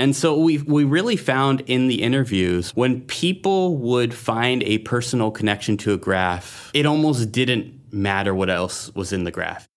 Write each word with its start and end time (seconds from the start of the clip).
And 0.00 0.16
so 0.16 0.34
we 0.34 0.56
we 0.56 0.84
really 0.84 1.16
found 1.16 1.60
in 1.66 1.86
the 1.88 2.00
interviews 2.00 2.70
when 2.70 3.02
people 3.02 3.76
would 3.76 4.14
find 4.14 4.62
a 4.62 4.78
personal 4.78 5.30
connection 5.30 5.76
to 5.76 5.92
a 5.92 5.98
graph, 5.98 6.70
it 6.72 6.86
almost 6.86 7.30
didn't 7.30 7.92
matter 7.92 8.34
what 8.34 8.48
else 8.48 8.90
was 8.94 9.12
in 9.12 9.24
the 9.24 9.30
graph. 9.30 9.69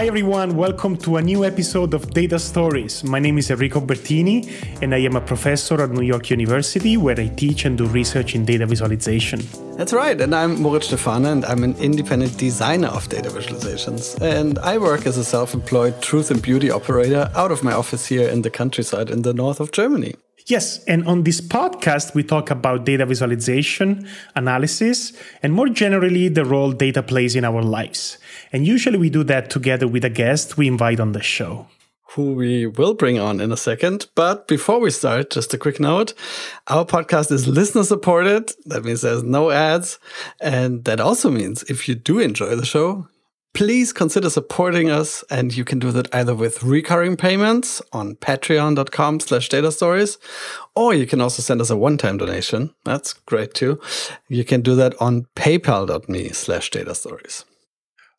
Hi 0.00 0.06
everyone, 0.06 0.56
welcome 0.56 0.96
to 1.04 1.18
a 1.18 1.20
new 1.20 1.44
episode 1.44 1.92
of 1.92 2.08
Data 2.14 2.38
Stories. 2.38 3.04
My 3.04 3.18
name 3.18 3.36
is 3.36 3.50
Enrico 3.50 3.82
Bertini 3.82 4.48
and 4.80 4.94
I 4.94 5.00
am 5.00 5.14
a 5.14 5.20
professor 5.20 5.78
at 5.82 5.90
New 5.90 6.00
York 6.00 6.30
University 6.30 6.96
where 6.96 7.20
I 7.20 7.26
teach 7.28 7.66
and 7.66 7.76
do 7.76 7.84
research 7.84 8.34
in 8.34 8.46
data 8.46 8.64
visualization. 8.64 9.42
That's 9.76 9.92
right, 9.92 10.18
and 10.18 10.34
I'm 10.34 10.62
Moritz 10.62 10.86
Stefaner 10.86 11.32
and 11.32 11.44
I'm 11.44 11.62
an 11.64 11.76
independent 11.76 12.38
designer 12.38 12.88
of 12.88 13.10
data 13.10 13.28
visualizations. 13.28 14.18
And 14.22 14.58
I 14.60 14.78
work 14.78 15.04
as 15.04 15.18
a 15.18 15.24
self 15.24 15.52
employed 15.52 16.00
truth 16.00 16.30
and 16.30 16.40
beauty 16.40 16.70
operator 16.70 17.30
out 17.34 17.52
of 17.52 17.62
my 17.62 17.74
office 17.74 18.06
here 18.06 18.26
in 18.26 18.40
the 18.40 18.48
countryside 18.48 19.10
in 19.10 19.20
the 19.20 19.34
north 19.34 19.60
of 19.60 19.70
Germany. 19.70 20.14
Yes, 20.46 20.82
and 20.84 21.06
on 21.06 21.24
this 21.24 21.40
podcast, 21.40 22.14
we 22.14 22.22
talk 22.22 22.50
about 22.50 22.84
data 22.84 23.06
visualization, 23.06 24.08
analysis, 24.34 25.12
and 25.42 25.52
more 25.52 25.68
generally, 25.68 26.28
the 26.28 26.44
role 26.44 26.72
data 26.72 27.02
plays 27.02 27.36
in 27.36 27.44
our 27.44 27.62
lives. 27.62 28.18
And 28.52 28.66
usually 28.66 28.98
we 28.98 29.10
do 29.10 29.22
that 29.24 29.50
together 29.50 29.86
with 29.86 30.04
a 30.04 30.10
guest 30.10 30.56
we 30.56 30.66
invite 30.66 31.00
on 31.00 31.12
the 31.12 31.22
show. 31.22 31.66
Who 32.14 32.34
we 32.34 32.66
will 32.66 32.94
bring 32.94 33.20
on 33.20 33.40
in 33.40 33.52
a 33.52 33.56
second. 33.56 34.08
But 34.16 34.48
before 34.48 34.80
we 34.80 34.90
start, 34.90 35.30
just 35.30 35.54
a 35.54 35.58
quick 35.58 35.78
note 35.78 36.12
our 36.66 36.84
podcast 36.84 37.30
is 37.30 37.46
listener 37.46 37.84
supported. 37.84 38.50
That 38.64 38.84
means 38.84 39.02
there's 39.02 39.22
no 39.22 39.50
ads. 39.50 40.00
And 40.40 40.84
that 40.86 40.98
also 41.00 41.30
means 41.30 41.62
if 41.64 41.88
you 41.88 41.94
do 41.94 42.18
enjoy 42.18 42.56
the 42.56 42.66
show, 42.66 43.06
please 43.52 43.92
consider 43.92 44.30
supporting 44.30 44.90
us 44.90 45.24
and 45.30 45.56
you 45.56 45.64
can 45.64 45.78
do 45.78 45.90
that 45.92 46.12
either 46.14 46.34
with 46.34 46.62
recurring 46.62 47.16
payments 47.16 47.82
on 47.92 48.16
patreon.com 48.16 49.20
slash 49.20 49.48
data 49.48 49.72
stories 49.72 50.18
or 50.74 50.94
you 50.94 51.06
can 51.06 51.20
also 51.20 51.42
send 51.42 51.60
us 51.60 51.70
a 51.70 51.76
one-time 51.76 52.16
donation. 52.18 52.74
That's 52.84 53.12
great 53.12 53.54
too. 53.54 53.80
You 54.28 54.44
can 54.44 54.60
do 54.60 54.74
that 54.76 55.00
on 55.00 55.26
paypal.me 55.36 56.28
slash 56.30 56.70
data 56.70 56.94
stories 56.94 57.44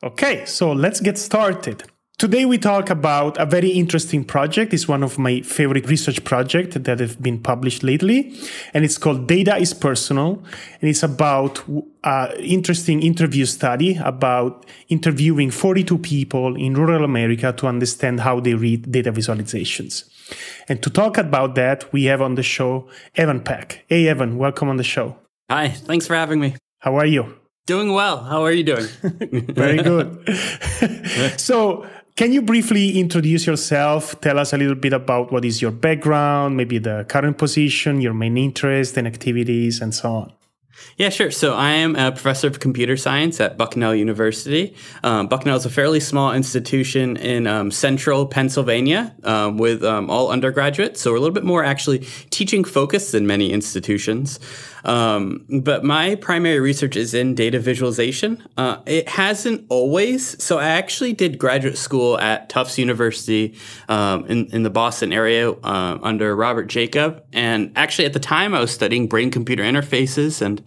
okay 0.03 0.45
so 0.45 0.71
let's 0.71 0.99
get 0.99 1.17
started 1.17 1.83
Today 2.21 2.45
we 2.45 2.59
talk 2.59 2.91
about 2.91 3.35
a 3.39 3.47
very 3.47 3.69
interesting 3.69 4.23
project. 4.23 4.75
It's 4.75 4.87
one 4.87 5.01
of 5.01 5.17
my 5.17 5.41
favorite 5.41 5.89
research 5.89 6.23
projects 6.23 6.75
that 6.75 6.99
have 6.99 7.19
been 7.19 7.39
published 7.39 7.81
lately, 7.81 8.37
and 8.75 8.85
it's 8.85 8.99
called 8.99 9.25
Data 9.25 9.57
is 9.57 9.73
Personal, 9.73 10.43
and 10.79 10.87
it's 10.87 11.01
about 11.01 11.63
an 12.03 12.31
interesting 12.37 13.01
interview 13.01 13.47
study 13.47 13.99
about 14.03 14.67
interviewing 14.87 15.49
42 15.49 15.97
people 15.97 16.55
in 16.55 16.75
rural 16.75 17.03
America 17.03 17.53
to 17.53 17.65
understand 17.65 18.19
how 18.19 18.39
they 18.39 18.53
read 18.53 18.91
data 18.91 19.11
visualizations. 19.11 20.07
And 20.69 20.83
to 20.83 20.91
talk 20.91 21.17
about 21.17 21.55
that, 21.55 21.91
we 21.91 22.03
have 22.03 22.21
on 22.21 22.35
the 22.35 22.43
show 22.43 22.87
Evan 23.15 23.39
Peck. 23.39 23.83
Hey 23.87 24.07
Evan, 24.07 24.37
welcome 24.37 24.69
on 24.69 24.77
the 24.77 24.83
show. 24.83 25.17
Hi, 25.49 25.69
thanks 25.69 26.05
for 26.05 26.13
having 26.13 26.39
me. 26.39 26.53
How 26.81 26.97
are 26.97 27.07
you? 27.07 27.41
Doing 27.65 27.93
well. 27.93 28.23
How 28.23 28.43
are 28.43 28.51
you 28.51 28.63
doing? 28.63 28.85
Very 29.01 29.81
good. 29.81 30.27
so, 31.39 31.87
can 32.21 32.31
you 32.31 32.43
briefly 32.43 32.99
introduce 32.99 33.47
yourself? 33.47 34.21
Tell 34.21 34.37
us 34.37 34.53
a 34.53 34.57
little 34.57 34.75
bit 34.75 34.93
about 34.93 35.31
what 35.31 35.43
is 35.43 35.59
your 35.59 35.71
background, 35.71 36.55
maybe 36.55 36.77
the 36.77 37.03
current 37.09 37.39
position, 37.39 37.99
your 37.99 38.13
main 38.13 38.37
interests 38.37 38.95
and 38.95 39.07
activities, 39.07 39.81
and 39.81 39.91
so 39.91 40.11
on. 40.11 40.33
Yeah, 40.97 41.09
sure. 41.09 41.31
So 41.31 41.55
I 41.55 41.71
am 41.71 41.95
a 41.95 42.11
professor 42.11 42.45
of 42.45 42.59
computer 42.59 42.95
science 42.95 43.39
at 43.41 43.57
Bucknell 43.57 43.95
University. 43.95 44.75
Um, 45.03 45.29
Bucknell 45.29 45.57
is 45.57 45.65
a 45.65 45.69
fairly 45.71 45.99
small 45.99 46.31
institution 46.31 47.17
in 47.17 47.47
um, 47.47 47.71
central 47.71 48.27
Pennsylvania 48.27 49.15
um, 49.23 49.57
with 49.57 49.83
um, 49.83 50.11
all 50.11 50.29
undergraduates. 50.29 51.01
So 51.01 51.09
we're 51.09 51.17
a 51.17 51.19
little 51.21 51.33
bit 51.33 51.43
more 51.43 51.63
actually 51.63 52.05
teaching 52.29 52.63
focused 52.63 53.13
than 53.13 53.25
many 53.25 53.51
institutions. 53.51 54.39
Um, 54.83 55.45
but 55.63 55.83
my 55.83 56.15
primary 56.15 56.59
research 56.59 56.95
is 56.95 57.13
in 57.13 57.35
data 57.35 57.59
visualization. 57.59 58.43
Uh, 58.57 58.77
it 58.85 59.09
hasn't 59.09 59.65
always. 59.69 60.41
So 60.43 60.59
I 60.59 60.69
actually 60.69 61.13
did 61.13 61.37
graduate 61.37 61.77
school 61.77 62.17
at 62.19 62.49
Tufts 62.49 62.77
University 62.77 63.55
um, 63.89 64.25
in, 64.25 64.47
in 64.47 64.63
the 64.63 64.69
Boston 64.69 65.13
area 65.13 65.51
uh, 65.51 65.99
under 66.01 66.35
Robert 66.35 66.65
Jacob. 66.65 67.23
And 67.33 67.71
actually, 67.75 68.05
at 68.05 68.13
the 68.13 68.19
time, 68.19 68.53
I 68.53 68.59
was 68.59 68.71
studying 68.71 69.07
brain 69.07 69.31
computer 69.31 69.63
interfaces 69.63 70.41
and 70.41 70.63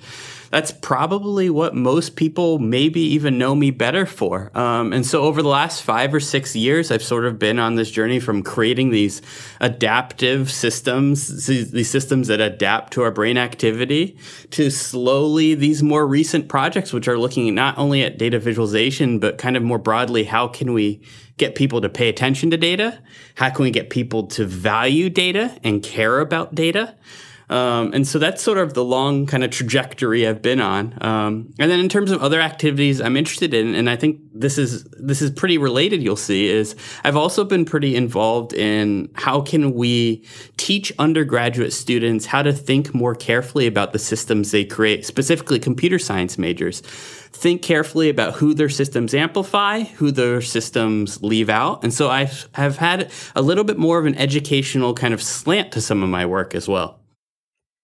that's 0.54 0.70
probably 0.70 1.50
what 1.50 1.75
most 1.75 2.15
people 2.15 2.60
maybe 2.60 3.00
even 3.00 3.37
know 3.38 3.56
me 3.56 3.72
better 3.72 4.06
for. 4.06 4.56
Um, 4.56 4.92
and 4.92 5.04
so 5.04 5.22
over 5.22 5.42
the 5.42 5.48
last 5.48 5.82
five 5.82 6.15
or 6.15 6.20
six 6.20 6.54
years, 6.54 6.92
I've 6.92 7.03
sort 7.03 7.25
of 7.25 7.41
been 7.41 7.59
on 7.59 7.75
this 7.75 7.91
journey 7.91 8.20
from 8.20 8.41
creating 8.41 8.91
these 8.91 9.20
adaptive 9.60 10.53
systems, 10.53 11.47
these 11.48 11.91
systems 11.91 12.28
that 12.28 12.41
adapt 12.41 12.93
to 12.93 13.03
our 13.03 13.10
brain 13.10 13.37
activity, 13.37 14.16
to 14.50 14.70
slowly 14.70 15.56
these 15.56 15.82
more 15.82 16.06
recent 16.06 16.48
projects, 16.48 16.93
which 16.93 17.09
are 17.09 17.19
looking 17.19 17.53
not 17.53 17.76
only 17.76 18.04
at 18.04 18.16
data 18.16 18.38
visualization, 18.38 19.19
but 19.19 19.38
kind 19.38 19.56
of 19.56 19.64
more 19.64 19.78
broadly, 19.78 20.22
how 20.22 20.47
can 20.47 20.72
we 20.72 21.03
get 21.37 21.56
people 21.56 21.81
to 21.81 21.88
pay 21.88 22.09
attention 22.09 22.53
to 22.53 22.56
data? 22.56 23.03
How 23.34 23.50
can 23.50 23.64
we 23.64 23.72
get 23.72 23.91
people 23.91 24.28
to 24.28 24.47
value 24.47 25.10
data 25.10 25.59
and 25.64 25.82
care 25.82 26.20
about 26.20 26.54
data? 26.54 26.94
Um, 27.54 27.92
and 27.94 28.04
so 28.04 28.19
that's 28.19 28.42
sort 28.42 28.59
of 28.59 28.75
the 28.75 28.82
long 28.82 29.26
kind 29.26 29.44
of 29.44 29.50
trajectory 29.53 30.26
I've 30.26 30.42
been 30.42 30.60
on. 30.60 30.98
Um, 31.00 31.54
and 31.60 31.70
then 31.70 31.78
in 31.78 31.88
terms 31.88 32.10
of 32.10 32.20
other 32.20 32.41
activities 32.41 33.00
I'm 33.00 33.16
interested 33.16 33.54
in, 33.54 33.76
and 33.76 33.88
I 33.88 33.94
think 33.94 34.19
this 34.34 34.59
is 34.59 34.82
this 34.98 35.22
is 35.22 35.31
pretty 35.31 35.56
related. 35.56 36.03
You'll 36.03 36.16
see 36.16 36.48
is 36.48 36.75
I've 37.04 37.16
also 37.16 37.44
been 37.44 37.64
pretty 37.64 37.94
involved 37.94 38.54
in 38.54 39.09
how 39.14 39.41
can 39.41 39.72
we 39.72 40.26
teach 40.56 40.93
undergraduate 40.98 41.72
students 41.72 42.26
how 42.26 42.43
to 42.43 42.53
think 42.53 42.93
more 42.93 43.14
carefully 43.14 43.69
about 43.69 43.93
the 43.93 44.00
systems 44.00 44.50
they 44.50 44.64
create, 44.64 45.06
specifically 45.06 45.60
computer 45.60 46.00
science 46.00 46.37
majors. 46.37 46.81
Think 46.81 47.62
carefully 47.62 48.09
about 48.09 48.34
who 48.34 48.54
their 48.54 48.69
systems 48.69 49.14
amplify, 49.14 49.82
who 49.82 50.10
their 50.10 50.41
systems 50.41 51.22
leave 51.22 51.48
out. 51.48 51.84
And 51.84 51.94
so 51.94 52.10
I 52.10 52.28
have 52.54 52.78
had 52.78 53.12
a 53.37 53.43
little 53.43 53.64
bit 53.64 53.78
more 53.78 54.00
of 54.00 54.06
an 54.06 54.16
educational 54.16 54.93
kind 54.93 55.14
of 55.14 55.22
slant 55.22 55.70
to 55.72 55.81
some 55.81 56.03
of 56.03 56.09
my 56.09 56.26
work 56.26 56.56
as 56.56 56.66
well. 56.66 57.03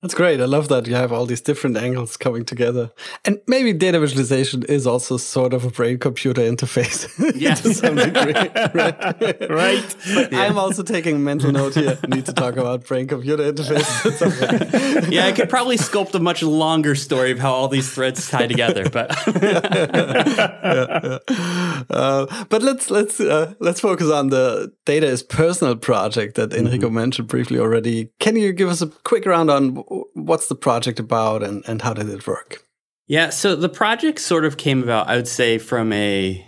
That's 0.03 0.15
great. 0.15 0.41
I 0.41 0.47
love 0.47 0.69
that 0.69 0.87
you 0.87 0.94
have 0.94 1.12
all 1.12 1.27
these 1.27 1.43
different 1.43 1.77
angles 1.77 2.16
coming 2.16 2.47
together. 2.47 2.91
And 3.27 3.38
maybe 3.47 3.75
data 3.75 4.00
visualization 4.00 4.62
is 4.62 4.87
also 4.87 5.19
sort 5.19 5.53
of 5.53 5.66
a 5.66 5.71
brain 5.71 5.99
computer 5.99 6.41
interface 6.41 7.06
yes. 7.38 7.61
to 7.61 7.75
some 7.75 7.97
degree. 7.97 8.33
right. 8.33 9.50
right. 9.50 9.97
But 10.15 10.33
yeah. 10.33 10.41
I'm 10.41 10.59
also 10.59 10.83
taking 10.83 11.22
mental 11.22 11.53
note 11.53 11.75
here. 11.75 11.99
Need 12.09 12.25
to 12.27 12.33
talk 12.33 12.56
about 12.56 12.87
brain 12.87 13.09
computer 13.09 13.53
interface. 13.53 15.10
yeah, 15.10 15.27
I 15.27 15.33
could 15.33 15.50
probably 15.50 15.77
sculpt 15.77 16.15
a 16.15 16.19
much 16.19 16.43
longer 16.43 16.94
story 16.94 17.31
of 17.31 17.39
how 17.39 17.53
all 17.53 17.69
these 17.69 17.93
threads 17.93 18.27
tie 18.27 18.47
together, 18.47 18.89
but 18.89 19.10
yeah, 19.43 19.60
yeah, 20.65 21.19
uh, 21.91 22.44
but 22.49 22.62
let's 22.62 22.91
let's 22.91 23.21
uh, 23.21 23.53
let's 23.60 23.81
focus 23.81 24.10
on 24.10 24.28
the 24.28 24.72
data 24.87 25.06
is 25.06 25.22
personal 25.22 25.77
project 25.77 26.37
that 26.37 26.55
Enrico 26.55 26.87
mm 26.87 26.93
-hmm. 26.93 27.00
mentioned 27.00 27.28
briefly 27.28 27.59
already. 27.59 28.09
Can 28.19 28.37
you 28.37 28.53
give 28.53 28.71
us 28.71 28.83
a 28.83 28.89
quick 29.05 29.27
round 29.27 29.50
on 29.50 29.84
what's 30.15 30.47
the 30.47 30.55
project 30.55 31.01
about 31.01 31.43
and, 31.43 31.65
and 31.67 31.83
how 31.83 31.93
did 31.95 32.09
it 32.09 32.27
work? 32.27 32.65
Yeah, 33.06 33.31
so 33.31 33.56
the 33.56 33.69
project 33.69 34.21
sort 34.21 34.45
of 34.45 34.56
came 34.56 34.83
about, 34.83 35.09
I 35.09 35.17
would 35.17 35.28
say, 35.28 35.59
from 35.59 35.93
a. 35.93 36.47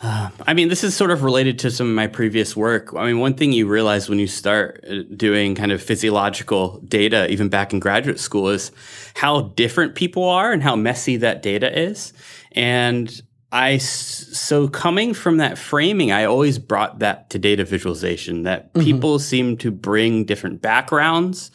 Uh, 0.00 0.30
I 0.46 0.54
mean, 0.54 0.68
this 0.68 0.82
is 0.82 0.96
sort 0.96 1.10
of 1.10 1.22
related 1.22 1.60
to 1.60 1.70
some 1.70 1.88
of 1.88 1.94
my 1.94 2.08
previous 2.08 2.56
work. 2.56 2.92
I 2.94 3.06
mean, 3.06 3.20
one 3.20 3.34
thing 3.34 3.52
you 3.52 3.68
realize 3.68 4.08
when 4.08 4.18
you 4.18 4.26
start 4.26 4.84
uh, 4.88 5.02
doing 5.16 5.54
kind 5.54 5.72
of 5.72 5.82
physiological 5.82 6.80
data, 6.80 7.30
even 7.30 7.48
back 7.48 7.72
in 7.72 7.80
graduate 7.80 8.20
school, 8.20 8.48
is 8.48 8.72
how 9.14 9.42
different 9.56 9.94
people 9.94 10.28
are 10.28 10.52
and 10.52 10.62
how 10.62 10.76
messy 10.76 11.16
that 11.18 11.42
data 11.42 11.76
is. 11.76 12.12
And 12.52 13.20
I 13.50 13.78
so 13.78 14.68
coming 14.68 15.14
from 15.14 15.36
that 15.38 15.58
framing, 15.58 16.10
I 16.10 16.24
always 16.24 16.58
brought 16.58 17.00
that 17.00 17.28
to 17.30 17.38
data 17.38 17.64
visualization. 17.64 18.44
That 18.44 18.72
mm-hmm. 18.72 18.84
people 18.84 19.18
seem 19.18 19.56
to 19.58 19.70
bring 19.70 20.24
different 20.24 20.62
backgrounds 20.62 21.50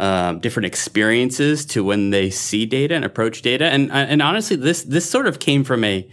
um, 0.00 0.40
different 0.40 0.66
experiences 0.66 1.66
to 1.66 1.84
when 1.84 2.08
they 2.08 2.30
see 2.30 2.64
data 2.64 2.94
and 2.94 3.04
approach 3.04 3.42
data. 3.42 3.66
And 3.66 3.92
uh, 3.92 3.96
and 3.96 4.22
honestly, 4.22 4.56
this 4.56 4.82
this 4.82 5.08
sort 5.08 5.26
of 5.26 5.38
came 5.38 5.62
from 5.62 5.84
a 5.84 6.08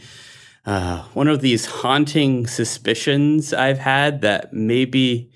uh, 0.65 1.03
one 1.13 1.29
of 1.29 1.39
these 1.39 1.65
haunting 1.65 2.45
suspicions 2.47 3.53
I've 3.53 3.79
had 3.79 4.21
that 4.21 4.51
maybe 4.51 5.31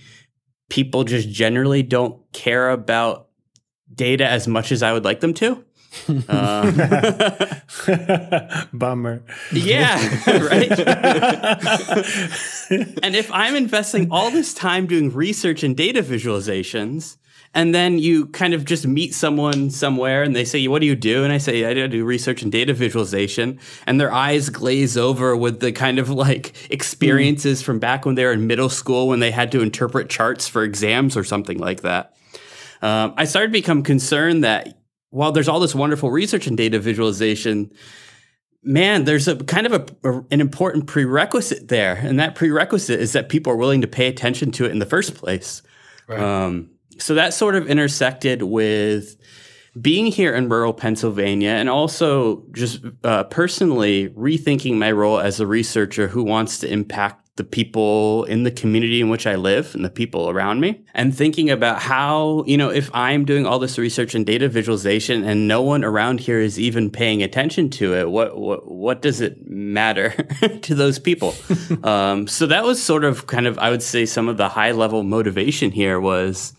people 0.70 1.06
just 1.06 1.30
generally 1.30 1.82
don't 1.82 2.20
care 2.34 2.70
about 2.70 3.30
data 3.94 4.28
as 4.28 4.48
much 4.48 4.74
as 4.74 4.84
I 4.84 4.92
would 4.92 5.06
like 5.06 5.22
them 5.22 5.34
to. 5.36 5.64
Um, 6.28 6.76
Bummer. 8.74 9.24
Yeah, 9.54 9.98
right. 10.28 10.72
and 13.04 13.16
if 13.16 13.32
I'm 13.32 13.56
investing 13.56 14.12
all 14.12 14.30
this 14.32 14.54
time 14.54 14.88
doing 14.88 15.14
research 15.14 15.64
and 15.64 15.76
data 15.76 16.02
visualizations, 16.02 17.18
and 17.54 17.76
then 17.76 18.00
you 18.00 18.28
kind 18.28 18.54
of 18.54 18.64
just 18.64 18.88
meet 18.88 19.14
someone 19.14 19.70
somewhere 19.70 20.24
and 20.24 20.36
they 20.36 20.46
say, 20.46 20.68
What 20.68 20.80
do 20.80 20.86
you 20.86 20.96
do? 20.96 21.24
And 21.24 21.34
I 21.34 21.38
say, 21.38 21.66
I 21.66 21.88
do 21.88 22.06
research 22.06 22.42
and 22.42 22.52
data 22.52 22.74
visualization. 22.74 23.60
And 23.86 24.00
their 24.00 24.12
eyes 24.12 24.50
glaze 24.50 24.98
over 24.98 25.36
with 25.36 25.60
the 25.60 25.72
kind 25.72 26.00
of 26.00 26.10
like 26.10 26.72
experiences 26.72 27.62
mm. 27.62 27.66
from 27.66 27.80
back 27.80 28.06
when 28.06 28.16
they 28.16 28.26
were 28.26 28.34
in 28.34 28.48
middle 28.48 28.70
school 28.70 29.08
when 29.08 29.20
they 29.20 29.32
had 29.32 29.52
to 29.52 29.62
interpret 29.62 30.10
charts 30.10 30.48
for 30.48 30.64
exams 30.64 31.18
or 31.18 31.24
something 31.24 31.58
like 31.58 31.82
that. 31.82 32.16
Um, 32.82 33.14
I 33.18 33.26
started 33.26 33.50
to 33.50 33.54
become 33.54 33.84
concerned 33.84 34.44
that 34.44 34.80
while 35.10 35.32
there's 35.32 35.50
all 35.50 35.60
this 35.60 35.76
wonderful 35.76 36.10
research 36.10 36.48
and 36.48 36.56
data 36.56 36.80
visualization, 36.80 37.72
man, 38.64 39.04
there's 39.04 39.28
a 39.28 39.36
kind 39.36 39.68
of 39.68 39.74
a, 39.74 40.10
a, 40.10 40.24
an 40.32 40.42
important 40.42 40.88
prerequisite 40.88 41.68
there, 41.68 41.96
and 41.96 42.20
that 42.20 42.34
prerequisite 42.34 43.00
is 43.00 43.12
that 43.12 43.30
people 43.30 43.52
are 43.54 43.58
willing 43.58 43.82
to 43.82 43.88
pay 43.88 44.08
attention 44.08 44.52
to 44.52 44.66
it 44.66 44.72
in 44.72 44.80
the 44.80 44.86
first 44.86 45.16
place. 45.16 45.62
Right. 46.08 46.20
Um, 46.20 46.71
so 46.98 47.16
that 47.16 47.34
sort 47.34 47.56
of 47.56 47.68
intersected 47.68 48.44
with 48.44 49.18
being 49.80 50.08
here 50.08 50.34
in 50.34 50.50
rural 50.50 50.74
Pennsylvania 50.74 51.52
and 51.52 51.70
also 51.70 52.44
just 52.52 52.84
uh, 53.04 53.24
personally 53.26 54.10
rethinking 54.10 54.76
my 54.76 54.92
role 54.92 55.20
as 55.20 55.40
a 55.40 55.48
researcher 55.48 56.08
who 56.08 56.24
wants 56.24 56.60
to 56.60 56.72
impact 56.72 57.22
the 57.38 57.44
people 57.46 58.26
in 58.26 58.44
the 58.44 58.52
community 58.52 59.00
in 59.00 59.10
which 59.10 59.26
I 59.26 59.36
live 59.36 59.74
and 59.74 59.86
the 59.86 59.90
people 59.90 60.30
around 60.30 60.60
me, 60.60 60.84
and 60.94 61.16
thinking 61.16 61.50
about 61.50 61.82
how, 61.82 62.44
you 62.46 62.58
know, 62.58 62.70
if 62.70 62.94
I'm 62.94 63.24
doing 63.24 63.46
all 63.46 63.58
this 63.58 63.78
research 63.78 64.14
and 64.14 64.26
data 64.26 64.50
visualization 64.50 65.24
and 65.24 65.48
no 65.48 65.62
one 65.62 65.86
around 65.86 66.20
here 66.20 66.40
is 66.40 66.60
even 66.60 66.90
paying 66.92 67.24
attention 67.24 67.70
to 67.72 67.96
it, 67.96 68.12
what 68.12 68.38
what 68.38 68.70
what 68.70 69.02
does 69.02 69.22
it 69.22 69.48
matter 69.50 70.12
to 70.62 70.76
those 70.76 71.00
people? 71.00 71.34
um, 71.84 72.28
so 72.28 72.46
that 72.48 72.64
was 72.64 72.84
sort 72.84 73.06
of 73.06 73.28
kind 73.28 73.48
of 73.48 73.58
I 73.58 73.70
would 73.70 73.82
say 73.82 74.06
some 74.06 74.28
of 74.28 74.36
the 74.36 74.50
high 74.50 74.72
level 74.72 75.02
motivation 75.02 75.72
here 75.72 76.02
was 76.02 76.54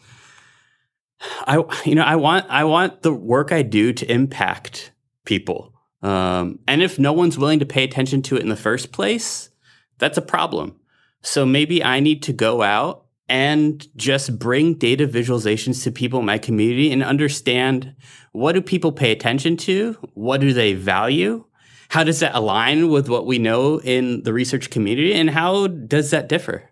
I 1.23 1.63
you 1.85 1.95
know 1.95 2.03
I 2.03 2.17
want 2.17 2.47
I 2.49 2.65
want 2.65 3.03
the 3.03 3.13
work 3.13 3.53
I 3.53 3.63
do 3.63 3.93
to 3.93 4.11
impact 4.11 4.93
people. 5.25 5.75
Um, 6.03 6.59
and 6.67 6.83
if 6.83 6.99
no 6.99 7.13
one's 7.13 7.39
willing 7.39 7.61
to 7.61 7.67
pay 7.67 7.85
attention 7.85 8.23
to 8.23 8.37
it 8.37 8.43
in 8.43 8.49
the 8.49 8.57
first 8.57 8.91
place, 8.93 9.51
that's 9.99 10.19
a 10.19 10.23
problem. 10.23 10.77
So 11.23 11.47
maybe 11.47 11.85
I 11.85 12.01
need 12.01 12.25
to 12.25 12.33
go 12.33 12.63
out 12.63 13.07
and 13.29 13.87
just 13.97 14.39
bring 14.39 14.75
data 14.75 15.07
visualizations 15.07 15.85
to 15.85 15.93
people 15.93 16.19
in 16.21 16.27
my 16.27 16.39
community 16.39 16.93
and 16.93 17.05
understand 17.05 17.95
what 18.33 18.53
do 18.53 18.61
people 18.61 18.91
pay 18.91 19.13
attention 19.13 19.57
to? 19.59 19.97
What 20.15 20.41
do 20.41 20.53
they 20.53 20.75
value? 20.75 21.45
How 21.89 22.05
does 22.05 22.21
that 22.21 22.35
align 22.35 22.89
with 22.89 23.09
what 23.09 23.27
we 23.27 23.39
know 23.39 23.81
in 23.81 24.23
the 24.25 24.33
research 24.33 24.71
community 24.71 25.15
and 25.15 25.31
how 25.31 25.67
does 25.69 26.11
that 26.11 26.29
differ? 26.29 26.71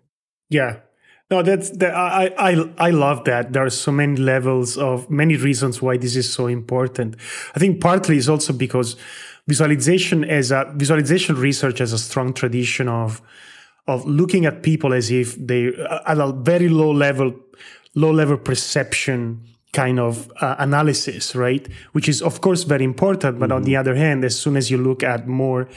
Yeah, 0.49 0.79
no, 1.31 1.41
that's 1.41 1.69
that. 1.77 1.95
I 1.95 2.33
I 2.37 2.65
I 2.77 2.89
love 2.89 3.23
that. 3.23 3.53
There 3.53 3.65
are 3.65 3.69
so 3.69 3.91
many 3.91 4.17
levels 4.17 4.77
of 4.77 5.09
many 5.09 5.37
reasons 5.37 5.81
why 5.81 5.95
this 5.95 6.17
is 6.17 6.31
so 6.31 6.47
important. 6.47 7.15
I 7.55 7.59
think 7.59 7.79
partly 7.79 8.17
is 8.17 8.27
also 8.27 8.51
because 8.51 8.97
visualization 9.47 10.25
as 10.25 10.51
a 10.51 10.71
visualization 10.75 11.37
research 11.37 11.79
has 11.79 11.93
a 11.93 11.97
strong 11.97 12.33
tradition 12.33 12.89
of 12.89 13.21
of 13.87 14.05
looking 14.05 14.45
at 14.45 14.61
people 14.61 14.93
as 14.93 15.09
if 15.09 15.35
they 15.35 15.67
at 16.05 16.19
a 16.19 16.33
very 16.33 16.67
low 16.67 16.91
level 16.91 17.33
low 17.95 18.11
level 18.11 18.37
perception 18.37 19.41
kind 19.71 20.01
of 20.01 20.29
uh, 20.41 20.55
analysis, 20.59 21.33
right? 21.33 21.65
Which 21.93 22.09
is 22.09 22.21
of 22.21 22.41
course 22.41 22.63
very 22.63 22.83
important, 22.83 23.39
but 23.39 23.49
mm-hmm. 23.49 23.55
on 23.55 23.63
the 23.63 23.77
other 23.77 23.95
hand, 23.95 24.25
as 24.25 24.37
soon 24.37 24.57
as 24.57 24.69
you 24.69 24.77
look 24.77 25.01
at 25.01 25.27
more 25.27 25.69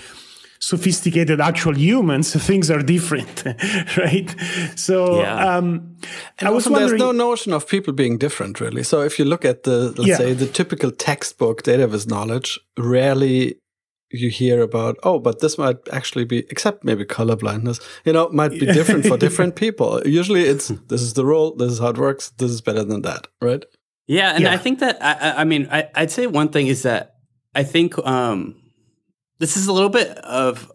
sophisticated 0.64 1.40
actual 1.40 1.76
humans, 1.76 2.32
things 2.46 2.70
are 2.70 2.82
different, 2.82 3.44
right? 3.96 4.34
So, 4.76 5.20
yeah. 5.20 5.56
um, 5.56 5.96
and 6.38 6.48
I 6.48 6.50
was 6.50 6.68
wondering, 6.68 6.90
there's 6.90 7.00
no 7.00 7.12
notion 7.12 7.52
of 7.52 7.68
people 7.68 7.92
being 7.92 8.18
different, 8.18 8.60
really. 8.60 8.82
So, 8.82 9.02
if 9.02 9.18
you 9.18 9.24
look 9.24 9.44
at 9.44 9.64
the, 9.64 9.92
let's 9.98 10.06
yeah. 10.06 10.16
say, 10.16 10.32
the 10.32 10.46
typical 10.46 10.90
textbook 10.90 11.62
data 11.62 11.86
viz 11.86 12.06
knowledge, 12.06 12.58
rarely 12.78 13.56
you 14.10 14.30
hear 14.30 14.62
about, 14.62 14.96
oh, 15.02 15.18
but 15.18 15.40
this 15.40 15.58
might 15.58 15.76
actually 15.92 16.24
be, 16.24 16.38
except 16.50 16.84
maybe 16.84 17.04
color 17.04 17.36
blindness, 17.36 17.80
you 18.04 18.12
know, 18.12 18.28
might 18.30 18.52
be 18.52 18.66
different 18.78 19.04
for 19.06 19.16
different 19.18 19.56
people. 19.56 20.00
Usually 20.06 20.42
it's, 20.42 20.68
this 20.68 21.02
is 21.02 21.14
the 21.14 21.24
rule 21.24 21.56
this 21.56 21.72
is 21.72 21.78
how 21.80 21.88
it 21.88 21.98
works, 21.98 22.30
this 22.38 22.50
is 22.50 22.60
better 22.60 22.84
than 22.84 23.02
that, 23.02 23.26
right? 23.42 23.64
Yeah. 24.06 24.34
And 24.34 24.44
yeah. 24.44 24.52
I 24.52 24.56
think 24.56 24.78
that, 24.78 25.02
I, 25.02 25.42
I 25.42 25.44
mean, 25.44 25.68
I, 25.70 25.88
would 25.98 26.10
say 26.10 26.26
one 26.26 26.50
thing 26.50 26.68
is 26.68 26.82
that 26.82 27.16
I 27.54 27.64
think, 27.64 27.98
um, 28.06 28.54
this 29.38 29.56
is 29.56 29.66
a 29.66 29.72
little 29.72 29.88
bit 29.88 30.16
of 30.18 30.70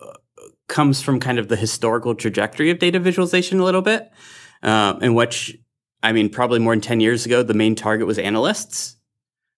comes 0.68 1.02
from 1.02 1.20
kind 1.20 1.40
of 1.40 1.48
the 1.48 1.56
historical 1.56 2.16
trajectory 2.16 2.70
of 2.70 2.80
data 2.80 3.00
visualization 3.00 3.60
a 3.60 3.64
little 3.64 3.82
bit, 3.82 4.10
um, 4.64 5.02
in 5.02 5.14
which 5.16 5.58
I 6.02 6.14
mean, 6.14 6.30
probably 6.30 6.60
more 6.60 6.74
than 6.74 6.82
ten 6.82 7.00
years 7.02 7.26
ago, 7.26 7.44
the 7.44 7.54
main 7.54 7.76
target 7.76 8.08
was 8.08 8.18
analysts, 8.18 8.96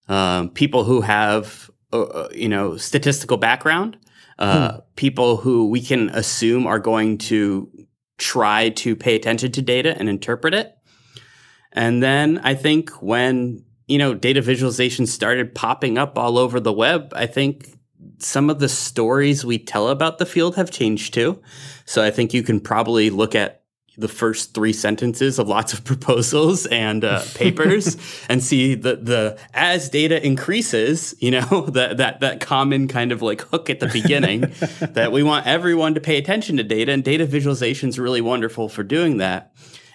um, 0.08 0.50
people 0.50 0.84
who 0.84 1.02
have 1.02 1.70
uh, 1.94 2.02
uh 2.02 2.30
you 2.34 2.50
know 2.50 2.78
statistical 2.78 3.38
background, 3.38 3.98
uh, 4.40 4.72
hmm. 4.72 4.80
people 4.96 5.38
who 5.38 5.70
we 5.70 5.82
can 5.82 6.10
assume 6.10 6.66
are 6.66 6.80
going 6.80 7.18
to 7.18 7.70
try 8.18 8.70
to 8.70 8.96
pay 8.96 9.16
attention 9.16 9.52
to 9.52 9.62
data 9.62 9.96
and 9.98 10.08
interpret 10.08 10.54
it. 10.54 10.74
And 11.74 12.02
then 12.04 12.40
I 12.44 12.56
think 12.56 12.90
when 13.02 13.64
you 13.88 13.98
know 13.98 14.14
data 14.14 14.42
visualization 14.42 15.06
started 15.06 15.54
popping 15.54 15.98
up 15.98 16.18
all 16.18 16.38
over 16.38 16.60
the 16.60 16.74
web, 16.74 17.14
I 17.16 17.28
think 17.28 17.78
some 18.22 18.50
of 18.50 18.60
the 18.60 18.70
stories 18.70 19.46
we 19.46 19.58
tell 19.58 19.90
about 19.90 20.18
the 20.18 20.26
field 20.26 20.56
have 20.56 20.72
changed 20.72 21.14
too. 21.14 21.42
So 21.86 22.04
I 22.04 22.12
think 22.12 22.34
you 22.34 22.44
can 22.44 22.60
probably 22.60 23.10
look 23.10 23.36
at 23.36 23.62
the 23.98 24.08
first 24.08 24.54
three 24.54 24.74
sentences 24.74 25.38
of 25.38 25.48
lots 25.48 25.74
of 25.74 25.84
proposals 25.86 26.66
and 26.68 27.04
uh, 27.04 27.22
papers 27.36 27.98
and 28.30 28.44
see 28.44 28.76
the 28.76 28.96
the 28.96 29.40
as 29.54 29.90
data 29.90 30.26
increases, 30.26 31.16
you 31.20 31.32
know, 31.32 31.62
that 31.74 31.98
that 31.98 32.20
that 32.22 32.40
common 32.40 32.88
kind 32.88 33.12
of 33.12 33.22
like 33.22 33.42
hook 33.42 33.70
at 33.70 33.80
the 33.80 33.88
beginning 33.88 34.52
that 34.82 35.12
we 35.12 35.24
want 35.24 35.48
everyone 35.48 35.94
to 35.94 36.02
pay 36.02 36.18
attention 36.18 36.58
to 36.58 36.64
data 36.64 36.92
and 36.92 37.04
data 37.04 37.26
visualization 37.26 37.90
is 37.90 38.00
really 38.00 38.22
wonderful 38.22 38.70
for 38.70 38.84
doing 38.84 39.18
that. 39.18 39.54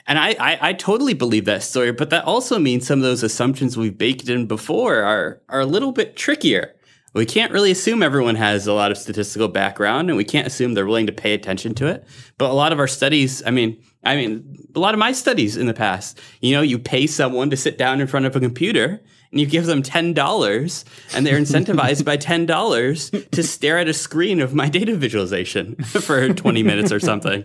And 0.08 0.20
I, 0.20 0.36
I, 0.38 0.58
I 0.68 0.72
totally 0.72 1.14
believe 1.14 1.46
that 1.46 1.64
story, 1.64 1.90
but 1.90 2.10
that 2.10 2.24
also 2.24 2.60
means 2.60 2.86
some 2.86 3.00
of 3.00 3.02
those 3.02 3.24
assumptions 3.24 3.76
we've 3.76 3.98
baked 3.98 4.28
in 4.28 4.46
before 4.46 5.02
are 5.02 5.40
are 5.48 5.60
a 5.60 5.66
little 5.66 5.90
bit 5.90 6.16
trickier 6.16 6.75
we 7.14 7.24
can't 7.24 7.52
really 7.52 7.70
assume 7.70 8.02
everyone 8.02 8.34
has 8.34 8.66
a 8.66 8.72
lot 8.72 8.90
of 8.90 8.98
statistical 8.98 9.48
background 9.48 10.10
and 10.10 10.16
we 10.16 10.24
can't 10.24 10.46
assume 10.46 10.74
they're 10.74 10.86
willing 10.86 11.06
to 11.06 11.12
pay 11.12 11.32
attention 11.32 11.74
to 11.76 11.86
it. 11.86 12.06
But 12.36 12.50
a 12.50 12.54
lot 12.54 12.72
of 12.72 12.78
our 12.78 12.86
studies, 12.86 13.42
I 13.46 13.50
mean, 13.50 13.82
I 14.04 14.16
mean, 14.16 14.68
a 14.74 14.78
lot 14.78 14.94
of 14.94 15.00
my 15.00 15.12
studies 15.12 15.56
in 15.56 15.66
the 15.66 15.74
past, 15.74 16.20
you 16.40 16.54
know, 16.54 16.62
you 16.62 16.78
pay 16.78 17.06
someone 17.06 17.50
to 17.50 17.56
sit 17.56 17.78
down 17.78 18.00
in 18.00 18.06
front 18.06 18.26
of 18.26 18.36
a 18.36 18.40
computer 18.40 19.02
and 19.30 19.40
you 19.40 19.46
give 19.46 19.66
them 19.66 19.82
$10 19.82 20.84
and 21.14 21.26
they're 21.26 21.38
incentivized 21.38 22.04
by 22.04 22.16
$10 22.16 23.30
to 23.30 23.42
stare 23.42 23.78
at 23.78 23.88
a 23.88 23.94
screen 23.94 24.40
of 24.40 24.54
my 24.54 24.68
data 24.68 24.94
visualization 24.94 25.74
for 25.84 26.32
20 26.32 26.62
minutes 26.62 26.92
or 26.92 27.00
something. 27.00 27.44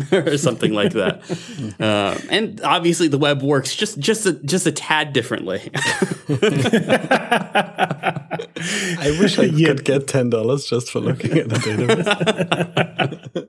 or 0.12 0.36
something 0.38 0.72
like 0.72 0.92
that. 0.92 1.20
Uh, 1.80 2.18
and 2.30 2.60
obviously, 2.62 3.08
the 3.08 3.16
web 3.16 3.42
works 3.42 3.74
just 3.74 3.98
just 3.98 4.26
a, 4.26 4.32
just 4.44 4.66
a 4.66 4.72
tad 4.72 5.12
differently. 5.12 5.60
I 8.98 9.16
wish 9.18 9.38
I 9.38 9.44
yeah. 9.44 9.68
could 9.68 9.84
get 9.84 10.06
ten 10.06 10.30
dollars 10.30 10.66
just 10.66 10.90
for 10.90 11.00
looking 11.00 11.38
at 11.38 11.48
the 11.48 11.56
database. 11.56 13.48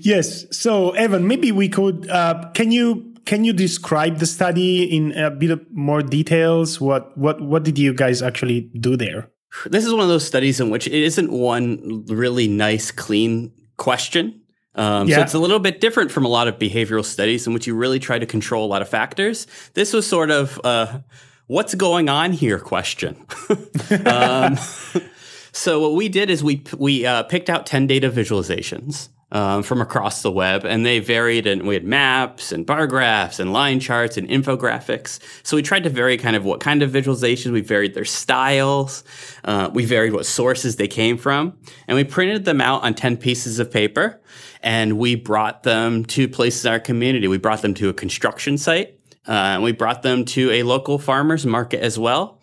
yes. 0.00 0.46
So, 0.56 0.90
Evan, 0.92 1.26
maybe 1.26 1.50
we 1.50 1.68
could. 1.68 2.08
Uh, 2.08 2.50
can 2.54 2.70
you 2.70 3.14
can 3.24 3.44
you 3.44 3.52
describe 3.52 4.18
the 4.18 4.26
study 4.26 4.84
in 4.84 5.12
a 5.12 5.30
bit 5.30 5.72
more 5.72 6.02
details? 6.02 6.80
What 6.80 7.16
what 7.16 7.40
what 7.40 7.62
did 7.64 7.78
you 7.78 7.92
guys 7.92 8.22
actually 8.22 8.70
do 8.78 8.96
there? 8.96 9.30
This 9.66 9.84
is 9.84 9.92
one 9.92 10.02
of 10.02 10.08
those 10.08 10.26
studies 10.26 10.60
in 10.60 10.70
which 10.70 10.86
it 10.86 10.94
isn't 10.94 11.32
one 11.32 12.04
really 12.08 12.48
nice, 12.48 12.90
clean 12.90 13.52
question. 13.76 14.42
Um, 14.78 15.08
yeah. 15.08 15.16
So 15.16 15.22
it's 15.22 15.34
a 15.34 15.38
little 15.40 15.58
bit 15.58 15.80
different 15.80 16.12
from 16.12 16.24
a 16.24 16.28
lot 16.28 16.46
of 16.46 16.58
behavioral 16.58 17.04
studies 17.04 17.46
in 17.48 17.52
which 17.52 17.66
you 17.66 17.74
really 17.74 17.98
try 17.98 18.18
to 18.18 18.26
control 18.26 18.64
a 18.64 18.68
lot 18.68 18.80
of 18.80 18.88
factors. 18.88 19.48
This 19.74 19.92
was 19.92 20.06
sort 20.06 20.30
of 20.30 20.60
uh, 20.62 21.00
what's 21.48 21.74
going 21.74 22.08
on 22.08 22.32
here 22.32 22.60
question. 22.60 23.16
um, 24.06 24.56
so 25.52 25.80
what 25.80 25.94
we 25.94 26.08
did 26.08 26.30
is 26.30 26.44
we 26.44 26.62
we 26.76 27.04
uh, 27.04 27.24
picked 27.24 27.50
out 27.50 27.66
ten 27.66 27.88
data 27.88 28.08
visualizations. 28.08 29.08
Um, 29.30 29.62
from 29.62 29.82
across 29.82 30.22
the 30.22 30.32
web, 30.32 30.64
and 30.64 30.86
they 30.86 31.00
varied, 31.00 31.46
and 31.46 31.68
we 31.68 31.74
had 31.74 31.84
maps 31.84 32.50
and 32.50 32.64
bar 32.64 32.86
graphs 32.86 33.38
and 33.38 33.52
line 33.52 33.78
charts 33.78 34.16
and 34.16 34.26
infographics. 34.26 35.20
So 35.42 35.54
we 35.54 35.62
tried 35.62 35.84
to 35.84 35.90
vary 35.90 36.16
kind 36.16 36.34
of 36.34 36.46
what 36.46 36.60
kind 36.60 36.82
of 36.82 36.90
visualizations. 36.92 37.52
We 37.52 37.60
varied 37.60 37.92
their 37.92 38.06
styles. 38.06 39.04
Uh, 39.44 39.68
we 39.74 39.84
varied 39.84 40.14
what 40.14 40.24
sources 40.24 40.76
they 40.76 40.88
came 40.88 41.18
from, 41.18 41.58
and 41.86 41.94
we 41.94 42.04
printed 42.04 42.46
them 42.46 42.62
out 42.62 42.84
on 42.84 42.94
ten 42.94 43.18
pieces 43.18 43.58
of 43.58 43.70
paper 43.70 44.18
and 44.62 44.98
we 44.98 45.14
brought 45.14 45.62
them 45.62 46.06
to 46.06 46.26
places 46.26 46.64
in 46.64 46.72
our 46.72 46.80
community. 46.80 47.28
We 47.28 47.38
brought 47.38 47.60
them 47.60 47.74
to 47.74 47.90
a 47.90 47.92
construction 47.92 48.56
site. 48.56 48.94
Uh, 49.28 49.32
and 49.32 49.62
we 49.62 49.72
brought 49.72 50.02
them 50.02 50.24
to 50.24 50.50
a 50.52 50.62
local 50.62 50.98
farmers 50.98 51.44
market 51.44 51.82
as 51.82 51.98
well. 51.98 52.40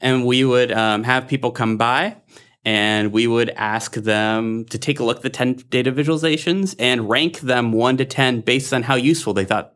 and 0.00 0.24
we 0.24 0.44
would 0.44 0.72
um, 0.72 1.04
have 1.04 1.28
people 1.28 1.50
come 1.50 1.76
by 1.76 2.16
and 2.64 3.12
we 3.12 3.26
would 3.26 3.50
ask 3.50 3.94
them 3.94 4.64
to 4.66 4.78
take 4.78 5.00
a 5.00 5.04
look 5.04 5.18
at 5.18 5.22
the 5.22 5.30
10 5.30 5.54
data 5.70 5.90
visualizations 5.90 6.74
and 6.78 7.08
rank 7.08 7.40
them 7.40 7.72
1 7.72 7.96
to 7.98 8.04
10 8.04 8.42
based 8.42 8.74
on 8.74 8.82
how 8.82 8.94
useful 8.94 9.32
they 9.32 9.44
thought 9.44 9.74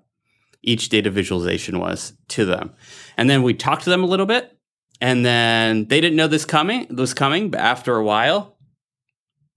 each 0.63 0.89
data 0.89 1.11
visualization 1.11 1.79
was 1.79 2.15
to 2.29 2.45
them. 2.45 2.73
And 3.17 3.29
then 3.29 3.43
we 3.43 3.55
talked 3.55 3.85
to 3.85 3.91
them 3.91 4.03
a 4.03 4.07
little 4.07 4.27
bit 4.27 4.57
and 5.01 5.25
then 5.25 5.87
they 5.89 6.01
didn't 6.01 6.17
know 6.17 6.29
this 6.29 6.45
coming 6.45 6.95
was 6.95 7.15
coming, 7.15 7.51
but 7.51 7.61
after 7.61 7.97
a 7.97 8.05
while 8.05 8.57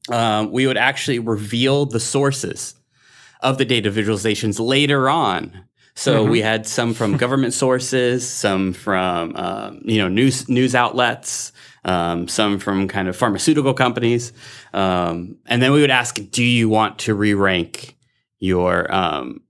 um, 0.09 0.51
we 0.51 0.67
would 0.67 0.77
actually 0.77 1.19
reveal 1.19 1.85
the 1.85 1.99
sources 1.99 2.75
of 3.41 3.57
the 3.57 3.65
data 3.65 3.91
visualizations 3.91 4.59
later 4.59 5.09
on. 5.09 5.65
So 5.95 6.21
mm-hmm. 6.21 6.31
we 6.31 6.41
had 6.41 6.67
some 6.67 6.93
from 6.93 7.17
government 7.23 7.53
sources, 7.53 8.27
some 8.27 8.73
from 8.73 9.35
um, 9.35 9.81
you 9.83 9.97
know 9.97 10.07
news 10.07 10.47
news 10.47 10.75
outlets, 10.75 11.51
um, 11.85 12.27
some 12.27 12.59
from 12.59 12.87
kind 12.87 13.07
of 13.07 13.15
pharmaceutical 13.15 13.73
companies, 13.73 14.33
um, 14.73 15.37
and 15.45 15.61
then 15.61 15.71
we 15.71 15.81
would 15.81 15.91
ask, 15.91 16.19
"Do 16.31 16.43
you 16.43 16.69
want 16.69 16.99
to 16.99 17.13
re-rank 17.13 17.97
your 18.39 18.93
um, 18.93 19.41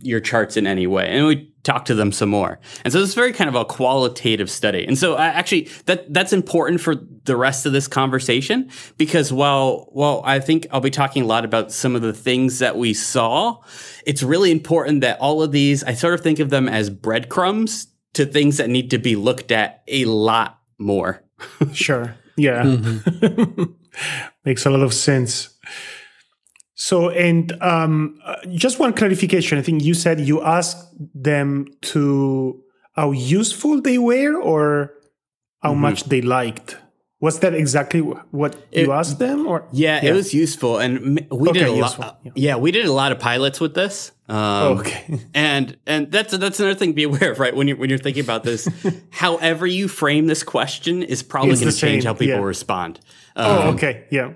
your 0.00 0.20
charts 0.20 0.56
in 0.56 0.66
any 0.66 0.86
way?" 0.86 1.08
And 1.08 1.26
we 1.26 1.54
talk 1.64 1.86
to 1.86 1.94
them 1.94 2.12
some 2.12 2.28
more. 2.28 2.60
And 2.84 2.92
so 2.92 3.00
it's 3.00 3.14
very 3.14 3.32
kind 3.32 3.48
of 3.48 3.56
a 3.56 3.64
qualitative 3.64 4.50
study. 4.50 4.86
And 4.86 4.96
so 4.96 5.14
uh, 5.14 5.20
actually 5.20 5.68
that 5.86 6.12
that's 6.12 6.32
important 6.32 6.80
for 6.80 6.94
the 6.94 7.36
rest 7.36 7.66
of 7.66 7.72
this 7.72 7.88
conversation 7.88 8.70
because 8.98 9.32
while 9.32 9.88
while 9.92 10.22
I 10.24 10.38
think 10.38 10.66
I'll 10.70 10.80
be 10.80 10.90
talking 10.90 11.22
a 11.22 11.26
lot 11.26 11.44
about 11.44 11.72
some 11.72 11.96
of 11.96 12.02
the 12.02 12.12
things 12.12 12.58
that 12.60 12.76
we 12.76 12.94
saw, 12.94 13.60
it's 14.06 14.22
really 14.22 14.50
important 14.50 15.00
that 15.00 15.18
all 15.18 15.42
of 15.42 15.50
these 15.50 15.82
I 15.82 15.94
sort 15.94 16.14
of 16.14 16.20
think 16.20 16.38
of 16.38 16.50
them 16.50 16.68
as 16.68 16.90
breadcrumbs 16.90 17.88
to 18.12 18.26
things 18.26 18.58
that 18.58 18.70
need 18.70 18.90
to 18.90 18.98
be 18.98 19.16
looked 19.16 19.50
at 19.50 19.82
a 19.88 20.04
lot 20.04 20.60
more. 20.78 21.23
Sure. 21.72 22.16
Yeah. 22.36 22.62
Mm-hmm. 22.62 23.64
Makes 24.44 24.66
a 24.66 24.70
lot 24.70 24.82
of 24.82 24.92
sense. 24.92 25.50
So, 26.74 27.08
and 27.10 27.52
um, 27.62 28.18
uh, 28.24 28.36
just 28.52 28.80
one 28.80 28.92
clarification. 28.92 29.58
I 29.58 29.62
think 29.62 29.82
you 29.82 29.94
said 29.94 30.20
you 30.20 30.42
asked 30.42 30.92
them 31.14 31.66
to 31.82 32.60
how 32.94 33.12
useful 33.12 33.80
they 33.80 33.98
were 33.98 34.40
or 34.40 34.92
how 35.62 35.72
mm-hmm. 35.72 35.80
much 35.80 36.04
they 36.04 36.20
liked. 36.20 36.76
Was 37.20 37.40
that 37.40 37.54
exactly 37.54 38.00
what 38.00 38.56
it, 38.70 38.86
you 38.86 38.92
asked 38.92 39.18
them? 39.18 39.46
Or 39.46 39.66
yeah, 39.72 40.00
yeah, 40.02 40.10
it 40.10 40.12
was 40.12 40.34
useful, 40.34 40.78
and 40.78 41.26
we 41.30 41.48
okay, 41.48 41.60
did 41.60 41.68
a 41.68 41.72
lot. 41.72 42.20
Yeah. 42.22 42.32
yeah. 42.34 42.56
we 42.56 42.70
did 42.70 42.84
a 42.84 42.92
lot 42.92 43.12
of 43.12 43.18
pilots 43.18 43.60
with 43.60 43.74
this. 43.74 44.12
Um, 44.28 44.78
okay, 44.78 45.20
and 45.34 45.76
and 45.86 46.10
that's 46.10 46.36
that's 46.36 46.60
another 46.60 46.74
thing 46.74 46.90
to 46.90 46.94
be 46.94 47.04
aware 47.04 47.32
of, 47.32 47.38
right? 47.38 47.54
When 47.54 47.68
you're 47.68 47.78
when 47.78 47.88
you're 47.88 47.98
thinking 47.98 48.24
about 48.24 48.42
this, 48.42 48.68
however 49.10 49.66
you 49.66 49.88
frame 49.88 50.26
this 50.26 50.42
question 50.42 51.02
is 51.02 51.22
probably 51.22 51.54
going 51.54 51.70
to 51.70 51.72
change 51.72 52.04
how 52.04 52.12
people 52.12 52.40
yeah. 52.40 52.44
respond. 52.44 53.00
Oh, 53.36 53.52
um, 53.52 53.68
oh, 53.68 53.70
okay, 53.74 54.04
yeah. 54.10 54.34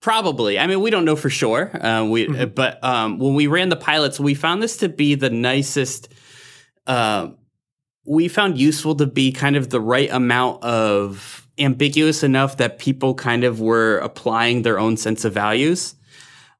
Probably. 0.00 0.58
I 0.58 0.68
mean, 0.68 0.80
we 0.80 0.90
don't 0.90 1.04
know 1.04 1.16
for 1.16 1.30
sure. 1.30 1.84
Uh, 1.84 2.04
we, 2.04 2.28
mm-hmm. 2.28 2.54
but 2.54 2.82
um, 2.84 3.18
when 3.18 3.34
we 3.34 3.48
ran 3.48 3.68
the 3.68 3.76
pilots, 3.76 4.20
we 4.20 4.34
found 4.34 4.62
this 4.62 4.76
to 4.78 4.88
be 4.88 5.16
the 5.16 5.30
nicest. 5.30 6.08
Uh, 6.86 7.30
we 8.06 8.28
found 8.28 8.58
useful 8.58 8.94
to 8.94 9.06
be 9.06 9.32
kind 9.32 9.56
of 9.56 9.70
the 9.70 9.80
right 9.80 10.08
amount 10.10 10.62
of 10.62 11.47
ambiguous 11.58 12.22
enough 12.22 12.56
that 12.58 12.78
people 12.78 13.14
kind 13.14 13.44
of 13.44 13.60
were 13.60 13.98
applying 13.98 14.62
their 14.62 14.78
own 14.78 14.96
sense 14.96 15.24
of 15.24 15.32
values, 15.32 15.94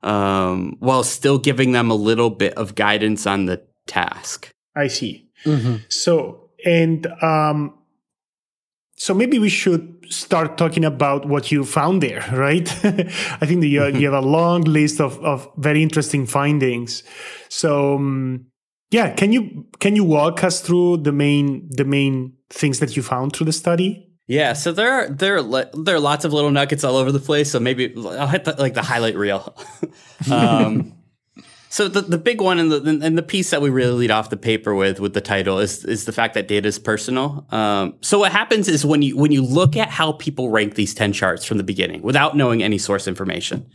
um, 0.02 0.76
while 0.78 1.02
still 1.02 1.38
giving 1.38 1.72
them 1.72 1.90
a 1.90 1.94
little 1.94 2.30
bit 2.30 2.54
of 2.54 2.74
guidance 2.74 3.26
on 3.26 3.46
the 3.46 3.62
task. 3.86 4.50
I 4.76 4.88
see. 4.88 5.28
Mm-hmm. 5.44 5.76
So, 5.88 6.50
and 6.64 7.06
um, 7.22 7.74
so 8.96 9.14
maybe 9.14 9.38
we 9.38 9.48
should 9.48 9.94
start 10.08 10.58
talking 10.58 10.84
about 10.84 11.26
what 11.26 11.52
you 11.52 11.64
found 11.64 12.02
there, 12.02 12.24
right? 12.32 12.68
I 12.84 13.46
think 13.46 13.60
that 13.60 13.68
you, 13.68 13.86
you, 13.86 14.10
have 14.10 14.24
a 14.24 14.26
long 14.26 14.62
list 14.62 15.00
of, 15.00 15.22
of 15.24 15.48
very 15.56 15.82
interesting 15.82 16.26
findings. 16.26 17.02
So 17.48 17.96
um, 17.96 18.46
yeah, 18.90 19.14
can 19.14 19.32
you 19.32 19.66
can 19.78 19.94
you 19.94 20.04
walk 20.04 20.42
us 20.42 20.60
through 20.60 20.98
the 20.98 21.12
main 21.12 21.68
the 21.70 21.84
main 21.84 22.32
things 22.50 22.80
that 22.80 22.96
you 22.96 23.02
found 23.02 23.34
through 23.34 23.46
the 23.46 23.52
study? 23.52 24.07
Yeah, 24.28 24.52
so 24.52 24.72
there 24.72 24.92
are 24.92 25.08
there 25.08 25.38
are, 25.38 25.64
there 25.72 25.96
are 25.96 26.00
lots 26.00 26.26
of 26.26 26.34
little 26.34 26.50
nuggets 26.50 26.84
all 26.84 26.96
over 26.96 27.10
the 27.10 27.18
place. 27.18 27.50
So 27.50 27.58
maybe 27.58 27.94
I'll 27.96 28.28
hit 28.28 28.44
the, 28.44 28.54
like 28.58 28.74
the 28.74 28.82
highlight 28.82 29.16
reel. 29.16 29.56
um, 30.30 30.92
so 31.70 31.88
the, 31.88 32.02
the 32.02 32.18
big 32.18 32.42
one 32.42 32.58
and 32.58 32.70
the 32.70 33.00
and 33.02 33.16
the 33.16 33.22
piece 33.22 33.50
that 33.50 33.62
we 33.62 33.70
really 33.70 33.92
lead 33.92 34.10
off 34.10 34.28
the 34.28 34.36
paper 34.36 34.74
with 34.74 35.00
with 35.00 35.14
the 35.14 35.22
title 35.22 35.58
is 35.58 35.82
is 35.84 36.04
the 36.04 36.12
fact 36.12 36.34
that 36.34 36.46
data 36.46 36.68
is 36.68 36.78
personal. 36.78 37.46
Um, 37.50 37.94
so 38.02 38.18
what 38.18 38.30
happens 38.30 38.68
is 38.68 38.84
when 38.84 39.00
you 39.00 39.16
when 39.16 39.32
you 39.32 39.42
look 39.42 39.78
at 39.78 39.88
how 39.88 40.12
people 40.12 40.50
rank 40.50 40.74
these 40.74 40.92
ten 40.92 41.14
charts 41.14 41.46
from 41.46 41.56
the 41.56 41.64
beginning 41.64 42.02
without 42.02 42.36
knowing 42.36 42.62
any 42.62 42.76
source 42.76 43.08
information, 43.08 43.66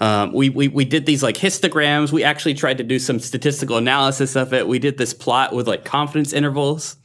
um, 0.00 0.32
we, 0.32 0.48
we 0.48 0.68
we 0.68 0.86
did 0.86 1.04
these 1.04 1.22
like 1.22 1.36
histograms. 1.36 2.12
We 2.12 2.24
actually 2.24 2.54
tried 2.54 2.78
to 2.78 2.84
do 2.84 2.98
some 2.98 3.18
statistical 3.18 3.76
analysis 3.76 4.36
of 4.36 4.54
it. 4.54 4.66
We 4.68 4.78
did 4.78 4.96
this 4.96 5.12
plot 5.12 5.54
with 5.54 5.68
like 5.68 5.84
confidence 5.84 6.32
intervals. 6.32 6.96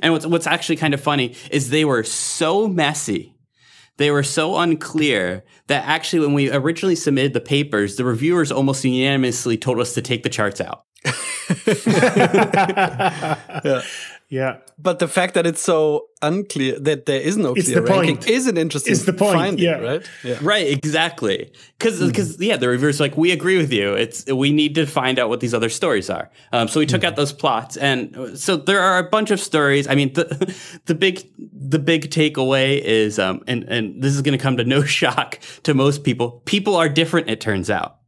And 0.00 0.12
what's 0.12 0.26
what's 0.26 0.46
actually 0.46 0.76
kind 0.76 0.94
of 0.94 1.00
funny 1.00 1.34
is 1.50 1.70
they 1.70 1.84
were 1.84 2.04
so 2.04 2.68
messy 2.68 3.32
they 3.98 4.10
were 4.10 4.22
so 4.22 4.56
unclear 4.56 5.44
that 5.66 5.84
actually, 5.86 6.20
when 6.20 6.34
we 6.34 6.50
originally 6.50 6.96
submitted 6.96 7.34
the 7.34 7.40
papers, 7.40 7.96
the 7.96 8.04
reviewers 8.04 8.50
almost 8.50 8.84
unanimously 8.84 9.56
told 9.56 9.78
us 9.80 9.94
to 9.94 10.02
take 10.02 10.22
the 10.22 10.28
charts 10.28 10.60
out. 10.60 10.84
yeah. 13.64 13.82
Yeah. 14.32 14.60
But 14.78 14.98
the 14.98 15.08
fact 15.08 15.34
that 15.34 15.46
it's 15.46 15.60
so 15.60 16.06
unclear 16.22 16.80
that 16.80 17.04
there 17.04 17.20
is 17.20 17.36
no 17.36 17.52
it's 17.52 17.66
clear 17.66 17.82
ranking 17.82 18.16
point. 18.16 18.30
is 18.30 18.46
an 18.46 18.56
interesting 18.56 18.94
it's 18.94 19.04
the 19.04 19.12
point. 19.12 19.34
finding, 19.34 19.62
yeah. 19.62 19.78
right? 19.78 20.10
Yeah. 20.24 20.38
Right, 20.40 20.68
exactly. 20.68 21.52
Because 21.78 22.00
because 22.00 22.38
mm. 22.38 22.46
yeah, 22.46 22.56
the 22.56 22.66
reviewers 22.66 22.98
like 22.98 23.14
we 23.14 23.30
agree 23.30 23.58
with 23.58 23.70
you. 23.70 23.92
It's 23.92 24.24
we 24.24 24.50
need 24.50 24.74
to 24.76 24.86
find 24.86 25.18
out 25.18 25.28
what 25.28 25.40
these 25.40 25.52
other 25.52 25.68
stories 25.68 26.08
are. 26.08 26.30
Um, 26.50 26.66
so 26.66 26.80
we 26.80 26.86
took 26.86 27.02
mm. 27.02 27.08
out 27.08 27.16
those 27.16 27.30
plots, 27.30 27.76
and 27.76 28.38
so 28.38 28.56
there 28.56 28.80
are 28.80 28.96
a 28.96 29.10
bunch 29.10 29.30
of 29.30 29.38
stories. 29.38 29.86
I 29.86 29.96
mean, 29.96 30.14
the 30.14 30.24
the 30.86 30.94
big 30.94 31.28
the 31.36 31.78
big 31.78 32.10
takeaway 32.10 32.80
is, 32.80 33.18
um, 33.18 33.42
and 33.46 33.64
and 33.64 34.02
this 34.02 34.14
is 34.14 34.22
going 34.22 34.38
to 34.38 34.42
come 34.42 34.56
to 34.56 34.64
no 34.64 34.82
shock 34.98 35.40
to 35.64 35.74
most 35.74 36.04
people. 36.04 36.40
People 36.46 36.74
are 36.74 36.88
different. 36.88 37.28
It 37.28 37.42
turns 37.42 37.68
out. 37.68 37.98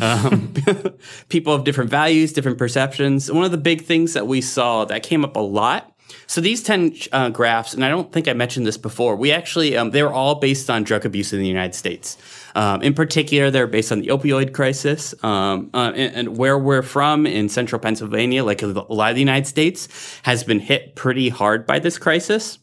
Um, 0.00 0.52
people 1.28 1.56
have 1.56 1.64
different 1.64 1.90
values, 1.90 2.32
different 2.32 2.58
perceptions. 2.58 3.30
One 3.30 3.44
of 3.44 3.50
the 3.50 3.58
big 3.58 3.82
things 3.82 4.14
that 4.14 4.26
we 4.26 4.40
saw 4.40 4.84
that 4.86 5.02
came 5.02 5.24
up 5.24 5.36
a 5.36 5.40
lot. 5.40 5.90
So 6.26 6.40
these 6.40 6.62
ten 6.62 6.94
uh, 7.12 7.30
graphs, 7.30 7.74
and 7.74 7.84
I 7.84 7.88
don't 7.88 8.12
think 8.12 8.28
I 8.28 8.32
mentioned 8.32 8.66
this 8.66 8.76
before. 8.76 9.16
We 9.16 9.32
actually 9.32 9.76
um, 9.76 9.90
they 9.90 10.02
were 10.02 10.12
all 10.12 10.36
based 10.36 10.70
on 10.70 10.84
drug 10.84 11.04
abuse 11.04 11.32
in 11.32 11.40
the 11.40 11.46
United 11.46 11.74
States. 11.74 12.16
Um, 12.54 12.82
in 12.82 12.94
particular, 12.94 13.50
they're 13.50 13.66
based 13.66 13.90
on 13.90 14.00
the 14.00 14.08
opioid 14.08 14.52
crisis 14.52 15.14
um, 15.24 15.70
uh, 15.74 15.92
and, 15.94 16.14
and, 16.14 16.36
where 16.36 16.56
we're 16.56 16.82
from 16.82 17.26
in 17.26 17.48
central 17.48 17.80
Pennsylvania, 17.80 18.44
like 18.44 18.62
a 18.62 18.66
lot 18.66 19.10
of 19.10 19.16
the 19.16 19.20
United 19.20 19.48
States, 19.48 19.88
has 20.22 20.44
been 20.44 20.60
hit 20.60 20.94
pretty 20.94 21.30
hard 21.30 21.66
by 21.66 21.80
this 21.80 21.98
crisis. 21.98 22.58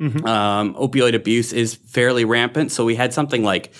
Mm-hmm. 0.00 0.26
Um, 0.26 0.74
opioid 0.74 1.14
abuse 1.14 1.52
is 1.52 1.74
fairly 1.74 2.24
rampant. 2.24 2.70
So 2.70 2.84
we 2.84 2.94
had 2.94 3.12
something 3.12 3.42
like 3.42 3.72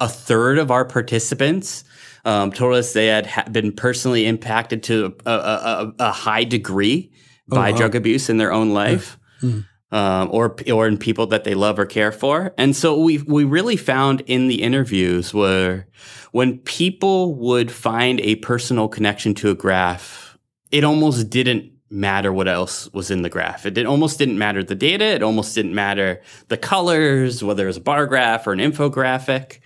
a 0.00 0.08
third 0.08 0.58
of 0.58 0.70
our 0.70 0.84
participants 0.84 1.84
um, 2.24 2.52
told 2.52 2.74
us 2.74 2.92
they 2.92 3.06
had 3.06 3.26
ha- 3.26 3.48
been 3.50 3.72
personally 3.72 4.26
impacted 4.26 4.82
to 4.84 5.14
a, 5.26 5.30
a, 5.30 5.92
a 5.98 6.12
high 6.12 6.44
degree 6.44 7.10
oh, 7.50 7.56
by 7.56 7.70
wow. 7.70 7.76
drug 7.76 7.94
abuse 7.94 8.30
in 8.30 8.36
their 8.36 8.52
own 8.52 8.70
life. 8.70 9.18
Mm. 9.42 9.66
Um, 9.90 10.30
or 10.32 10.56
or 10.72 10.88
in 10.88 10.96
people 10.96 11.26
that 11.26 11.44
they 11.44 11.52
love 11.52 11.78
or 11.78 11.84
care 11.84 12.12
for, 12.12 12.54
and 12.56 12.74
so 12.74 12.98
we 12.98 13.18
we 13.18 13.44
really 13.44 13.76
found 13.76 14.22
in 14.22 14.48
the 14.48 14.62
interviews 14.62 15.34
where 15.34 15.86
when 16.30 16.60
people 16.60 17.34
would 17.34 17.70
find 17.70 18.18
a 18.20 18.36
personal 18.36 18.88
connection 18.88 19.34
to 19.34 19.50
a 19.50 19.54
graph, 19.54 20.38
it 20.70 20.82
almost 20.82 21.28
didn't 21.28 21.72
matter 21.90 22.32
what 22.32 22.48
else 22.48 22.90
was 22.94 23.10
in 23.10 23.20
the 23.20 23.28
graph. 23.28 23.66
It 23.66 23.74
did, 23.74 23.84
almost 23.84 24.18
didn't 24.18 24.38
matter 24.38 24.64
the 24.64 24.74
data. 24.74 25.04
It 25.04 25.22
almost 25.22 25.54
didn't 25.54 25.74
matter 25.74 26.22
the 26.48 26.56
colors, 26.56 27.44
whether 27.44 27.64
it 27.64 27.66
was 27.66 27.76
a 27.76 27.82
bar 27.82 28.06
graph 28.06 28.46
or 28.46 28.52
an 28.52 28.60
infographic. 28.60 29.60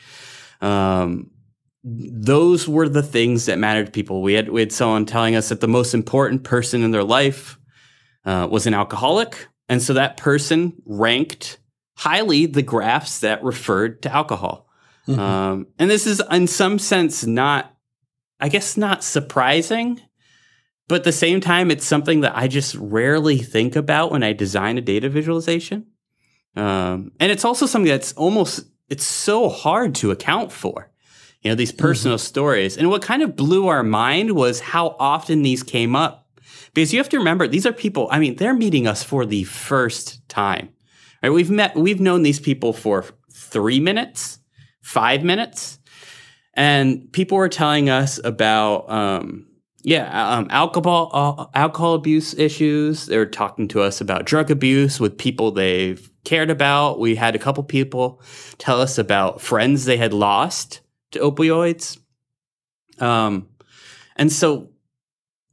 Um, 0.60 1.30
those 1.88 2.66
were 2.66 2.88
the 2.88 3.02
things 3.02 3.46
that 3.46 3.60
mattered 3.60 3.86
to 3.86 3.92
people. 3.92 4.20
We 4.20 4.32
had 4.32 4.48
we 4.48 4.60
had 4.60 4.72
someone 4.72 5.06
telling 5.06 5.36
us 5.36 5.50
that 5.50 5.60
the 5.60 5.68
most 5.68 5.94
important 5.94 6.42
person 6.42 6.82
in 6.82 6.90
their 6.90 7.04
life 7.04 7.58
uh, 8.24 8.48
was 8.50 8.66
an 8.66 8.74
alcoholic, 8.74 9.46
and 9.68 9.80
so 9.80 9.92
that 9.92 10.16
person 10.16 10.72
ranked 10.84 11.58
highly 11.96 12.46
the 12.46 12.62
graphs 12.62 13.20
that 13.20 13.42
referred 13.44 14.02
to 14.02 14.12
alcohol. 14.12 14.68
Mm-hmm. 15.06 15.20
Um, 15.20 15.66
and 15.78 15.88
this 15.88 16.08
is, 16.08 16.20
in 16.30 16.48
some 16.48 16.80
sense, 16.80 17.24
not, 17.24 17.72
I 18.40 18.48
guess, 18.48 18.76
not 18.76 19.04
surprising, 19.04 20.00
but 20.88 20.96
at 20.96 21.04
the 21.04 21.12
same 21.12 21.40
time, 21.40 21.70
it's 21.70 21.86
something 21.86 22.20
that 22.20 22.36
I 22.36 22.48
just 22.48 22.74
rarely 22.74 23.38
think 23.38 23.76
about 23.76 24.10
when 24.10 24.24
I 24.24 24.32
design 24.32 24.76
a 24.76 24.80
data 24.80 25.08
visualization. 25.08 25.86
Um, 26.56 27.12
and 27.20 27.30
it's 27.30 27.44
also 27.44 27.66
something 27.66 27.90
that's 27.90 28.12
almost 28.14 28.64
it's 28.88 29.06
so 29.06 29.48
hard 29.48 29.94
to 29.96 30.10
account 30.10 30.50
for 30.50 30.90
you 31.42 31.50
know, 31.50 31.54
these 31.54 31.72
mm-hmm. 31.72 31.82
personal 31.82 32.16
mm-hmm. 32.16 32.26
stories. 32.26 32.76
And 32.76 32.90
what 32.90 33.02
kind 33.02 33.22
of 33.22 33.36
blew 33.36 33.68
our 33.68 33.82
mind 33.82 34.32
was 34.32 34.60
how 34.60 34.96
often 34.98 35.42
these 35.42 35.62
came 35.62 35.94
up. 35.94 36.28
Because 36.74 36.92
you 36.92 36.98
have 36.98 37.08
to 37.10 37.18
remember, 37.18 37.48
these 37.48 37.66
are 37.66 37.72
people, 37.72 38.08
I 38.10 38.18
mean, 38.18 38.36
they're 38.36 38.54
meeting 38.54 38.86
us 38.86 39.02
for 39.02 39.24
the 39.24 39.44
first 39.44 40.26
time. 40.28 40.70
Right? 41.22 41.30
We've 41.30 41.50
met, 41.50 41.74
we've 41.74 42.00
known 42.00 42.22
these 42.22 42.40
people 42.40 42.72
for 42.72 43.04
three 43.32 43.80
minutes, 43.80 44.38
five 44.82 45.24
minutes, 45.24 45.78
and 46.54 47.10
people 47.12 47.38
were 47.38 47.48
telling 47.48 47.88
us 47.88 48.20
about, 48.22 48.90
um, 48.90 49.46
yeah, 49.82 50.36
um, 50.36 50.48
alcohol 50.50 51.10
uh, 51.12 51.46
alcohol 51.56 51.94
abuse 51.94 52.34
issues. 52.34 53.06
They 53.06 53.18
were 53.18 53.24
talking 53.24 53.68
to 53.68 53.82
us 53.82 54.00
about 54.00 54.24
drug 54.24 54.50
abuse 54.50 54.98
with 54.98 55.16
people 55.16 55.52
they've 55.52 56.10
cared 56.24 56.50
about. 56.50 56.98
We 56.98 57.14
had 57.14 57.36
a 57.36 57.38
couple 57.38 57.62
people 57.62 58.20
tell 58.58 58.80
us 58.80 58.98
about 58.98 59.40
friends 59.40 59.84
they 59.84 59.96
had 59.96 60.12
lost 60.12 60.80
to 61.12 61.18
opioids. 61.20 61.98
Um, 62.98 63.48
and 64.16 64.32
so 64.32 64.70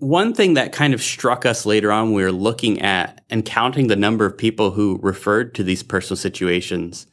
one 0.03 0.33
thing 0.33 0.55
that 0.55 0.73
kind 0.73 0.93
of 0.93 1.01
struck 1.01 1.45
us 1.45 1.65
later 1.65 1.91
on, 1.91 2.13
we 2.13 2.23
were 2.23 2.31
looking 2.31 2.81
at 2.81 3.23
and 3.29 3.45
counting 3.45 3.87
the 3.87 3.95
number 3.95 4.25
of 4.25 4.37
people 4.37 4.71
who 4.71 4.99
referred 5.01 5.55
to 5.55 5.63
these 5.63 5.83
personal 5.83 6.17
situations. 6.17 7.07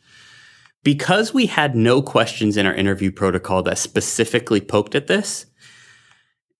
Because 0.82 1.34
we 1.34 1.46
had 1.46 1.76
no 1.76 2.00
questions 2.00 2.56
in 2.56 2.66
our 2.66 2.74
interview 2.74 3.12
protocol 3.12 3.62
that 3.64 3.78
specifically 3.78 4.60
poked 4.60 4.94
at 4.94 5.06
this, 5.06 5.46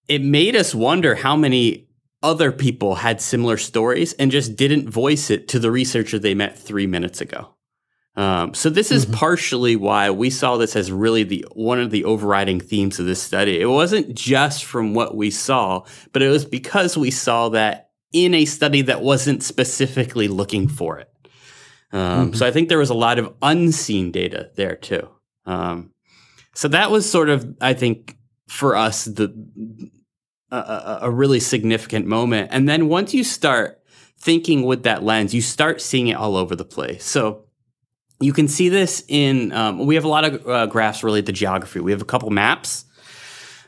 it 0.08 0.22
made 0.22 0.54
us 0.54 0.74
wonder 0.74 1.14
how 1.14 1.36
many 1.36 1.88
other 2.22 2.52
people 2.52 2.96
had 2.96 3.20
similar 3.20 3.56
stories 3.56 4.12
and 4.14 4.30
just 4.30 4.56
didn't 4.56 4.90
voice 4.90 5.30
it 5.30 5.48
to 5.48 5.58
the 5.58 5.70
researcher 5.70 6.18
they 6.18 6.34
met 6.34 6.58
three 6.58 6.86
minutes 6.86 7.20
ago. 7.20 7.54
Um, 8.16 8.54
so 8.54 8.70
this 8.70 8.90
is 8.90 9.04
mm-hmm. 9.04 9.14
partially 9.14 9.76
why 9.76 10.10
we 10.10 10.30
saw 10.30 10.56
this 10.56 10.74
as 10.74 10.90
really 10.90 11.22
the 11.22 11.46
one 11.52 11.80
of 11.80 11.90
the 11.90 12.04
overriding 12.04 12.60
themes 12.60 12.98
of 12.98 13.06
this 13.06 13.22
study. 13.22 13.60
It 13.60 13.66
wasn't 13.66 14.14
just 14.14 14.64
from 14.64 14.94
what 14.94 15.16
we 15.16 15.30
saw, 15.30 15.84
but 16.12 16.22
it 16.22 16.28
was 16.28 16.44
because 16.44 16.98
we 16.98 17.10
saw 17.10 17.50
that 17.50 17.90
in 18.12 18.34
a 18.34 18.44
study 18.44 18.82
that 18.82 19.02
wasn't 19.02 19.42
specifically 19.42 20.26
looking 20.26 20.66
for 20.66 20.98
it. 20.98 21.08
Um, 21.92 22.00
mm-hmm. 22.00 22.34
So 22.34 22.46
I 22.46 22.50
think 22.50 22.68
there 22.68 22.78
was 22.78 22.90
a 22.90 22.94
lot 22.94 23.18
of 23.18 23.34
unseen 23.42 24.10
data 24.10 24.50
there 24.56 24.76
too. 24.76 25.08
Um, 25.46 25.92
so 26.54 26.68
that 26.68 26.90
was 26.90 27.10
sort 27.10 27.28
of, 27.28 27.56
I 27.60 27.74
think, 27.74 28.16
for 28.48 28.74
us 28.74 29.04
the 29.04 29.32
a, 30.50 30.98
a 31.02 31.10
really 31.10 31.40
significant 31.40 32.06
moment. 32.06 32.48
And 32.52 32.68
then 32.68 32.88
once 32.88 33.14
you 33.14 33.22
start 33.22 33.80
thinking 34.18 34.62
with 34.62 34.82
that 34.82 35.02
lens, 35.02 35.32
you 35.32 35.40
start 35.40 35.80
seeing 35.80 36.08
it 36.08 36.16
all 36.16 36.36
over 36.36 36.56
the 36.56 36.64
place. 36.64 37.04
So 37.04 37.44
you 38.20 38.32
can 38.32 38.48
see 38.48 38.68
this 38.68 39.02
in, 39.08 39.52
um, 39.52 39.86
we 39.86 39.94
have 39.94 40.04
a 40.04 40.08
lot 40.08 40.24
of 40.24 40.46
uh, 40.46 40.66
graphs 40.66 41.02
related 41.02 41.26
to 41.26 41.32
geography. 41.32 41.80
We 41.80 41.90
have 41.92 42.02
a 42.02 42.06
couple 42.06 42.30
maps. 42.30 42.84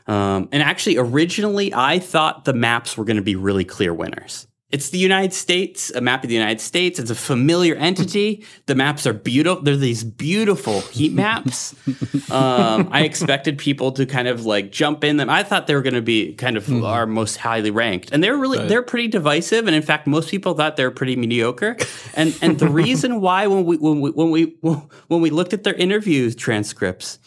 Um, 0.05 0.49
and 0.51 0.61
actually, 0.61 0.97
originally, 0.97 1.73
I 1.73 1.99
thought 1.99 2.45
the 2.45 2.53
maps 2.53 2.97
were 2.97 3.05
going 3.05 3.17
to 3.17 3.23
be 3.23 3.35
really 3.35 3.65
clear 3.65 3.93
winners. 3.93 4.47
It's 4.73 4.89
the 4.89 4.97
United 4.97 5.33
States, 5.33 5.91
a 5.91 6.01
map 6.01 6.23
of 6.23 6.29
the 6.29 6.35
United 6.35 6.59
States. 6.59 6.97
It's 6.97 7.11
a 7.11 7.15
familiar 7.15 7.75
entity. 7.75 8.43
The 8.65 8.73
maps 8.73 9.05
are 9.05 9.13
beautiful. 9.13 9.61
They're 9.61 9.77
these 9.77 10.03
beautiful 10.03 10.81
heat 10.81 11.13
maps. 11.13 11.75
um, 12.31 12.89
I 12.91 13.03
expected 13.03 13.59
people 13.59 13.91
to 13.91 14.07
kind 14.07 14.27
of 14.27 14.47
like 14.47 14.71
jump 14.71 15.03
in 15.03 15.17
them. 15.17 15.29
I 15.29 15.43
thought 15.43 15.67
they 15.67 15.75
were 15.75 15.83
going 15.83 15.93
to 15.93 16.01
be 16.01 16.33
kind 16.33 16.57
of 16.57 16.65
mm. 16.65 16.83
our 16.83 17.05
most 17.05 17.37
highly 17.37 17.69
ranked, 17.69 18.11
and 18.11 18.23
they're 18.23 18.35
really 18.35 18.57
right. 18.57 18.67
they're 18.67 18.81
pretty 18.81 19.09
divisive. 19.09 19.67
And 19.67 19.75
in 19.75 19.83
fact, 19.83 20.07
most 20.07 20.31
people 20.31 20.55
thought 20.55 20.75
they're 20.75 20.89
pretty 20.89 21.15
mediocre. 21.17 21.77
And 22.15 22.35
and 22.41 22.57
the 22.57 22.67
reason 22.83 23.21
why 23.21 23.45
when 23.45 23.65
we 23.65 23.77
when 23.77 24.01
we 24.01 24.09
when 24.09 24.31
we 24.31 24.57
when 24.61 25.21
we 25.21 25.29
looked 25.29 25.53
at 25.53 25.63
their 25.63 25.75
interview 25.75 26.31
transcripts 26.31 27.19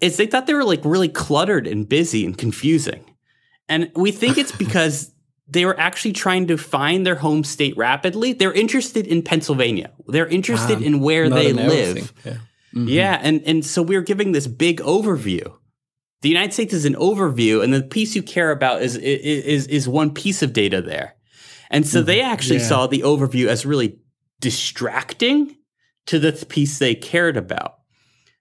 is 0.00 0.16
they 0.16 0.26
thought 0.26 0.46
they 0.46 0.54
were 0.54 0.64
like 0.64 0.80
really 0.86 1.10
cluttered 1.10 1.66
and 1.66 1.86
busy 1.86 2.24
and 2.24 2.38
confusing. 2.38 3.04
And 3.68 3.92
we 3.94 4.12
think 4.12 4.38
it's 4.38 4.50
because 4.50 5.09
they 5.50 5.64
were 5.64 5.78
actually 5.78 6.12
trying 6.12 6.46
to 6.46 6.56
find 6.56 7.06
their 7.06 7.16
home 7.16 7.44
state 7.44 7.76
rapidly. 7.76 8.32
They're 8.32 8.52
interested 8.52 9.06
in 9.06 9.22
Pennsylvania. 9.22 9.90
They're 10.06 10.26
interested 10.26 10.78
um, 10.78 10.84
in 10.84 11.00
where 11.00 11.28
they 11.28 11.52
live. 11.52 12.12
Yeah. 12.24 12.36
Mm-hmm. 12.74 12.88
yeah, 12.88 13.18
and 13.20 13.42
and 13.46 13.66
so 13.66 13.82
we 13.82 13.96
are 13.96 14.00
giving 14.00 14.30
this 14.30 14.46
big 14.46 14.80
overview. 14.80 15.52
The 16.22 16.28
United 16.28 16.52
States 16.52 16.72
is 16.72 16.84
an 16.84 16.94
overview, 16.94 17.64
and 17.64 17.74
the 17.74 17.82
piece 17.82 18.14
you 18.14 18.22
care 18.22 18.52
about 18.52 18.82
is 18.82 18.94
is 18.96 19.66
is 19.66 19.88
one 19.88 20.12
piece 20.12 20.40
of 20.42 20.52
data 20.52 20.80
there. 20.80 21.16
And 21.70 21.86
so 21.86 21.98
mm-hmm. 21.98 22.06
they 22.06 22.20
actually 22.20 22.58
yeah. 22.58 22.66
saw 22.66 22.86
the 22.86 23.02
overview 23.02 23.46
as 23.46 23.66
really 23.66 23.98
distracting 24.40 25.56
to 26.06 26.18
the 26.18 26.32
piece 26.48 26.78
they 26.78 26.94
cared 26.94 27.36
about. 27.36 27.79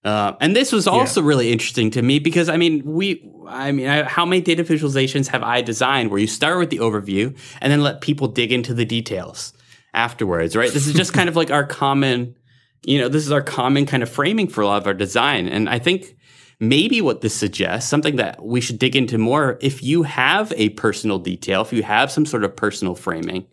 Uh, 0.04 0.34
and 0.40 0.56
this 0.56 0.72
was 0.72 0.88
also 0.88 1.22
yeah. 1.22 1.28
really 1.28 1.52
interesting 1.52 1.92
to 1.92 2.02
me 2.02 2.20
because 2.20 2.48
I 2.48 2.56
mean, 2.56 2.84
we, 2.86 3.30
I 3.48 3.72
mean, 3.72 3.88
I, 3.88 4.04
how 4.04 4.26
many 4.26 4.42
data 4.42 4.64
visualizations 4.64 5.28
have 5.28 5.44
I 5.44 5.62
designed 5.62 6.10
where 6.10 6.20
you 6.20 6.28
start 6.28 6.58
with 6.58 6.70
the 6.70 6.78
overview 6.78 7.38
and 7.60 7.72
then 7.72 7.82
let 7.82 8.00
people 8.00 8.28
dig 8.28 8.52
into 8.52 8.74
the 8.74 8.86
details 8.86 9.54
afterwards, 9.94 10.56
right? 10.56 10.72
This 10.72 10.88
is 10.88 10.94
just 10.94 11.14
kind 11.14 11.28
of 11.28 11.36
like 11.36 11.52
our 11.52 11.66
common, 11.66 12.36
you 12.84 13.00
know, 13.00 13.10
this 13.10 13.26
is 13.26 13.32
our 13.32 13.42
common 13.42 13.86
kind 13.86 14.02
of 14.02 14.10
framing 14.10 14.48
for 14.48 14.62
a 14.62 14.68
lot 14.68 14.82
of 14.82 14.88
our 14.88 14.94
design. 14.94 15.50
And 15.50 15.68
I 15.68 15.80
think 15.80 16.16
maybe 16.62 17.02
what 17.02 17.20
this 17.20 17.36
suggests, 17.36 17.90
something 17.90 18.16
that 18.18 18.44
we 18.44 18.62
should 18.62 18.80
dig 18.80 18.96
into 18.96 19.18
more, 19.18 19.58
if 19.62 19.84
you 19.84 20.04
have 20.04 20.54
a 20.56 20.70
personal 20.70 21.20
detail, 21.20 21.62
if 21.62 21.74
you 21.74 21.84
have 21.84 22.10
some 22.10 22.26
sort 22.26 22.46
of 22.46 22.56
personal 22.56 22.96
framing, 22.96 23.48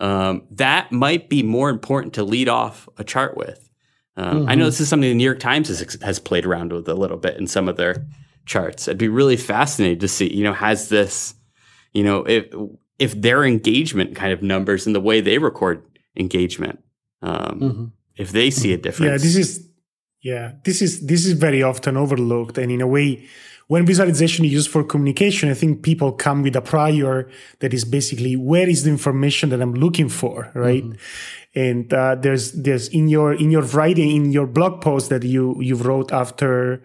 um, 0.00 0.44
that 0.50 0.90
might 0.90 1.28
be 1.28 1.42
more 1.42 1.70
important 1.70 2.14
to 2.14 2.24
lead 2.24 2.48
off 2.48 2.88
a 2.96 3.04
chart 3.04 3.36
with. 3.36 3.68
Um, 4.16 4.40
mm-hmm. 4.40 4.48
I 4.48 4.54
know 4.54 4.62
mm-hmm. 4.62 4.66
this 4.66 4.80
is 4.80 4.88
something 4.88 5.08
the 5.08 5.14
New 5.14 5.24
York 5.24 5.40
Times 5.40 5.68
has, 5.68 5.96
has 6.02 6.18
played 6.18 6.44
around 6.44 6.72
with 6.72 6.88
a 6.88 6.94
little 6.94 7.16
bit 7.16 7.36
in 7.36 7.46
some 7.46 7.68
of 7.68 7.76
their 7.76 8.06
charts. 8.46 8.88
I'd 8.88 8.98
be 8.98 9.08
really 9.08 9.36
fascinated 9.36 10.00
to 10.00 10.08
see, 10.08 10.32
you 10.32 10.44
know, 10.44 10.52
has 10.52 10.88
this, 10.88 11.34
you 11.92 12.04
know, 12.04 12.24
if 12.24 12.46
if 12.98 13.20
their 13.20 13.44
engagement 13.44 14.14
kind 14.14 14.32
of 14.32 14.42
numbers 14.42 14.86
and 14.86 14.94
the 14.94 15.00
way 15.00 15.20
they 15.20 15.38
record 15.38 15.82
engagement, 16.16 16.78
um, 17.22 17.60
mm-hmm. 17.60 17.84
if 18.16 18.32
they 18.32 18.50
see 18.50 18.72
a 18.72 18.78
difference. 18.78 19.10
Yeah, 19.10 19.18
this 19.18 19.36
is 19.36 19.68
yeah, 20.22 20.52
this 20.64 20.82
is 20.82 21.06
this 21.06 21.26
is 21.26 21.32
very 21.32 21.62
often 21.62 21.96
overlooked, 21.96 22.58
and 22.58 22.70
in 22.70 22.80
a 22.80 22.86
way, 22.86 23.26
when 23.72 23.86
visualization 23.86 24.44
is 24.44 24.52
used 24.52 24.70
for 24.70 24.84
communication, 24.84 25.48
I 25.48 25.54
think 25.54 25.82
people 25.82 26.12
come 26.12 26.42
with 26.42 26.54
a 26.56 26.60
prior 26.60 27.30
that 27.60 27.72
is 27.72 27.86
basically 27.86 28.36
where 28.36 28.68
is 28.68 28.84
the 28.84 28.90
information 28.90 29.48
that 29.48 29.62
I'm 29.62 29.72
looking 29.72 30.10
for, 30.10 30.50
right? 30.52 30.84
Mm-hmm. 30.84 31.58
And 31.58 31.94
uh, 31.94 32.16
there's 32.16 32.52
there's 32.52 32.88
in 32.88 33.08
your 33.08 33.32
in 33.32 33.50
your 33.50 33.62
writing 33.62 34.10
in 34.10 34.30
your 34.30 34.46
blog 34.46 34.82
post 34.82 35.08
that 35.08 35.22
you 35.22 35.56
you 35.62 35.76
wrote 35.76 36.12
after 36.12 36.84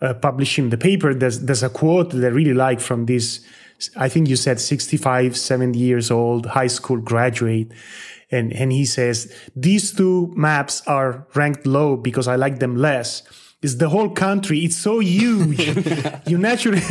uh, 0.00 0.14
publishing 0.14 0.70
the 0.70 0.76
paper 0.76 1.14
there's 1.14 1.38
there's 1.46 1.62
a 1.62 1.70
quote 1.70 2.10
that 2.10 2.24
i 2.24 2.34
really 2.40 2.54
like 2.54 2.80
from 2.80 3.06
this. 3.06 3.46
I 3.96 4.08
think 4.08 4.28
you 4.28 4.36
said 4.36 4.58
65 4.58 5.36
70 5.36 5.78
years 5.78 6.10
old 6.10 6.46
high 6.46 6.72
school 6.78 6.98
graduate. 7.12 7.70
And 8.32 8.52
and 8.52 8.72
he 8.72 8.84
says 8.84 9.32
these 9.54 9.94
two 9.94 10.32
maps 10.34 10.82
are 10.88 11.24
ranked 11.36 11.66
low 11.66 11.96
because 11.96 12.26
i 12.26 12.34
like 12.34 12.58
them 12.58 12.74
less 12.74 13.22
is 13.66 13.78
the 13.78 13.88
whole 13.88 14.10
country. 14.26 14.58
It's 14.66 14.76
so 14.88 14.94
huge. 15.00 15.60
you 16.30 16.38
naturally 16.38 16.82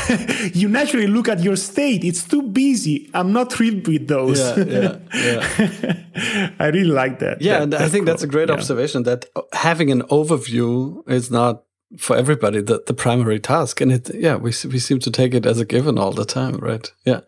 you 0.60 0.68
naturally 0.68 1.08
look 1.16 1.28
at 1.28 1.40
your 1.48 1.56
state. 1.56 2.02
It's 2.10 2.24
too 2.32 2.42
busy. 2.42 2.96
I'm 3.18 3.32
not 3.38 3.52
thrilled 3.52 3.86
with 3.86 4.06
those. 4.14 4.40
Yeah, 4.40 4.64
yeah, 4.76 4.92
yeah. 5.12 6.52
I 6.64 6.66
really 6.76 6.94
like 7.02 7.18
that. 7.24 7.42
Yeah, 7.42 7.58
that, 7.58 7.62
and 7.64 7.74
I 7.74 7.88
think 7.88 8.06
that's 8.06 8.22
a 8.22 8.32
great 8.34 8.48
yeah. 8.48 8.58
observation 8.58 9.02
that 9.04 9.26
having 9.52 9.90
an 9.90 10.02
overview 10.18 10.72
is 11.08 11.30
not 11.30 11.64
for 11.98 12.16
everybody 12.16 12.60
the, 12.60 12.80
the 12.86 12.94
primary 12.94 13.40
task 13.40 13.80
and 13.80 13.90
it 13.90 14.14
yeah 14.14 14.36
we, 14.36 14.52
we 14.72 14.78
seem 14.78 15.00
to 15.00 15.10
take 15.10 15.34
it 15.34 15.44
as 15.44 15.58
a 15.58 15.64
given 15.64 15.98
all 15.98 16.12
the 16.12 16.24
time 16.24 16.56
right 16.58 16.92
yeah 17.04 17.20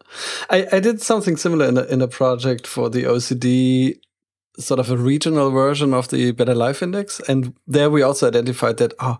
i, 0.50 0.58
I 0.70 0.78
did 0.78 1.02
something 1.02 1.36
similar 1.36 1.66
in 1.66 1.76
a, 1.76 1.82
in 1.94 2.00
a 2.00 2.06
project 2.06 2.64
for 2.68 2.88
the 2.88 3.02
OECD 3.02 3.98
sort 4.58 4.80
of 4.80 4.90
a 4.90 4.96
regional 4.96 5.50
version 5.50 5.94
of 5.94 6.08
the 6.08 6.32
Better 6.32 6.54
Life 6.54 6.82
Index. 6.82 7.20
And 7.20 7.54
there 7.66 7.90
we 7.90 8.02
also 8.02 8.28
identified 8.28 8.76
that, 8.78 8.92
oh, 9.00 9.18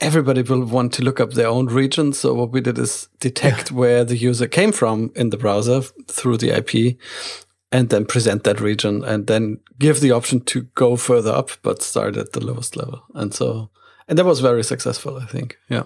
everybody 0.00 0.42
will 0.42 0.64
want 0.64 0.92
to 0.94 1.02
look 1.02 1.20
up 1.20 1.32
their 1.32 1.48
own 1.48 1.66
region. 1.66 2.12
So 2.12 2.34
what 2.34 2.50
we 2.50 2.60
did 2.60 2.78
is 2.78 3.08
detect 3.20 3.70
yeah. 3.70 3.76
where 3.76 4.04
the 4.04 4.16
user 4.16 4.48
came 4.48 4.72
from 4.72 5.12
in 5.14 5.30
the 5.30 5.36
browser 5.36 5.82
through 6.08 6.38
the 6.38 6.50
IP 6.50 6.98
and 7.70 7.88
then 7.88 8.04
present 8.04 8.44
that 8.44 8.60
region 8.60 9.04
and 9.04 9.26
then 9.26 9.60
give 9.78 10.00
the 10.00 10.12
option 10.12 10.40
to 10.40 10.62
go 10.74 10.96
further 10.96 11.32
up, 11.32 11.50
but 11.62 11.82
start 11.82 12.16
at 12.16 12.32
the 12.32 12.44
lowest 12.44 12.76
level. 12.76 13.02
And 13.14 13.34
so, 13.34 13.70
and 14.08 14.18
that 14.18 14.24
was 14.24 14.40
very 14.40 14.62
successful, 14.62 15.16
I 15.16 15.26
think. 15.26 15.58
Yeah. 15.68 15.84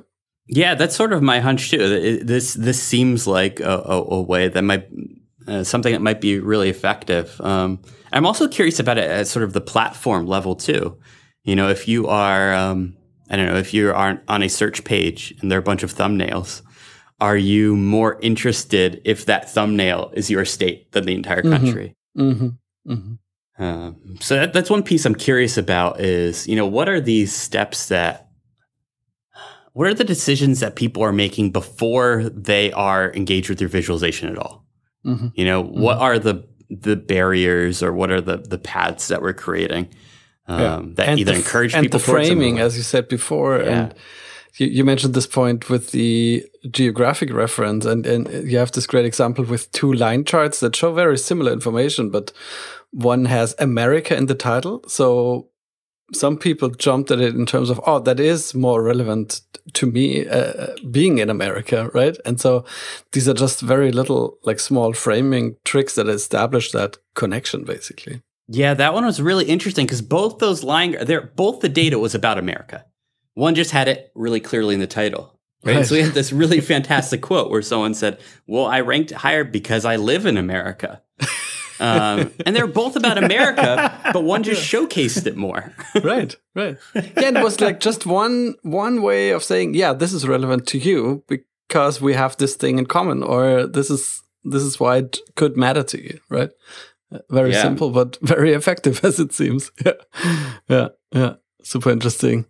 Yeah, 0.51 0.75
that's 0.75 0.97
sort 0.97 1.13
of 1.13 1.23
my 1.23 1.41
hunch 1.41 1.71
too. 1.71 2.25
This 2.25 2.55
this 2.55 2.83
seems 2.83 3.27
like 3.27 3.61
a, 3.61 3.83
a, 3.85 4.03
a 4.03 4.23
way 4.23 4.49
that 4.49 4.63
might 4.63 4.89
uh, 5.47 5.63
something 5.63 5.93
that 5.93 6.01
might 6.01 6.23
be 6.23 6.39
really 6.39 6.71
effective. 6.71 7.39
Um, 7.43 7.81
I'm 8.13 8.27
also 8.27 8.49
curious 8.49 8.79
about 8.81 8.99
it 8.99 9.11
at 9.11 9.27
sort 9.27 9.45
of 9.45 9.53
the 9.53 9.61
platform 9.61 10.27
level 10.27 10.55
too. 10.55 10.99
You 11.45 11.57
know, 11.57 11.69
if 11.69 11.89
you 11.89 12.07
are, 12.09 12.55
um, 12.55 12.97
I 13.31 13.37
don't 13.37 13.47
know, 13.47 13.57
if 13.57 13.73
you 13.73 13.93
are 13.93 14.23
on 14.29 14.43
a 14.43 14.49
search 14.49 14.85
page 14.85 15.35
and 15.41 15.51
there 15.51 15.59
are 15.59 15.61
a 15.61 15.65
bunch 15.65 15.83
of 15.83 15.95
thumbnails, 15.95 16.63
are 17.21 17.37
you 17.37 17.77
more 17.77 18.19
interested 18.21 19.01
if 19.05 19.27
that 19.27 19.51
thumbnail 19.51 20.13
is 20.15 20.31
your 20.31 20.45
state 20.45 20.93
than 20.93 21.05
the 21.05 21.15
entire 21.15 21.43
mm-hmm. 21.43 21.65
country? 21.65 21.97
Mm-hmm. 22.17 22.93
Mm-hmm. 22.93 23.63
Um, 23.63 24.17
so 24.21 24.37
that, 24.37 24.53
that's 24.53 24.71
one 24.71 24.85
piece 24.85 25.05
I'm 25.05 25.15
curious 25.15 25.59
about 25.59 26.01
is, 26.01 26.47
you 26.47 26.55
know, 26.55 26.67
what 26.67 26.89
are 26.89 27.01
these 27.01 27.35
steps 27.35 27.89
that, 27.89 28.29
what 29.73 29.89
are 29.89 29.95
the 29.95 30.05
decisions 30.05 30.61
that 30.61 30.77
people 30.77 31.03
are 31.03 31.13
making 31.13 31.51
before 31.51 32.29
they 32.31 32.73
are 32.73 33.13
engaged 33.15 33.49
with 33.49 33.61
your 33.61 33.71
visualization 33.71 34.29
at 34.29 34.39
all? 34.39 34.65
Mm-hmm. 35.05 35.29
You 35.35 35.45
know, 35.45 35.63
what 35.63 35.95
mm-hmm. 35.95 36.03
are 36.03 36.19
the 36.19 36.49
the 36.71 36.97
barriers 36.97 37.83
or 37.83 37.93
what 37.93 38.11
are 38.11 38.21
the 38.21 38.37
the 38.37 38.59
paths 38.59 39.09
that 39.09 39.23
we're 39.23 39.33
creating 39.33 39.89
um, 40.47 40.61
Yeah. 40.61 40.81
that 40.95 41.09
And 41.09 41.19
either 41.21 41.33
the 41.33 41.39
encourage 41.39 41.75
and 41.75 41.85
people 41.85 42.01
the 42.01 42.07
towards 42.07 42.29
them 42.29 42.39
or 42.39 42.41
framing, 42.41 42.59
as 42.59 42.77
you 42.77 42.83
said 42.83 43.09
before, 43.09 43.59
Yeah. 43.59 43.69
and 43.69 43.95
you, 44.59 44.67
you 44.67 44.85
mentioned 44.85 45.15
this 45.15 45.27
point 45.27 45.69
with 45.71 45.91
the 45.93 46.45
geographic 46.71 47.33
reference, 47.33 47.85
and 47.87 48.07
and 48.07 48.29
you 48.51 48.59
have 48.59 48.73
this 48.73 48.87
great 48.87 49.05
example 49.07 49.45
with 49.45 49.71
two 49.73 49.93
line 49.93 50.25
charts 50.25 50.61
that 50.61 50.77
show 50.77 50.93
very 50.93 51.17
similar 51.19 51.53
information, 51.53 52.11
but 52.11 52.33
one 52.91 53.27
has 53.27 53.55
America 53.59 54.17
in 54.17 54.27
the 54.27 54.35
title, 54.35 54.83
so 54.89 55.49
some 56.13 56.37
people 56.37 56.71
jumped 56.71 57.11
at 57.11 57.21
it 57.21 57.35
in 57.35 57.47
terms 57.47 57.71
of 57.71 57.81
oh 57.87 57.99
that 57.99 58.19
is 58.19 58.55
more 58.55 58.83
relevant 58.83 59.41
to 59.75 59.87
me 59.87 60.27
uh, 60.27 60.69
being 60.91 61.19
in 61.19 61.29
america 61.29 61.91
right 61.93 62.17
and 62.25 62.41
so 62.41 62.65
these 63.13 63.29
are 63.29 63.35
just 63.35 63.61
very 63.61 63.93
little 63.93 64.39
like 64.45 64.59
small 64.59 64.93
framing 64.93 65.57
tricks 65.65 65.95
that 65.97 66.09
establish 66.09 66.73
that 66.73 66.97
connection 67.15 67.65
basically 67.65 68.23
Yeah, 68.49 68.75
that 68.75 68.95
one 68.95 69.05
was 69.05 69.21
really 69.21 69.45
interesting 69.45 69.85
because 69.85 70.01
both 70.01 70.39
those 70.39 70.65
line, 70.65 70.97
they're 71.03 71.21
both 71.37 71.61
the 71.61 71.69
data 71.69 71.99
was 71.99 72.15
about 72.15 72.39
America. 72.39 72.85
One 73.35 73.55
just 73.55 73.73
had 73.73 73.89
it 73.89 74.11
really 74.15 74.41
clearly 74.41 74.75
in 74.75 74.81
the 74.81 74.87
title. 74.87 75.39
Right? 75.65 75.77
Right. 75.77 75.87
So 75.87 75.97
we 75.97 76.03
had 76.03 76.15
this 76.15 76.33
really 76.33 76.61
fantastic 76.73 77.21
quote 77.21 77.51
where 77.51 77.63
someone 77.63 77.93
said, 77.93 78.19
"Well, 78.47 78.65
I 78.65 78.81
ranked 78.81 79.11
higher 79.11 79.45
because 79.45 79.85
I 79.85 79.97
live 79.97 80.25
in 80.25 80.39
America," 80.39 81.03
um, 81.81 82.31
and 82.47 82.55
they're 82.57 82.67
both 82.67 82.97
about 82.97 83.19
America, 83.25 83.93
but 84.13 84.23
one 84.25 84.43
just 84.43 84.63
showcased 84.63 85.27
it 85.27 85.37
more. 85.37 85.73
right 86.03 86.37
right. 86.55 86.77
Yeah 86.95 87.29
it 87.39 87.43
was 87.43 87.61
like 87.61 87.81
just 87.81 88.07
one 88.07 88.55
one 88.63 89.03
way 89.03 89.31
of 89.31 89.43
saying 89.45 89.75
yeah 89.75 89.93
this 89.93 90.13
is 90.13 90.27
relevant 90.27 90.67
to 90.69 90.79
you 90.79 91.23
because 91.29 92.01
we 92.01 92.15
have 92.15 92.37
this 92.37 92.57
thing 92.57 92.79
in 92.79 92.87
common 92.87 93.23
or 93.23 93.67
this 93.67 93.91
is 93.91 94.23
this 94.45 94.63
is 94.63 94.81
why 94.81 94.99
it 94.99 95.19
could 95.37 95.57
matter 95.57 95.83
to 95.83 95.99
you 96.03 96.19
right? 96.31 96.51
Uh, 97.13 97.19
very 97.31 97.53
Yeah. 97.53 97.63
simple 97.63 97.91
but 97.91 98.19
very 98.23 98.53
effective 98.55 99.05
as 99.05 99.19
it 99.21 99.33
seems. 99.33 99.71
Yeah 99.85 99.99
yeah 100.69 100.89
yeah. 101.13 101.35
Super 101.63 101.91
interesting. 101.91 102.47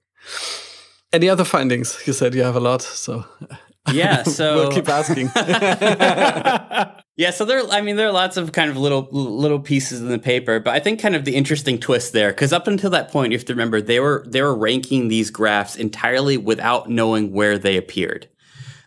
Any 1.12 1.29
other 1.31 1.45
findings? 1.45 1.99
You 2.07 2.12
said 2.12 2.35
you 2.35 2.43
have 2.45 2.57
a 2.57 2.61
lot 2.61 2.83
so 2.83 3.25
yeah, 3.93 4.23
so 4.25 4.57
we'll 4.57 4.73
keep 4.73 4.88
asking 4.88 5.31
Yeah, 7.19 7.31
so 7.31 7.45
there. 7.45 7.67
I 7.69 7.81
mean, 7.81 7.97
there 7.97 8.07
are 8.07 8.12
lots 8.12 8.37
of 8.37 8.53
kind 8.53 8.71
of 8.71 8.77
little 8.77 9.09
little 9.11 9.59
pieces 9.59 10.01
in 10.01 10.07
the 10.07 10.21
paper, 10.21 10.61
but 10.61 10.73
I 10.73 10.79
think 10.79 11.01
kind 11.01 11.17
of 11.17 11.25
the 11.25 11.35
interesting 11.35 11.81
twist 11.81 12.12
there, 12.12 12.31
because 12.31 12.53
up 12.53 12.69
until 12.69 12.91
that 12.91 13.11
point, 13.11 13.33
you 13.33 13.38
have 13.38 13.45
to 13.47 13.55
remember 13.55 13.81
they 13.81 13.99
were 13.99 14.25
they 14.29 14.41
were 14.41 14.55
ranking 14.57 15.09
these 15.09 15.33
graphs 15.33 15.75
entirely 15.75 16.37
without 16.37 16.88
knowing 16.88 17.33
where 17.33 17.59
they 17.59 17.77
appeared, 17.77 18.29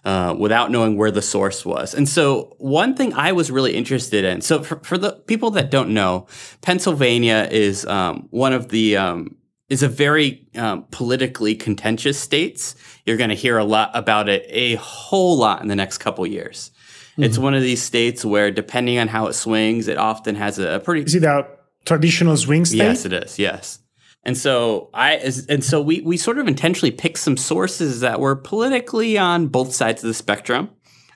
uh, 0.06 0.34
without 0.40 0.72
knowing 0.72 0.96
where 0.96 1.12
the 1.12 1.22
source 1.22 1.66
was. 1.66 1.94
And 1.94 2.08
so, 2.08 2.56
one 2.58 2.96
thing 2.96 3.12
I 3.12 3.34
was 3.34 3.52
really 3.52 3.76
interested 3.76 4.24
in. 4.24 4.40
So, 4.40 4.64
for, 4.64 4.80
for 4.80 4.98
the 4.98 5.12
people 5.28 5.52
that 5.52 5.70
don't 5.70 5.90
know, 5.90 6.28
Pennsylvania 6.62 7.50
is 7.52 7.86
um, 7.86 8.30
one 8.30 8.54
of 8.54 8.70
the 8.70 8.96
um, 8.96 9.36
is 9.72 9.82
a 9.82 9.88
very 9.88 10.46
um, 10.56 10.84
politically 10.92 11.56
contentious 11.56 12.20
states. 12.20 12.76
You're 13.06 13.16
going 13.16 13.30
to 13.30 13.38
hear 13.38 13.58
a 13.58 13.64
lot 13.64 13.90
about 13.94 14.28
it, 14.28 14.46
a 14.50 14.76
whole 14.76 15.38
lot 15.38 15.62
in 15.62 15.70
the 15.70 15.78
next 15.78 16.00
couple 16.00 16.28
years. 16.28 16.72
It's 17.18 17.38
one 17.38 17.54
of 17.54 17.62
these 17.62 17.82
states 17.82 18.26
where, 18.26 18.52
depending 18.52 18.98
on 18.98 19.08
how 19.08 19.28
it 19.28 19.34
swings, 19.34 19.88
it 19.88 19.98
often 19.98 20.36
has 20.36 20.60
a, 20.60 20.76
a 20.76 20.80
pretty 20.80 21.04
Is 21.04 21.16
it 21.16 21.24
a 21.24 21.48
traditional 21.86 22.36
swing 22.36 22.66
state? 22.66 22.78
Yes, 22.78 23.06
it 23.06 23.14
is. 23.14 23.40
Yes. 23.40 23.80
And 24.24 24.38
so 24.38 24.90
I 24.94 25.14
and 25.48 25.64
so 25.64 25.82
we 25.82 26.02
we 26.02 26.18
sort 26.18 26.38
of 26.38 26.48
intentionally 26.48 26.92
picked 26.92 27.20
some 27.20 27.38
sources 27.38 28.02
that 28.02 28.20
were 28.20 28.36
politically 28.36 29.18
on 29.18 29.48
both 29.48 29.74
sides 29.74 30.04
of 30.04 30.08
the 30.08 30.14
spectrum. 30.14 30.70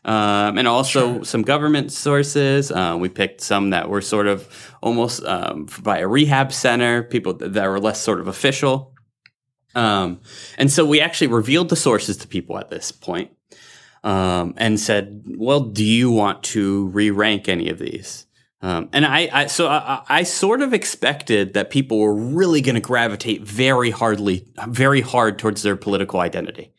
Um, 0.05 0.59
and 0.59 0.67
also 0.67 1.23
some 1.23 1.41
government 1.41 1.91
sources. 1.91 2.71
Uh, 2.71 2.95
we 2.99 3.09
picked 3.09 3.41
some 3.41 3.71
that 3.71 3.89
were 3.89 4.01
sort 4.01 4.27
of 4.27 4.47
almost 4.83 5.25
um, 5.25 5.67
by 5.81 5.97
a 5.97 6.07
rehab 6.07 6.53
center, 6.53 7.01
people 7.01 7.33
that, 7.33 7.53
that 7.53 7.67
were 7.67 7.79
less 7.79 7.99
sort 7.99 8.19
of 8.19 8.27
official. 8.27 8.93
Um, 9.73 10.21
and 10.59 10.71
so 10.71 10.85
we 10.85 11.01
actually 11.01 11.27
revealed 11.27 11.69
the 11.69 11.75
sources 11.75 12.17
to 12.17 12.27
people 12.27 12.59
at 12.59 12.69
this 12.69 12.91
point 12.91 13.31
um, 14.03 14.53
and 14.57 14.79
said, 14.79 15.23
"Well, 15.25 15.59
do 15.61 15.83
you 15.83 16.11
want 16.11 16.43
to 16.43 16.85
re-rank 16.87 17.49
any 17.49 17.69
of 17.69 17.79
these?" 17.79 18.27
Um, 18.61 18.89
and 18.93 19.05
I, 19.05 19.29
I 19.31 19.45
so 19.47 19.67
I, 19.67 20.01
I 20.07 20.23
sort 20.23 20.61
of 20.61 20.73
expected 20.73 21.53
that 21.53 21.69
people 21.69 21.99
were 21.99 22.13
really 22.13 22.61
going 22.61 22.75
to 22.75 22.81
gravitate 22.81 23.41
very 23.41 23.89
hardly, 23.89 24.45
very 24.67 25.01
hard 25.01 25.39
towards 25.39 25.63
their 25.63 25.75
political 25.75 26.19
identity. 26.19 26.73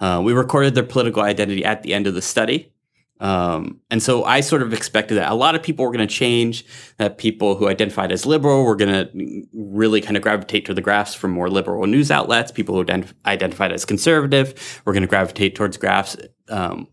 Uh, 0.00 0.20
we 0.24 0.32
recorded 0.32 0.74
their 0.74 0.84
political 0.84 1.22
identity 1.22 1.64
at 1.64 1.82
the 1.82 1.94
end 1.94 2.06
of 2.06 2.14
the 2.14 2.22
study. 2.22 2.72
Um, 3.20 3.80
and 3.90 4.00
so 4.00 4.24
I 4.24 4.40
sort 4.40 4.62
of 4.62 4.72
expected 4.72 5.16
that 5.16 5.30
a 5.30 5.34
lot 5.34 5.54
of 5.56 5.62
people 5.62 5.84
were 5.84 5.90
going 5.90 6.06
to 6.06 6.14
change, 6.14 6.64
that 6.98 7.18
people 7.18 7.56
who 7.56 7.68
identified 7.68 8.12
as 8.12 8.24
liberal 8.24 8.64
were 8.64 8.76
going 8.76 8.92
to 8.92 9.46
really 9.52 10.00
kind 10.00 10.16
of 10.16 10.22
gravitate 10.22 10.66
to 10.66 10.74
the 10.74 10.80
graphs 10.80 11.14
from 11.14 11.32
more 11.32 11.50
liberal 11.50 11.84
news 11.86 12.10
outlets. 12.10 12.52
People 12.52 12.76
who 12.76 12.84
ident- 12.84 13.12
identified 13.26 13.72
as 13.72 13.84
conservative 13.84 14.80
were 14.84 14.92
going 14.92 15.02
to 15.02 15.08
gravitate 15.08 15.56
towards 15.56 15.76
graphs 15.76 16.16
um, 16.48 16.86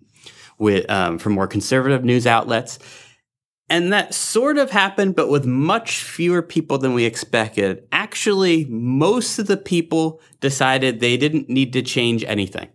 with 0.57 0.89
um, 0.89 1.19
from 1.19 1.33
more 1.33 1.47
conservative 1.47 2.03
news 2.03 2.25
outlets. 2.25 2.79
And 3.67 3.93
that 3.93 4.13
sort 4.13 4.57
of 4.57 4.69
happened, 4.69 5.15
but 5.15 5.29
with 5.29 5.45
much 5.45 6.03
fewer 6.03 6.43
people 6.43 6.77
than 6.77 6.93
we 6.93 7.05
expected. 7.05 7.87
Actually, 7.91 8.65
most 8.65 9.39
of 9.39 9.47
the 9.47 9.57
people 9.57 10.21
decided 10.39 10.99
they 10.99 11.17
didn't 11.17 11.49
need 11.49 11.73
to 11.73 11.81
change 11.81 12.23
anything. 12.25 12.69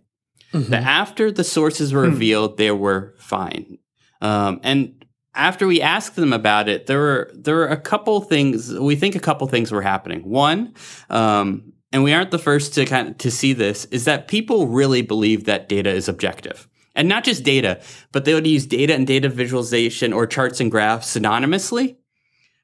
That 0.53 0.83
after 0.83 1.31
the 1.31 1.43
sources 1.43 1.93
were 1.93 2.01
revealed, 2.01 2.57
they 2.57 2.71
were 2.71 3.15
fine. 3.17 3.77
Um, 4.21 4.59
and 4.63 5.05
after 5.33 5.65
we 5.65 5.81
asked 5.81 6.15
them 6.15 6.33
about 6.33 6.67
it, 6.67 6.87
there 6.87 6.99
were 6.99 7.31
there 7.33 7.55
were 7.55 7.67
a 7.67 7.77
couple 7.77 8.21
things. 8.21 8.73
We 8.73 8.95
think 8.95 9.15
a 9.15 9.19
couple 9.19 9.47
things 9.47 9.71
were 9.71 9.81
happening. 9.81 10.21
One, 10.29 10.73
um, 11.09 11.73
and 11.91 12.03
we 12.03 12.13
aren't 12.13 12.31
the 12.31 12.39
first 12.39 12.73
to 12.75 12.85
kind 12.85 13.09
of 13.09 13.17
to 13.19 13.31
see 13.31 13.53
this, 13.53 13.85
is 13.85 14.05
that 14.05 14.27
people 14.27 14.67
really 14.67 15.01
believe 15.01 15.45
that 15.45 15.69
data 15.69 15.89
is 15.89 16.09
objective. 16.09 16.67
And 16.95 17.07
not 17.07 17.23
just 17.23 17.43
data, 17.43 17.81
but 18.11 18.25
they 18.25 18.33
would 18.33 18.45
use 18.45 18.65
data 18.65 18.93
and 18.93 19.07
data 19.07 19.29
visualization 19.29 20.11
or 20.11 20.27
charts 20.27 20.59
and 20.59 20.69
graphs 20.69 21.17
synonymously. 21.17 21.95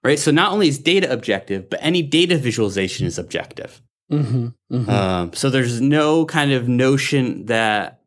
Right? 0.04 0.20
So 0.20 0.32
not 0.32 0.52
only 0.52 0.68
is 0.68 0.80
data 0.80 1.12
objective, 1.12 1.70
but 1.70 1.80
any 1.82 2.02
data 2.02 2.38
visualization 2.38 3.08
is 3.08 3.18
objective. 3.18 3.82
Hmm 4.10 4.48
hmm 4.70 4.90
Um, 4.90 5.34
so 5.34 5.50
there's 5.50 5.82
no 5.82 6.26
kind 6.26 6.52
of 6.52 6.68
notion 6.68 7.46
that 7.48 8.02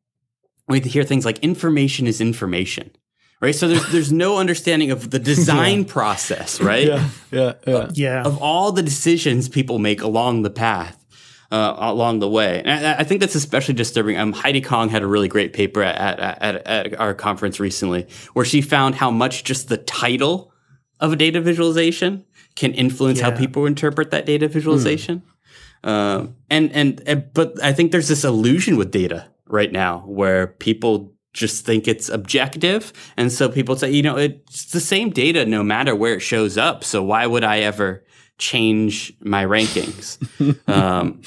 we 0.69 0.81
hear 0.81 1.05
things 1.05 1.25
like 1.25 1.39
information 1.41 2.07
is 2.07 2.21
information, 2.21 2.91
right? 3.41 3.55
So 3.55 3.69
there's 3.69 3.87
there's 3.93 4.13
no 4.13 4.39
understanding 4.39 4.91
of 4.91 5.11
the 5.11 5.19
design 5.33 5.85
process, 5.85 6.61
right? 6.61 6.87
yeah 6.87 7.09
yeah 7.31 7.53
yeah 7.67 7.89
Yeah. 7.93 8.23
Of 8.23 8.41
all 8.41 8.73
the 8.73 8.83
decisions 8.83 9.49
people 9.49 9.79
make 9.79 10.01
along 10.03 10.43
the 10.43 10.51
path. 10.51 10.97
Uh, 11.53 11.75
along 11.79 12.21
the 12.21 12.29
way, 12.29 12.63
and 12.65 12.87
I, 12.87 13.01
I 13.01 13.03
think 13.03 13.21
that's 13.21 13.35
especially 13.35 13.75
disturbing. 13.75 14.17
Um, 14.17 14.33
Heidi 14.33 14.61
Kong 14.61 14.89
had 14.89 15.03
a 15.03 15.07
really 15.09 15.27
great 15.27 15.53
paper 15.53 15.83
at, 15.83 16.21
at, 16.21 16.41
at, 16.41 16.67
at 16.69 17.01
our 17.01 17.13
conference 17.13 17.59
recently, 17.59 18.07
where 18.35 18.45
she 18.45 18.63
found 18.63 18.95
how 18.95 19.11
much 19.11 19.43
just 19.43 19.69
the 19.69 19.77
title 19.77 20.53
of 21.01 21.13
a 21.13 21.17
data 21.17 21.41
visualization 21.41 22.25
can 22.55 22.73
influence 22.73 23.19
how 23.19 23.33
people 23.33 23.67
interpret 23.67 24.13
that 24.13 24.27
data 24.27 24.47
visualization. 24.47 25.25
Um, 25.83 26.37
and, 26.51 26.73
and 26.73 27.03
and 27.07 27.33
but 27.33 27.63
I 27.63 27.73
think 27.73 27.93
there's 27.93 28.09
this 28.09 28.25
illusion 28.25 28.77
with 28.77 28.91
data 28.91 29.29
right 29.47 29.73
now 29.73 30.01
where 30.01 30.49
people 30.49 31.13
just 31.33 31.65
think 31.65 31.89
it's 31.89 32.09
objective, 32.09 32.93
and 33.17 33.33
so 33.33 33.49
people 33.49 33.77
say, 33.77 33.91
you 33.91 34.03
know, 34.03 34.17
it's 34.17 34.67
the 34.67 34.81
same 34.81 35.11
data 35.11 35.47
no 35.47 35.63
matter 35.63 35.95
where 35.95 36.15
it 36.15 36.21
shows 36.21 36.59
up. 36.59 36.85
So 36.85 37.03
why 37.03 37.27
would 37.27 37.45
I 37.45 37.61
ever 37.61 38.05
change 38.37 39.13
my 39.21 39.45
rankings? 39.45 40.19
um, 40.69 41.23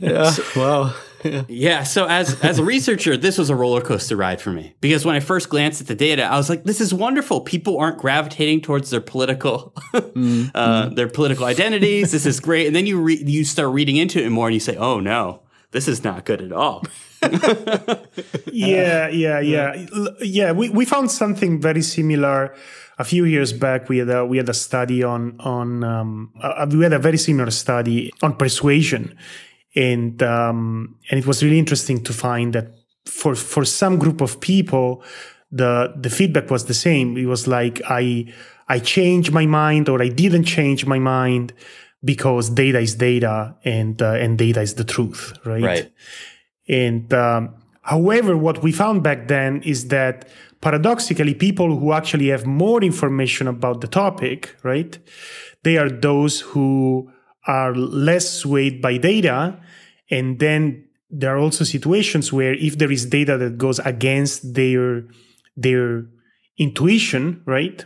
yeah 0.00 0.34
wow 0.56 0.94
yeah 1.24 1.44
yeah. 1.48 1.82
So 1.82 2.06
as 2.06 2.40
as 2.42 2.58
a 2.58 2.64
researcher, 2.64 3.16
this 3.16 3.38
was 3.38 3.50
a 3.50 3.56
roller 3.56 3.80
coaster 3.80 4.16
ride 4.16 4.40
for 4.40 4.50
me 4.50 4.74
because 4.80 5.04
when 5.04 5.14
I 5.14 5.20
first 5.20 5.48
glanced 5.48 5.80
at 5.80 5.86
the 5.86 5.94
data, 5.94 6.24
I 6.24 6.36
was 6.36 6.48
like, 6.48 6.64
"This 6.64 6.80
is 6.80 6.92
wonderful. 6.94 7.40
People 7.40 7.78
aren't 7.78 7.98
gravitating 7.98 8.62
towards 8.62 8.90
their 8.90 9.00
political 9.00 9.74
uh, 10.54 10.88
their 10.90 11.08
political 11.08 11.44
identities. 11.44 12.12
This 12.12 12.26
is 12.26 12.40
great." 12.40 12.66
And 12.66 12.76
then 12.76 12.86
you 12.86 13.00
re- 13.00 13.22
you 13.24 13.44
start 13.44 13.72
reading 13.72 13.96
into 13.96 14.22
it 14.22 14.30
more, 14.30 14.48
and 14.48 14.54
you 14.54 14.60
say, 14.60 14.76
"Oh 14.76 15.00
no, 15.00 15.42
this 15.72 15.88
is 15.88 16.04
not 16.04 16.24
good 16.24 16.42
at 16.42 16.52
all." 16.52 16.84
yeah, 18.52 19.08
yeah, 19.08 19.40
yeah, 19.40 19.86
yeah. 20.20 20.52
We 20.52 20.70
we 20.70 20.84
found 20.84 21.10
something 21.10 21.60
very 21.60 21.82
similar 21.82 22.54
a 22.98 23.04
few 23.04 23.24
years 23.24 23.52
back. 23.52 23.88
We 23.88 23.98
had 23.98 24.10
a 24.10 24.24
we 24.24 24.36
had 24.36 24.48
a 24.48 24.54
study 24.54 25.02
on 25.02 25.36
on 25.40 25.84
um, 25.84 26.32
uh, 26.40 26.66
we 26.70 26.82
had 26.82 26.92
a 26.92 26.98
very 26.98 27.18
similar 27.18 27.50
study 27.50 28.12
on 28.22 28.36
persuasion, 28.36 29.16
and 29.74 30.22
um, 30.22 30.96
and 31.10 31.18
it 31.18 31.26
was 31.26 31.42
really 31.42 31.58
interesting 31.58 32.02
to 32.04 32.12
find 32.12 32.54
that 32.54 32.72
for 33.04 33.34
for 33.34 33.64
some 33.64 33.98
group 33.98 34.20
of 34.20 34.40
people, 34.40 35.02
the 35.50 35.92
the 35.96 36.10
feedback 36.10 36.50
was 36.50 36.66
the 36.66 36.74
same. 36.74 37.16
It 37.16 37.26
was 37.26 37.46
like 37.46 37.80
I 37.88 38.32
I 38.68 38.78
changed 38.78 39.32
my 39.32 39.46
mind 39.46 39.88
or 39.88 40.02
I 40.02 40.08
didn't 40.08 40.44
change 40.44 40.86
my 40.86 40.98
mind 40.98 41.52
because 42.04 42.50
data 42.50 42.78
is 42.78 42.94
data 42.94 43.56
and 43.64 44.00
uh, 44.00 44.12
and 44.12 44.38
data 44.38 44.60
is 44.60 44.74
the 44.74 44.84
truth, 44.84 45.32
right? 45.44 45.62
Right. 45.62 45.92
And 46.68 47.12
um, 47.14 47.54
however, 47.82 48.36
what 48.36 48.62
we 48.62 48.72
found 48.72 49.02
back 49.02 49.28
then 49.28 49.62
is 49.62 49.88
that 49.88 50.28
paradoxically, 50.60 51.34
people 51.34 51.78
who 51.78 51.92
actually 51.92 52.28
have 52.28 52.46
more 52.46 52.82
information 52.82 53.48
about 53.48 53.80
the 53.80 53.86
topic, 53.86 54.54
right? 54.62 54.98
They 55.62 55.76
are 55.76 55.90
those 55.90 56.40
who 56.40 57.10
are 57.48 57.74
less 57.74 58.30
swayed 58.30 58.80
by 58.80 58.98
data. 58.98 59.58
And 60.10 60.38
then 60.38 60.84
there 61.10 61.34
are 61.34 61.38
also 61.38 61.64
situations 61.64 62.32
where 62.32 62.54
if 62.54 62.78
there 62.78 62.92
is 62.92 63.06
data 63.06 63.38
that 63.38 63.58
goes 63.58 63.80
against 63.80 64.54
their, 64.54 65.04
their 65.56 66.04
intuition, 66.58 67.42
right? 67.46 67.84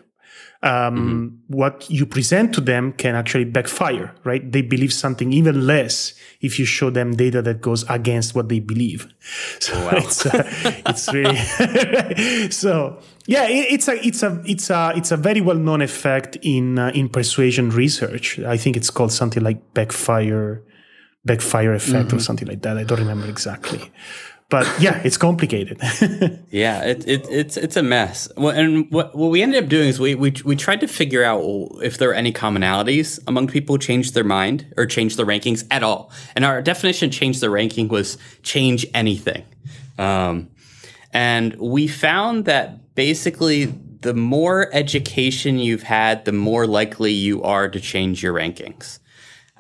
Um, 0.63 0.97
mm-hmm. 0.97 1.57
what 1.57 1.91
you 1.91 2.07
present 2.07 2.55
to 2.55 2.61
them 2.61 2.93
can 2.93 3.17
actually 3.17 3.45
backfire, 3.45 4.15
right? 4.23 4.51
They 4.51 4.63
believe 4.63 4.93
something 4.93 5.33
even 5.33 5.67
less 5.67 6.15
if 6.41 6.59
you 6.59 6.65
show 6.65 6.89
them 6.89 7.17
data 7.17 7.43
that 7.43 7.61
goes 7.61 7.89
against 7.91 8.35
what 8.35 8.49
they 8.49 8.61
believe. 8.61 9.13
So 9.61 9.75
wow. 9.75 9.93
it's, 9.95 10.27
uh, 10.27 10.51
it's 10.87 11.13
really, 11.13 11.37
so 12.51 13.01
yeah, 13.27 13.45
it, 13.45 13.73
it's 13.73 13.89
a, 13.89 14.07
it's 14.07 14.23
a, 14.23 14.43
it's 14.45 14.71
a, 14.71 14.93
it's 14.97 15.13
a 15.13 15.17
very 15.17 15.41
well 15.41 15.57
known 15.57 15.83
effect 15.83 16.37
in, 16.43 16.79
uh, 16.79 16.91
in 16.95 17.09
persuasion 17.09 17.71
research. 17.71 18.39
I 18.41 18.57
think 18.57 18.77
it's 18.77 18.91
called 18.91 19.13
something 19.13 19.43
like 19.43 19.75
backfire, 19.75 20.63
backfire 21.25 21.75
effect 21.75 22.09
mm-hmm. 22.09 22.17
or 22.17 22.21
something 22.21 22.49
like 22.49 22.63
that. 22.63 22.77
I 22.77 22.83
don't 22.83 22.99
remember 22.99 23.29
exactly 23.29 23.93
but 24.53 24.69
yeah, 24.79 25.01
it's 25.03 25.17
complicated. 25.17 25.79
yeah, 26.51 26.85
it, 26.85 27.09
it, 27.09 27.27
it's 27.31 27.57
it's 27.57 27.75
a 27.75 27.83
mess. 27.83 28.29
Well, 28.37 28.55
and 28.55 28.89
what 28.91 29.17
what 29.17 29.31
we 29.31 29.43
ended 29.43 29.65
up 29.65 29.71
doing 29.71 29.89
is 29.89 29.99
we, 29.99 30.15
we 30.15 30.35
we 30.45 30.57
tried 30.57 30.81
to 30.81 30.87
figure 30.87 31.25
out 31.25 31.41
if 31.83 31.97
there 31.97 32.11
are 32.11 32.15
any 32.15 32.35
commonalities 32.35 33.19
among 33.27 33.47
people 33.47 33.77
who 33.77 33.79
changed 33.79 34.13
their 34.13 34.25
mind 34.25 34.67
or 34.77 34.85
changed 34.85 35.17
their 35.17 35.25
rankings 35.25 35.67
at 35.71 35.83
all. 35.83 36.13
And 36.37 36.45
our 36.45 36.61
definition 36.61 37.11
change 37.11 37.41
their 37.41 37.49
ranking 37.49 37.89
was 37.89 38.19
change 38.43 38.85
anything. 38.93 39.43
Um, 39.99 40.51
and 41.15 41.55
we 41.57 41.89
found 41.89 42.45
that 42.45 42.95
basically 42.95 43.65
the 44.03 44.13
more 44.13 44.69
education 44.75 45.59
you've 45.59 45.85
had, 45.85 46.27
the 46.27 46.33
more 46.33 46.67
likely 46.67 47.13
you 47.13 47.43
are 47.43 47.71
to 47.71 47.81
change 47.81 48.23
your 48.23 48.35
rankings 48.35 48.99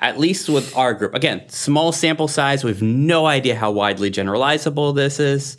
at 0.03 0.19
least 0.19 0.49
with 0.49 0.77
our 0.77 0.93
group. 0.93 1.15
Again, 1.15 1.49
small 1.49 1.93
sample 1.93 2.29
size. 2.29 2.65
We 2.65 2.71
have 2.73 2.83
no 2.83 3.25
idea 3.25 3.55
how 3.57 3.71
widely 3.71 4.11
generalizable 4.11 4.95
this 4.95 5.21
is. 5.21 5.57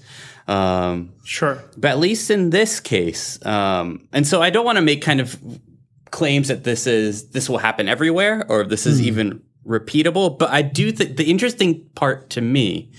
Um, 0.47 1.13
sure. 1.23 1.63
But 1.77 1.91
at 1.91 1.99
least 1.99 2.29
in 2.29 2.49
this 2.49 2.81
case, 2.81 3.43
um, 3.45 4.07
and 4.11 4.27
so 4.27 4.41
I 4.41 4.49
don't 4.49 4.65
want 4.65 4.75
to 4.75 4.81
make 4.81 5.01
kind 5.01 5.21
of 5.21 5.39
claims 6.11 6.49
that 6.49 6.65
this 6.65 6.85
is 6.85 7.29
this 7.29 7.49
will 7.49 7.57
happen 7.57 7.87
everywhere 7.87 8.45
or 8.49 8.65
this 8.65 8.85
is 8.85 9.01
mm. 9.01 9.05
even 9.05 9.43
repeatable. 9.65 10.37
But 10.37 10.51
I 10.51 10.61
do 10.61 10.91
think 10.91 11.15
the 11.15 11.31
interesting 11.31 11.85
part 11.95 12.29
to 12.31 12.41
me 12.41 12.91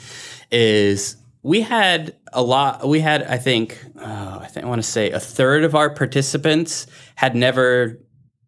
is 0.50 1.16
we 1.42 1.60
had 1.60 2.16
a 2.32 2.42
lot. 2.42 2.88
We 2.88 3.00
had, 3.00 3.22
I 3.24 3.36
think, 3.36 3.78
uh, 4.00 4.38
I 4.40 4.46
think 4.46 4.64
I 4.64 4.68
want 4.68 4.82
to 4.82 4.88
say 4.88 5.10
a 5.10 5.20
third 5.20 5.64
of 5.64 5.74
our 5.74 5.90
participants 5.90 6.86
had 7.16 7.36
never 7.36 8.00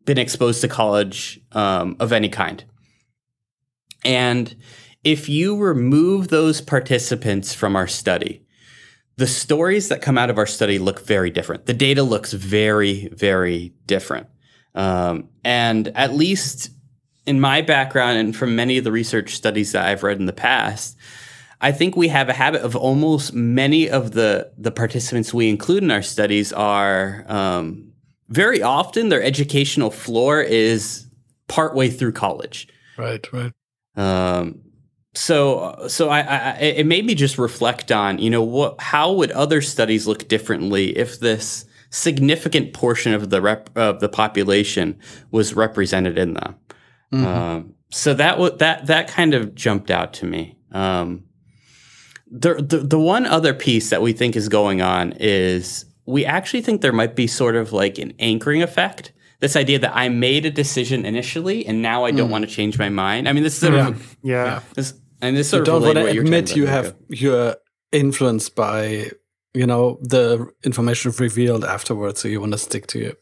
been 0.06 0.16
exposed 0.16 0.62
to 0.62 0.68
college 0.68 1.38
um, 1.52 1.96
of 2.00 2.12
any 2.12 2.30
kind. 2.30 2.64
And 4.06 4.56
if 5.04 5.28
you 5.28 5.58
remove 5.58 6.28
those 6.28 6.60
participants 6.60 7.52
from 7.52 7.76
our 7.76 7.88
study, 7.88 8.46
the 9.16 9.26
stories 9.26 9.88
that 9.88 10.00
come 10.00 10.16
out 10.16 10.30
of 10.30 10.38
our 10.38 10.46
study 10.46 10.78
look 10.78 11.04
very 11.04 11.30
different. 11.30 11.66
The 11.66 11.74
data 11.74 12.02
looks 12.02 12.32
very, 12.32 13.08
very 13.08 13.72
different. 13.86 14.28
Um, 14.74 15.28
and 15.44 15.88
at 15.88 16.14
least 16.14 16.70
in 17.26 17.40
my 17.40 17.62
background 17.62 18.18
and 18.18 18.36
from 18.36 18.54
many 18.54 18.78
of 18.78 18.84
the 18.84 18.92
research 18.92 19.34
studies 19.34 19.72
that 19.72 19.86
I've 19.86 20.02
read 20.02 20.20
in 20.20 20.26
the 20.26 20.32
past, 20.32 20.96
I 21.60 21.72
think 21.72 21.96
we 21.96 22.08
have 22.08 22.28
a 22.28 22.34
habit 22.34 22.60
of 22.62 22.76
almost 22.76 23.32
many 23.32 23.88
of 23.88 24.12
the 24.12 24.52
the 24.58 24.70
participants 24.70 25.32
we 25.32 25.48
include 25.48 25.82
in 25.82 25.90
our 25.90 26.02
studies 26.02 26.52
are 26.52 27.24
um, 27.28 27.92
very 28.28 28.62
often 28.62 29.08
their 29.08 29.22
educational 29.22 29.90
floor 29.90 30.42
is 30.42 31.06
partway 31.48 31.88
through 31.88 32.12
college. 32.12 32.68
Right, 32.98 33.32
right. 33.32 33.52
Um, 33.96 34.60
so 35.14 35.86
so 35.88 36.10
I, 36.10 36.20
I, 36.20 36.50
it 36.58 36.86
made 36.86 37.06
me 37.06 37.14
just 37.14 37.38
reflect 37.38 37.90
on 37.90 38.18
you 38.18 38.28
know 38.28 38.42
what 38.42 38.80
how 38.80 39.12
would 39.12 39.30
other 39.32 39.62
studies 39.62 40.06
look 40.06 40.28
differently 40.28 40.96
if 40.96 41.20
this 41.20 41.64
significant 41.90 42.74
portion 42.74 43.14
of 43.14 43.30
the 43.30 43.40
rep, 43.40 43.70
of 43.76 44.00
the 44.00 44.08
population 44.08 44.98
was 45.30 45.54
represented 45.54 46.18
in 46.18 46.34
them. 46.34 46.56
Mm-hmm. 47.12 47.26
Um, 47.26 47.74
so 47.90 48.12
that 48.14 48.32
w- 48.32 48.56
that 48.58 48.86
that 48.86 49.08
kind 49.08 49.34
of 49.34 49.54
jumped 49.54 49.90
out 49.90 50.12
to 50.14 50.26
me. 50.26 50.58
Um, 50.72 51.24
the, 52.30 52.54
the 52.54 52.78
the 52.78 52.98
one 52.98 53.24
other 53.24 53.54
piece 53.54 53.90
that 53.90 54.02
we 54.02 54.12
think 54.12 54.36
is 54.36 54.48
going 54.48 54.82
on 54.82 55.12
is 55.12 55.86
we 56.04 56.24
actually 56.24 56.60
think 56.60 56.80
there 56.80 56.92
might 56.92 57.16
be 57.16 57.26
sort 57.26 57.56
of 57.56 57.72
like 57.72 57.98
an 57.98 58.12
anchoring 58.18 58.62
effect 58.62 59.12
this 59.40 59.56
idea 59.56 59.78
that 59.80 59.94
I 59.94 60.08
made 60.08 60.46
a 60.46 60.50
decision 60.50 61.04
initially 61.04 61.66
and 61.66 61.82
now 61.82 62.04
I 62.04 62.10
don't 62.10 62.28
mm. 62.28 62.32
want 62.32 62.48
to 62.48 62.50
change 62.50 62.78
my 62.78 62.88
mind. 62.88 63.28
I 63.28 63.32
mean, 63.32 63.42
this 63.42 63.54
is 63.54 63.60
sort 63.60 63.74
yeah. 63.74 63.88
of 63.88 64.16
yeah. 64.22 64.44
yeah. 64.44 64.60
This, 64.74 64.94
and 65.20 65.36
this 65.36 65.50
sort 65.50 65.66
you 65.66 65.74
of 65.74 65.82
don't 65.82 65.94
want 65.94 66.08
to 66.08 66.20
admit 66.20 66.56
you 66.56 66.66
have 66.66 66.94
you're 67.08 67.56
influenced 67.92 68.54
by 68.54 69.10
you 69.54 69.66
know 69.66 69.98
the 70.02 70.46
information 70.64 71.12
revealed 71.18 71.64
afterwards, 71.64 72.20
so 72.20 72.28
you 72.28 72.40
want 72.40 72.52
to 72.52 72.58
stick 72.58 72.86
to 72.88 73.00
it. 73.00 73.18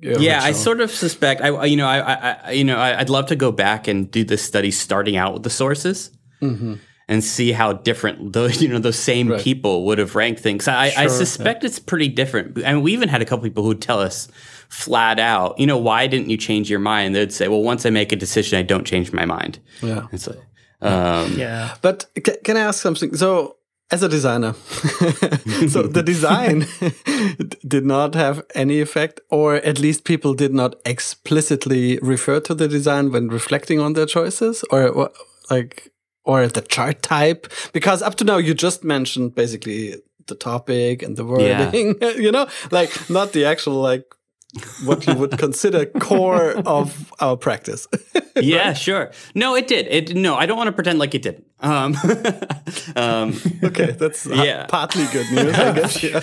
Yeah, 0.00 0.42
I 0.42 0.52
sort 0.52 0.80
of 0.80 0.90
suspect. 0.90 1.40
I 1.40 1.64
you 1.64 1.76
know 1.76 1.86
I, 1.86 2.42
I 2.46 2.50
you 2.52 2.64
know 2.64 2.76
I, 2.76 2.98
would 2.98 3.10
love 3.10 3.26
to 3.26 3.36
go 3.36 3.50
back 3.50 3.88
and 3.88 4.10
do 4.10 4.22
this 4.22 4.42
study 4.42 4.70
starting 4.70 5.16
out 5.16 5.34
with 5.34 5.42
the 5.42 5.50
sources. 5.50 6.10
Mm-hmm 6.40 6.74
and 7.08 7.22
see 7.22 7.52
how 7.52 7.72
different 7.72 8.32
those 8.32 8.62
you 8.62 8.68
know 8.68 8.78
those 8.78 8.98
same 8.98 9.28
right. 9.28 9.40
people 9.40 9.84
would 9.86 9.98
have 9.98 10.14
ranked 10.14 10.40
things. 10.40 10.66
I, 10.68 10.90
sure, 10.90 11.02
I 11.02 11.06
suspect 11.08 11.62
yeah. 11.62 11.68
it's 11.68 11.78
pretty 11.78 12.08
different. 12.08 12.64
I 12.64 12.72
mean, 12.72 12.82
we 12.82 12.92
even 12.92 13.08
had 13.08 13.22
a 13.22 13.24
couple 13.24 13.44
people 13.44 13.64
who 13.64 13.74
tell 13.74 14.00
us 14.00 14.28
flat 14.74 15.20
out, 15.20 15.58
you 15.58 15.66
know, 15.66 15.78
why 15.78 16.06
didn't 16.08 16.28
you 16.28 16.36
change 16.36 16.68
your 16.68 16.80
mind? 16.80 17.14
They'd 17.14 17.32
say, 17.32 17.46
well, 17.46 17.62
once 17.62 17.86
I 17.86 17.90
make 17.90 18.10
a 18.10 18.16
decision, 18.16 18.58
I 18.58 18.62
don't 18.62 18.84
change 18.84 19.12
my 19.12 19.24
mind. 19.24 19.60
Yeah. 19.80 20.08
It's 20.12 20.26
like, 20.26 20.40
um, 20.80 21.32
yeah. 21.36 21.76
But 21.80 22.06
can 22.42 22.56
I 22.56 22.60
ask 22.60 22.82
something? 22.82 23.16
So, 23.16 23.56
as 23.90 24.02
a 24.02 24.08
designer, 24.08 24.54
so 25.68 25.82
the 25.82 26.02
design 26.04 26.66
did 27.68 27.84
not 27.84 28.14
have 28.14 28.42
any 28.54 28.80
effect, 28.80 29.20
or 29.30 29.56
at 29.56 29.78
least 29.78 30.04
people 30.04 30.34
did 30.34 30.52
not 30.52 30.74
explicitly 30.84 31.98
refer 32.02 32.40
to 32.40 32.54
the 32.54 32.66
design 32.66 33.12
when 33.12 33.28
reflecting 33.28 33.78
on 33.78 33.92
their 33.92 34.06
choices, 34.06 34.64
or 34.70 35.10
like 35.50 35.92
or 36.24 36.48
the 36.48 36.62
chart 36.62 37.02
type? 37.02 37.46
Because 37.72 38.02
up 38.02 38.16
to 38.16 38.24
now, 38.24 38.38
you 38.38 38.54
just 38.54 38.82
mentioned 38.82 39.34
basically 39.34 39.96
the 40.26 40.34
topic 40.34 41.02
and 41.02 41.16
the 41.16 41.24
wording, 41.24 41.96
yeah. 42.00 42.10
you 42.16 42.32
know, 42.32 42.48
like 42.72 42.90
not 43.08 43.32
the 43.32 43.44
actual 43.44 43.74
like 43.74 44.04
what 44.84 45.06
you 45.06 45.14
would 45.14 45.38
consider 45.38 45.86
core 45.86 46.52
of 46.66 47.12
our 47.20 47.36
practice. 47.36 47.86
yeah, 48.36 48.72
sure. 48.72 49.10
No, 49.34 49.54
it 49.54 49.66
did. 49.66 49.86
It 49.88 50.14
no, 50.14 50.36
I 50.36 50.46
don't 50.46 50.56
want 50.56 50.68
to 50.68 50.72
pretend 50.72 50.98
like 50.98 51.14
it 51.14 51.22
did. 51.22 51.44
Um, 51.64 51.96
um, 52.96 53.40
okay, 53.64 53.92
that's 53.92 54.26
yeah. 54.26 54.66
partly 54.66 55.06
good 55.06 55.30
news, 55.32 55.54
I 55.54 55.72
guess. 55.72 55.94
Yeah. 56.04 56.20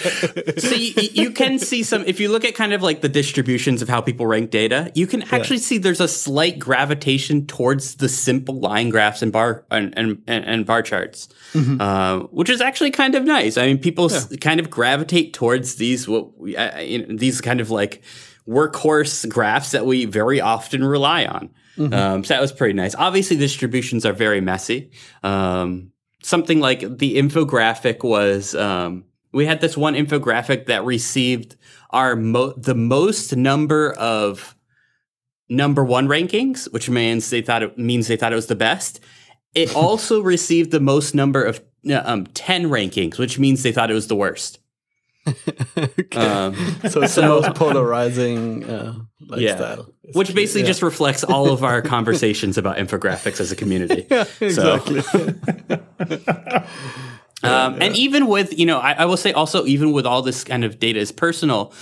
so 0.57 0.75
you, 0.75 0.93
you, 1.13 1.31
can 1.31 1.57
see 1.57 1.81
some 1.81 2.03
if 2.05 2.19
you 2.19 2.29
look 2.29 2.45
at 2.45 2.53
kind 2.53 2.73
of 2.73 2.83
like 2.83 3.01
the 3.01 3.09
distributions 3.09 3.81
of 3.81 3.89
how 3.89 4.01
people 4.01 4.27
rank 4.27 4.51
data, 4.51 4.91
you 4.93 5.07
can 5.07 5.23
actually 5.33 5.57
yeah. 5.57 5.63
see 5.63 5.77
there's 5.79 5.99
a 5.99 6.07
slight 6.07 6.59
gravitation 6.59 7.47
towards 7.47 7.95
the 7.95 8.07
simple 8.07 8.59
line 8.59 8.89
graphs 8.89 9.23
and 9.23 9.31
bar 9.31 9.65
and 9.71 9.93
and, 9.97 10.21
and 10.27 10.65
bar 10.65 10.83
charts, 10.83 11.29
mm-hmm. 11.53 11.81
uh, 11.81 12.19
which 12.27 12.49
is 12.49 12.61
actually 12.61 12.91
kind 12.91 13.15
of 13.15 13.23
nice. 13.23 13.57
I 13.57 13.65
mean, 13.65 13.79
people 13.79 14.11
yeah. 14.11 14.37
kind 14.39 14.59
of 14.59 14.69
gravitate 14.69 15.33
towards 15.33 15.75
these 15.75 16.07
what 16.07 16.37
we, 16.37 16.55
uh, 16.55 16.79
you 16.79 17.05
know, 17.05 17.15
these 17.17 17.41
kind 17.41 17.59
of 17.59 17.71
like 17.71 18.03
workhorse 18.47 19.27
graphs 19.29 19.71
that 19.71 19.85
we 19.85 20.05
very 20.05 20.41
often 20.41 20.83
rely 20.83 21.25
on. 21.25 21.49
Mm-hmm. 21.77 21.93
Um, 21.93 22.23
so 22.23 22.33
that 22.33 22.41
was 22.41 22.51
pretty 22.51 22.73
nice. 22.73 22.95
Obviously, 22.95 23.37
distributions 23.37 24.05
are 24.05 24.13
very 24.13 24.41
messy. 24.41 24.91
Um, 25.23 25.91
something 26.21 26.59
like 26.59 26.97
the 26.97 27.17
infographic 27.17 28.03
was 28.03 28.55
um, 28.55 29.05
we 29.31 29.45
had 29.45 29.61
this 29.61 29.77
one 29.77 29.95
infographic 29.95 30.65
that 30.65 30.83
received 30.83 31.55
our 31.91 32.15
mo- 32.15 32.53
the 32.53 32.75
most 32.75 33.35
number 33.35 33.93
of 33.93 34.55
number 35.49 35.83
one 35.83 36.07
rankings, 36.07 36.71
which 36.71 36.89
means 36.89 37.29
they 37.29 37.41
thought 37.41 37.63
it 37.63 37.77
means 37.77 38.07
they 38.07 38.17
thought 38.17 38.31
it 38.33 38.37
was 38.37 38.47
the 38.47 38.55
best. 38.55 38.99
It 39.53 39.75
also 39.75 40.21
received 40.21 40.71
the 40.71 40.79
most 40.79 41.15
number 41.15 41.43
of 41.43 41.61
um, 41.93 42.25
ten 42.27 42.65
rankings, 42.65 43.17
which 43.17 43.39
means 43.39 43.63
they 43.63 43.71
thought 43.71 43.91
it 43.91 43.95
was 43.95 44.07
the 44.07 44.15
worst. 44.15 44.59
okay. 45.77 46.19
um, 46.19 46.55
so 46.89 47.03
it's 47.03 47.13
so, 47.13 47.21
the 47.21 47.27
most 47.27 47.55
polarizing 47.55 48.63
uh, 48.63 48.95
lifestyle. 49.27 49.93
Yeah. 50.03 50.11
Which 50.13 50.33
basically 50.33 50.61
yeah. 50.61 50.67
just 50.67 50.81
reflects 50.81 51.23
all 51.23 51.51
of 51.51 51.63
our 51.63 51.81
conversations 51.83 52.57
about 52.57 52.77
infographics 52.77 53.39
as 53.39 53.51
a 53.51 53.55
community. 53.55 54.07
yeah, 54.11 54.25
exactly. 54.39 55.01
um, 57.43 57.81
and 57.81 57.95
even 57.95 58.27
with, 58.27 58.57
you 58.57 58.65
know, 58.65 58.79
I, 58.79 58.93
I 58.93 59.05
will 59.05 59.17
say 59.17 59.31
also, 59.31 59.65
even 59.65 59.91
with 59.91 60.05
all 60.05 60.21
this 60.21 60.43
kind 60.43 60.63
of 60.63 60.79
data 60.79 60.99
is 60.99 61.11
personal, 61.11 61.73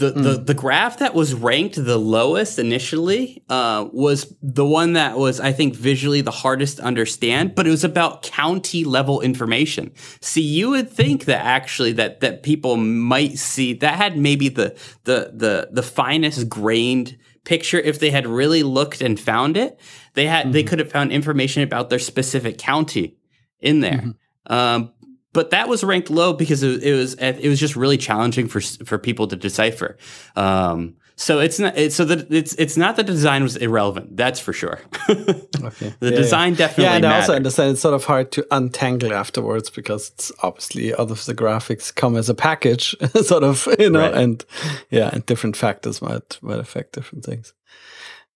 the, 0.00 0.10
the, 0.10 0.32
the 0.38 0.54
graph 0.54 0.98
that 0.98 1.14
was 1.14 1.34
ranked 1.34 1.76
the 1.76 1.98
lowest 1.98 2.58
initially 2.58 3.44
uh, 3.48 3.86
was 3.92 4.34
the 4.42 4.64
one 4.64 4.94
that 4.94 5.18
was, 5.18 5.40
I 5.40 5.52
think, 5.52 5.74
visually 5.74 6.22
the 6.22 6.30
hardest 6.30 6.78
to 6.78 6.82
understand, 6.82 7.54
but 7.54 7.66
it 7.66 7.70
was 7.70 7.84
about 7.84 8.22
county 8.22 8.84
level 8.84 9.20
information. 9.20 9.92
See, 10.20 10.42
you 10.42 10.70
would 10.70 10.90
think 10.90 11.26
that 11.26 11.44
actually 11.44 11.92
that 11.92 12.20
that 12.20 12.42
people 12.42 12.76
might 12.76 13.38
see 13.38 13.74
that 13.74 13.96
had 13.96 14.16
maybe 14.16 14.48
the 14.48 14.76
the 15.04 15.32
the 15.34 15.68
the 15.70 15.82
finest 15.82 16.48
grained 16.48 17.18
picture 17.44 17.78
if 17.78 17.98
they 17.98 18.10
had 18.10 18.26
really 18.26 18.62
looked 18.62 19.02
and 19.02 19.20
found 19.20 19.56
it. 19.56 19.78
They 20.14 20.26
had 20.26 20.44
mm-hmm. 20.44 20.52
they 20.52 20.62
could 20.62 20.78
have 20.78 20.90
found 20.90 21.12
information 21.12 21.62
about 21.62 21.90
their 21.90 21.98
specific 21.98 22.58
county 22.58 23.18
in 23.60 23.80
there. 23.80 23.98
Mm-hmm. 23.98 24.52
Um, 24.52 24.92
but 25.32 25.50
that 25.50 25.68
was 25.68 25.84
ranked 25.84 26.10
low 26.10 26.32
because 26.32 26.62
it, 26.62 26.82
it, 26.82 26.94
was 26.94 27.14
it 27.14 27.48
was 27.48 27.60
just 27.60 27.76
really 27.76 27.96
challenging 27.96 28.48
for 28.48 28.60
for 28.60 28.98
people 28.98 29.26
to 29.28 29.36
decipher. 29.36 29.96
Um, 30.36 30.96
so 31.20 31.38
it's 31.38 31.58
not 31.58 31.76
it's, 31.76 31.94
so 31.94 32.06
that 32.06 32.32
it's 32.32 32.54
it's 32.54 32.78
not 32.78 32.96
that 32.96 33.06
the 33.06 33.12
design 33.12 33.42
was 33.42 33.56
irrelevant. 33.56 34.16
That's 34.16 34.40
for 34.40 34.54
sure. 34.54 34.80
okay. 35.10 35.94
The 36.00 36.10
yeah, 36.10 36.10
design 36.10 36.52
yeah. 36.52 36.58
definitely. 36.58 36.84
Yeah, 36.84 36.94
and 36.94 37.02
mattered. 37.02 37.14
I 37.14 37.20
also 37.20 37.34
understand 37.34 37.70
it's 37.72 37.80
sort 37.82 37.94
of 37.94 38.04
hard 38.04 38.32
to 38.32 38.46
untangle 38.50 39.12
afterwards 39.12 39.68
because 39.68 40.08
it's 40.10 40.32
obviously 40.42 40.94
all 40.94 41.12
of 41.12 41.26
the 41.26 41.34
graphics 41.34 41.94
come 41.94 42.16
as 42.16 42.30
a 42.30 42.34
package, 42.34 42.96
sort 43.22 43.44
of 43.44 43.68
you 43.78 43.90
know, 43.90 44.00
right. 44.00 44.14
and 44.14 44.44
yeah, 44.88 45.10
and 45.12 45.26
different 45.26 45.56
factors 45.56 46.00
might 46.00 46.38
might 46.40 46.58
affect 46.58 46.92
different 46.92 47.22
things. 47.24 47.52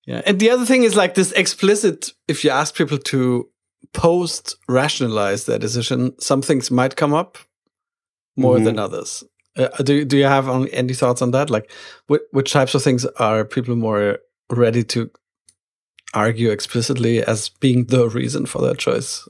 Yeah, 0.05 0.21
and 0.27 0.39
the 0.39 0.51
other 0.51 0.67
thing 0.67 0.83
is 0.83 0.95
like 0.95 1.15
this 1.15 1.33
explicit. 1.33 2.11
If 2.29 2.45
you 2.45 2.51
ask 2.51 2.75
people 2.77 2.99
to 2.99 3.49
post 3.93 4.57
rationalize 4.69 5.47
their 5.47 5.59
decision, 5.59 6.19
some 6.21 6.43
things 6.43 6.71
might 6.71 6.97
come 6.97 7.15
up 7.15 7.39
more 8.37 8.57
mm-hmm. 8.57 8.65
than 8.65 8.79
others. 8.79 9.25
Uh, 9.57 9.69
do 9.83 10.05
do 10.05 10.17
you 10.17 10.25
have 10.25 10.49
any 10.73 10.95
thoughts 10.95 11.23
on 11.23 11.31
that? 11.31 11.51
Like, 11.51 11.71
which, 12.09 12.23
which 12.33 12.53
types 12.53 12.75
of 12.75 12.83
things 12.83 13.05
are 13.05 13.45
people 13.45 13.77
more 13.77 14.19
ready 14.51 14.83
to 14.85 15.11
argue 16.13 16.51
explicitly 16.51 17.23
as 17.23 17.49
being 17.49 17.87
the 17.87 18.09
reason 18.09 18.47
for 18.47 18.61
their 18.61 18.75
choice, 18.75 19.29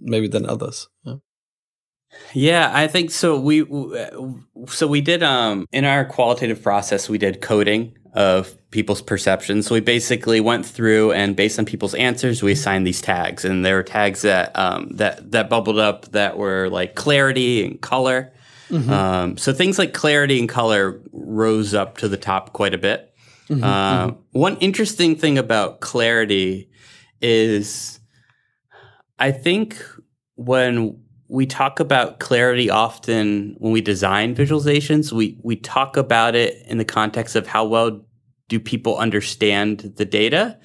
maybe 0.00 0.26
than 0.28 0.46
others? 0.46 0.88
Yeah. 1.04 1.16
Yeah, 2.32 2.70
I 2.74 2.88
think 2.88 3.12
so. 3.12 3.38
We 3.38 3.64
so 4.66 4.86
we 4.88 5.00
did 5.00 5.22
um 5.22 5.66
in 5.70 5.84
our 5.84 6.04
qualitative 6.04 6.60
process 6.62 7.08
we 7.08 7.18
did 7.18 7.40
coding 7.40 7.96
of 8.12 8.56
people's 8.70 9.02
perceptions. 9.02 9.66
So 9.66 9.74
we 9.74 9.80
basically 9.80 10.40
went 10.40 10.66
through 10.66 11.12
and 11.12 11.36
based 11.36 11.58
on 11.58 11.64
people's 11.64 11.94
answers, 11.94 12.42
we 12.42 12.52
assigned 12.52 12.86
these 12.86 13.00
tags, 13.00 13.44
and 13.44 13.64
there 13.64 13.76
were 13.76 13.82
tags 13.82 14.22
that 14.22 14.56
um, 14.56 14.90
that 14.96 15.30
that 15.32 15.48
bubbled 15.48 15.78
up 15.78 16.06
that 16.12 16.36
were 16.38 16.68
like 16.68 16.94
clarity 16.94 17.64
and 17.64 17.80
color. 17.80 18.32
Mm-hmm. 18.68 18.90
Um, 18.90 19.36
so 19.36 19.52
things 19.52 19.78
like 19.78 19.92
clarity 19.92 20.38
and 20.38 20.48
color 20.48 21.00
rose 21.12 21.74
up 21.74 21.98
to 21.98 22.08
the 22.08 22.16
top 22.16 22.52
quite 22.52 22.74
a 22.74 22.78
bit. 22.78 23.12
Mm-hmm. 23.48 23.64
Uh, 23.64 24.06
mm-hmm. 24.06 24.38
One 24.38 24.56
interesting 24.58 25.16
thing 25.16 25.38
about 25.38 25.80
clarity 25.80 26.70
is, 27.20 27.98
I 29.18 29.32
think 29.32 29.82
when 30.36 31.02
we 31.30 31.46
talk 31.46 31.78
about 31.78 32.18
clarity 32.18 32.68
often 32.68 33.54
when 33.58 33.72
we 33.72 33.80
design 33.80 34.34
visualizations. 34.34 35.12
We 35.12 35.38
we 35.42 35.56
talk 35.56 35.96
about 35.96 36.34
it 36.34 36.66
in 36.66 36.78
the 36.78 36.84
context 36.84 37.36
of 37.36 37.46
how 37.46 37.64
well 37.64 38.04
do 38.48 38.58
people 38.58 38.98
understand 38.98 39.92
the 39.96 40.04
data. 40.04 40.58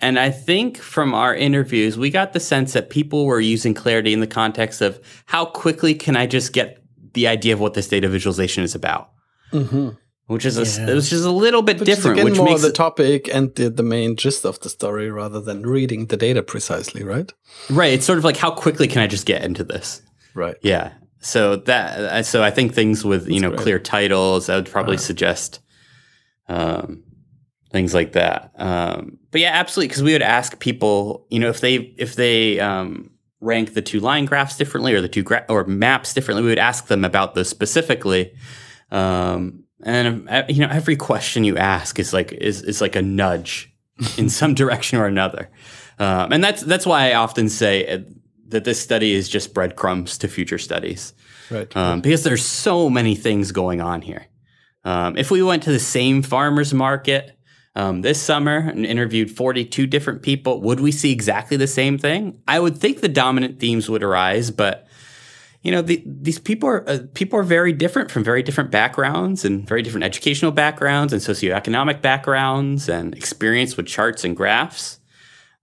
And 0.00 0.18
I 0.18 0.30
think 0.30 0.78
from 0.78 1.14
our 1.14 1.34
interviews, 1.34 1.96
we 1.96 2.10
got 2.10 2.32
the 2.32 2.40
sense 2.40 2.72
that 2.72 2.90
people 2.90 3.26
were 3.26 3.40
using 3.40 3.74
clarity 3.74 4.12
in 4.12 4.20
the 4.20 4.26
context 4.26 4.80
of 4.80 5.00
how 5.26 5.46
quickly 5.46 5.94
can 5.94 6.16
I 6.16 6.26
just 6.26 6.52
get 6.52 6.82
the 7.14 7.26
idea 7.26 7.54
of 7.54 7.60
what 7.60 7.74
this 7.74 7.88
data 7.88 8.08
visualization 8.08 8.62
is 8.62 8.74
about. 8.74 9.10
Mm-hmm. 9.52 9.90
Which 10.26 10.44
is 10.44 10.58
a, 10.58 10.94
which 10.94 11.12
is 11.12 11.24
a 11.24 11.30
little 11.30 11.62
bit 11.62 11.78
which 11.78 11.86
different. 11.86 12.24
which 12.24 12.36
more 12.36 12.46
makes 12.46 12.62
the 12.62 12.72
topic 12.72 13.28
and 13.32 13.54
the, 13.54 13.70
the 13.70 13.84
main 13.84 14.16
gist 14.16 14.44
of 14.44 14.58
the 14.60 14.68
story 14.68 15.08
rather 15.08 15.40
than 15.40 15.62
reading 15.62 16.06
the 16.06 16.16
data 16.16 16.42
precisely, 16.42 17.04
right? 17.04 17.32
Right. 17.70 17.92
It's 17.92 18.04
sort 18.04 18.18
of 18.18 18.24
like 18.24 18.36
how 18.36 18.50
quickly 18.50 18.88
can 18.88 19.02
I 19.02 19.06
just 19.06 19.24
get 19.24 19.44
into 19.44 19.62
this? 19.62 20.02
Right. 20.36 20.56
Yeah. 20.60 20.92
So 21.20 21.56
that 21.56 21.98
uh, 21.98 22.22
so 22.22 22.42
I 22.42 22.50
think 22.50 22.74
things 22.74 23.04
with 23.04 23.22
That's 23.22 23.34
you 23.34 23.40
know 23.40 23.50
great. 23.50 23.60
clear 23.60 23.78
titles, 23.78 24.48
I 24.48 24.56
would 24.56 24.70
probably 24.70 24.96
uh-huh. 24.96 25.04
suggest 25.04 25.60
um, 26.48 27.02
things 27.72 27.94
like 27.94 28.12
that. 28.12 28.52
Um, 28.56 29.18
but 29.30 29.40
yeah, 29.40 29.50
absolutely, 29.54 29.88
because 29.88 30.02
we 30.02 30.12
would 30.12 30.22
ask 30.22 30.58
people, 30.60 31.26
you 31.30 31.40
know, 31.40 31.48
if 31.48 31.60
they 31.60 31.76
if 31.98 32.14
they 32.16 32.60
um, 32.60 33.10
rank 33.40 33.74
the 33.74 33.82
two 33.82 33.98
line 33.98 34.26
graphs 34.26 34.56
differently 34.56 34.92
or 34.92 35.00
the 35.00 35.08
two 35.08 35.22
gra- 35.22 35.46
or 35.48 35.64
maps 35.64 36.12
differently, 36.12 36.42
we 36.42 36.50
would 36.50 36.58
ask 36.58 36.86
them 36.86 37.04
about 37.04 37.34
those 37.34 37.48
specifically. 37.48 38.32
Um, 38.90 39.64
and 39.82 40.28
uh, 40.28 40.44
you 40.48 40.60
know, 40.60 40.70
every 40.70 40.96
question 40.96 41.44
you 41.44 41.56
ask 41.56 41.98
is 41.98 42.12
like 42.12 42.32
is 42.32 42.62
is 42.62 42.80
like 42.80 42.94
a 42.94 43.02
nudge 43.02 43.74
in 44.18 44.28
some 44.28 44.54
direction 44.54 44.98
or 44.98 45.06
another. 45.06 45.50
Um, 45.98 46.30
and 46.30 46.44
that's 46.44 46.62
that's 46.62 46.84
why 46.84 47.10
I 47.10 47.14
often 47.14 47.48
say 47.48 47.86
uh, 47.86 47.98
that 48.48 48.64
this 48.64 48.80
study 48.80 49.12
is 49.12 49.28
just 49.28 49.54
breadcrumbs 49.54 50.18
to 50.18 50.28
future 50.28 50.58
studies. 50.58 51.12
Right. 51.50 51.74
Um, 51.76 52.00
because 52.00 52.24
there's 52.24 52.44
so 52.44 52.90
many 52.90 53.14
things 53.14 53.52
going 53.52 53.80
on 53.80 54.02
here. 54.02 54.26
Um, 54.84 55.16
if 55.16 55.30
we 55.30 55.42
went 55.42 55.64
to 55.64 55.72
the 55.72 55.78
same 55.78 56.22
farmers 56.22 56.72
market 56.72 57.38
um, 57.74 58.02
this 58.02 58.20
summer 58.20 58.58
and 58.58 58.86
interviewed 58.86 59.30
42 59.30 59.86
different 59.86 60.22
people, 60.22 60.60
would 60.62 60.80
we 60.80 60.92
see 60.92 61.12
exactly 61.12 61.56
the 61.56 61.66
same 61.66 61.98
thing? 61.98 62.40
I 62.46 62.60
would 62.60 62.78
think 62.78 63.00
the 63.00 63.08
dominant 63.08 63.58
themes 63.58 63.90
would 63.90 64.02
arise, 64.02 64.50
but 64.50 64.86
you 65.62 65.72
know, 65.72 65.82
the, 65.82 66.00
these 66.06 66.38
people 66.38 66.68
are 66.68 66.88
uh, 66.88 66.98
people 67.14 67.40
are 67.40 67.42
very 67.42 67.72
different 67.72 68.12
from 68.12 68.22
very 68.22 68.40
different 68.40 68.70
backgrounds 68.70 69.44
and 69.44 69.66
very 69.66 69.82
different 69.82 70.04
educational 70.04 70.52
backgrounds 70.52 71.12
and 71.12 71.20
socioeconomic 71.20 72.00
backgrounds 72.00 72.88
and 72.88 73.16
experience 73.16 73.76
with 73.76 73.86
charts 73.86 74.24
and 74.24 74.36
graphs. 74.36 75.00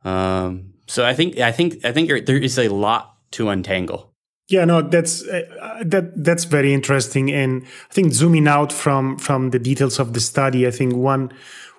Um, 0.03 0.72
so 0.87 1.05
I 1.05 1.13
think 1.13 1.39
I 1.39 1.51
think 1.51 1.83
I 1.85 1.91
think 1.91 2.09
there 2.25 2.37
is 2.37 2.57
a 2.57 2.69
lot 2.69 3.17
to 3.31 3.49
untangle. 3.49 4.11
Yeah, 4.49 4.65
no, 4.65 4.81
that's 4.81 5.25
uh, 5.27 5.83
that 5.85 6.23
that's 6.23 6.43
very 6.43 6.73
interesting, 6.73 7.31
and 7.31 7.63
I 7.63 7.93
think 7.93 8.13
zooming 8.13 8.47
out 8.47 8.73
from 8.73 9.17
from 9.17 9.51
the 9.51 9.59
details 9.59 9.99
of 9.99 10.13
the 10.13 10.19
study, 10.19 10.67
I 10.67 10.71
think 10.71 10.95
one 10.95 11.31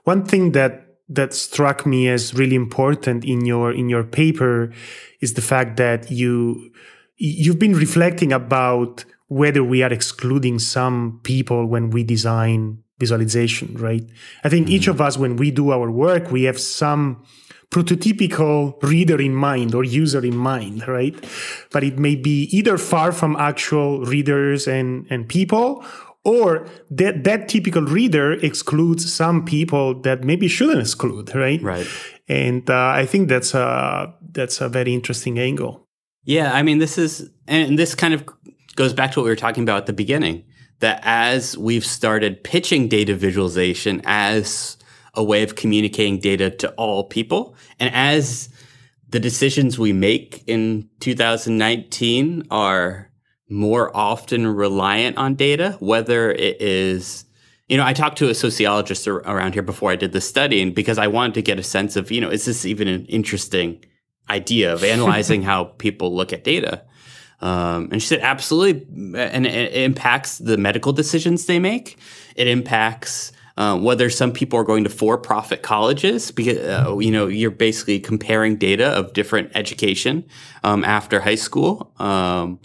one 0.04 0.24
thing 0.24 0.52
that 0.52 0.84
that 1.08 1.34
struck 1.34 1.84
me 1.84 2.08
as 2.08 2.34
really 2.34 2.56
important 2.56 3.24
in 3.24 3.44
your 3.44 3.70
in 3.72 3.88
your 3.88 4.04
paper 4.04 4.72
is 5.20 5.34
the 5.34 5.42
fact 5.42 5.76
that 5.76 6.10
you 6.10 6.72
you've 7.16 7.58
been 7.58 7.74
reflecting 7.74 8.32
about 8.32 9.04
whether 9.28 9.62
we 9.62 9.82
are 9.82 9.92
excluding 9.92 10.58
some 10.58 11.20
people 11.22 11.66
when 11.66 11.90
we 11.90 12.04
design 12.04 12.78
visualization, 12.98 13.76
right? 13.76 14.04
I 14.44 14.48
think 14.48 14.66
mm-hmm. 14.66 14.76
each 14.76 14.88
of 14.88 15.00
us, 15.00 15.18
when 15.18 15.36
we 15.36 15.50
do 15.50 15.70
our 15.70 15.90
work, 15.90 16.30
we 16.30 16.44
have 16.44 16.60
some 16.60 17.24
prototypical 17.70 18.80
reader 18.82 19.20
in 19.20 19.34
mind 19.34 19.74
or 19.74 19.84
user 19.84 20.24
in 20.24 20.36
mind, 20.36 20.86
right? 20.86 21.14
But 21.70 21.84
it 21.84 21.98
may 21.98 22.14
be 22.14 22.44
either 22.52 22.78
far 22.78 23.12
from 23.12 23.36
actual 23.36 24.04
readers 24.04 24.66
and, 24.66 25.06
and 25.10 25.28
people, 25.28 25.84
or 26.24 26.66
that, 26.90 27.24
that 27.24 27.48
typical 27.48 27.82
reader 27.82 28.32
excludes 28.32 29.12
some 29.12 29.44
people 29.44 30.00
that 30.02 30.24
maybe 30.24 30.48
shouldn't 30.48 30.80
exclude, 30.80 31.34
right? 31.34 31.60
Right. 31.62 31.86
And 32.28 32.68
uh, 32.70 32.88
I 32.88 33.06
think 33.06 33.28
that's 33.28 33.54
a, 33.54 34.14
that's 34.32 34.60
a 34.60 34.68
very 34.68 34.94
interesting 34.94 35.38
angle. 35.38 35.86
Yeah. 36.24 36.52
I 36.52 36.62
mean, 36.62 36.78
this 36.78 36.96
is, 36.96 37.30
and 37.46 37.78
this 37.78 37.94
kind 37.94 38.14
of 38.14 38.24
goes 38.76 38.94
back 38.94 39.12
to 39.12 39.20
what 39.20 39.24
we 39.24 39.30
were 39.30 39.36
talking 39.36 39.62
about 39.62 39.78
at 39.78 39.86
the 39.86 39.92
beginning 39.92 40.44
that 40.80 41.00
as 41.04 41.56
we've 41.56 41.84
started 41.84 42.42
pitching 42.42 42.88
data 42.88 43.14
visualization 43.14 44.02
as 44.04 44.76
a 45.16 45.22
way 45.22 45.42
of 45.42 45.56
communicating 45.56 46.18
data 46.18 46.50
to 46.50 46.70
all 46.72 47.04
people. 47.04 47.54
And 47.78 47.94
as 47.94 48.48
the 49.08 49.20
decisions 49.20 49.78
we 49.78 49.92
make 49.92 50.42
in 50.46 50.88
2019 51.00 52.44
are 52.50 53.10
more 53.48 53.96
often 53.96 54.46
reliant 54.46 55.16
on 55.16 55.34
data, 55.34 55.76
whether 55.78 56.32
it 56.32 56.60
is, 56.60 57.24
you 57.68 57.76
know, 57.76 57.84
I 57.84 57.92
talked 57.92 58.18
to 58.18 58.28
a 58.28 58.34
sociologist 58.34 59.06
around 59.06 59.52
here 59.52 59.62
before 59.62 59.90
I 59.90 59.96
did 59.96 60.12
the 60.12 60.20
study, 60.20 60.60
and 60.60 60.74
because 60.74 60.98
I 60.98 61.06
wanted 61.06 61.34
to 61.34 61.42
get 61.42 61.58
a 61.58 61.62
sense 61.62 61.96
of, 61.96 62.10
you 62.10 62.20
know, 62.20 62.30
is 62.30 62.44
this 62.44 62.64
even 62.64 62.88
an 62.88 63.06
interesting 63.06 63.84
idea 64.28 64.72
of 64.72 64.82
analyzing 64.94 65.42
how 65.42 65.64
people 65.64 66.14
look 66.14 66.32
at 66.32 66.42
data? 66.42 66.82
Um, 67.40 67.90
and 67.92 68.00
she 68.00 68.08
said, 68.08 68.20
absolutely. 68.20 68.86
And 69.18 69.46
it 69.46 69.74
impacts 69.74 70.38
the 70.38 70.56
medical 70.56 70.92
decisions 70.92 71.46
they 71.46 71.58
make. 71.58 71.98
It 72.36 72.48
impacts 72.48 73.32
um, 73.56 73.84
whether 73.84 74.10
some 74.10 74.32
people 74.32 74.58
are 74.58 74.64
going 74.64 74.84
to 74.84 74.90
for-profit 74.90 75.62
colleges 75.62 76.30
because 76.30 76.58
uh, 76.58 76.98
you 76.98 77.10
know 77.10 77.26
you're 77.28 77.50
basically 77.50 78.00
comparing 78.00 78.56
data 78.56 78.86
of 78.88 79.12
different 79.12 79.50
education 79.54 80.24
um, 80.62 80.84
after 80.84 81.20
high 81.20 81.34
school. 81.36 81.92
Um, 81.98 82.60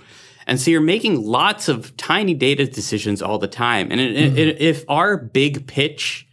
and 0.47 0.59
so 0.59 0.71
you're 0.71 0.81
making 0.81 1.23
lots 1.23 1.67
of 1.67 1.95
tiny 1.95 2.33
data 2.33 2.65
decisions 2.65 3.21
all 3.21 3.37
the 3.37 3.47
time. 3.47 3.91
And 3.91 4.01
it, 4.01 4.15
mm-hmm. 4.15 4.37
it, 4.37 4.59
if 4.59 4.83
our 4.89 5.15
big 5.15 5.67
pitch 5.67 6.27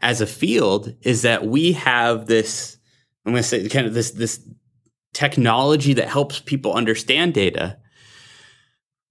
as 0.00 0.22
a 0.22 0.26
field 0.26 0.94
is 1.02 1.22
that 1.22 1.44
we 1.44 1.72
have 1.72 2.24
this, 2.24 2.78
I'm 3.26 3.32
going 3.32 3.42
to 3.42 3.48
say 3.48 3.68
kind 3.68 3.86
of 3.86 3.92
this 3.92 4.12
this 4.12 4.40
technology 5.12 5.92
that 5.92 6.08
helps 6.08 6.40
people 6.40 6.72
understand 6.72 7.34
data. 7.34 7.76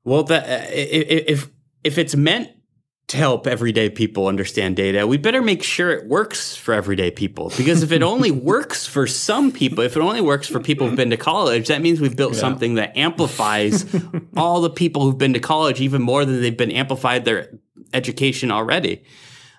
Well, 0.04 0.24
that 0.24 0.74
if 0.74 1.28
if 1.28 1.50
if 1.84 1.98
it's 2.00 2.16
meant 2.16 2.50
to 3.10 3.18
help 3.18 3.48
everyday 3.48 3.90
people 3.90 4.28
understand 4.28 4.76
data, 4.76 5.06
we 5.08 5.18
better 5.18 5.42
make 5.42 5.64
sure 5.64 5.90
it 5.90 6.08
works 6.08 6.56
for 6.56 6.76
everyday 6.76 7.10
people. 7.10 7.52
Because 7.58 7.82
if 7.82 7.92
it 7.92 8.04
only 8.14 8.30
works 8.30 8.86
for 8.86 9.08
some 9.08 9.52
people, 9.52 9.84
if 9.84 9.98
it 9.98 10.00
only 10.00 10.22
works 10.22 10.48
for 10.48 10.60
people 10.60 10.88
who've 10.88 10.96
been 10.96 11.10
to 11.10 11.18
college, 11.18 11.68
that 11.70 11.82
means 11.82 12.00
we've 12.00 12.16
built 12.16 12.36
yeah. 12.36 12.40
something 12.40 12.76
that 12.76 12.96
amplifies 12.96 13.84
all 14.38 14.62
the 14.62 14.70
people 14.70 15.02
who've 15.02 15.18
been 15.18 15.34
to 15.34 15.40
college 15.40 15.82
even 15.82 16.04
more 16.04 16.24
than 16.24 16.40
they've 16.40 16.56
been 16.56 16.72
amplified 16.72 17.26
their 17.26 17.50
education 17.94 18.52
already. 18.52 19.04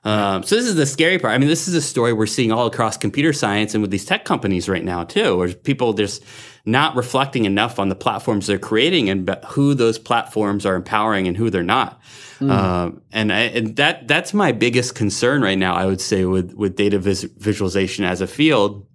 Um, 0.04 0.44
so 0.44 0.54
this 0.54 0.66
is 0.66 0.76
the 0.76 0.86
scary 0.86 1.18
part. 1.18 1.34
I 1.34 1.38
mean, 1.38 1.48
this 1.48 1.66
is 1.66 1.74
a 1.74 1.82
story 1.82 2.12
we're 2.12 2.26
seeing 2.26 2.52
all 2.52 2.66
across 2.66 2.96
computer 2.96 3.32
science 3.32 3.74
and 3.74 3.82
with 3.82 3.90
these 3.90 4.04
tech 4.04 4.24
companies 4.24 4.68
right 4.68 4.84
now 4.84 5.02
too, 5.04 5.36
where 5.36 5.52
people 5.52 5.92
just 5.92 6.24
not 6.64 6.94
reflecting 6.96 7.44
enough 7.44 7.78
on 7.78 7.88
the 7.88 7.94
platforms 7.94 8.46
they're 8.46 8.58
creating 8.58 9.08
and 9.08 9.28
who 9.48 9.74
those 9.74 9.98
platforms 9.98 10.66
are 10.66 10.76
empowering 10.76 11.26
and 11.26 11.36
who 11.36 11.50
they're 11.50 11.62
not. 11.62 12.00
Mm. 12.38 12.50
Um, 12.50 13.02
and, 13.12 13.32
I, 13.32 13.40
and, 13.40 13.76
that 13.76 14.08
that's 14.08 14.32
my 14.34 14.52
biggest 14.52 14.94
concern 14.94 15.42
right 15.42 15.58
now. 15.58 15.74
I 15.74 15.86
would 15.86 16.00
say 16.00 16.24
with 16.24 16.54
with 16.54 16.76
data 16.76 16.98
vis- 16.98 17.24
visualization 17.24 18.04
as 18.04 18.20
a 18.20 18.26
field 18.26 18.86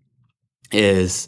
is. 0.72 1.28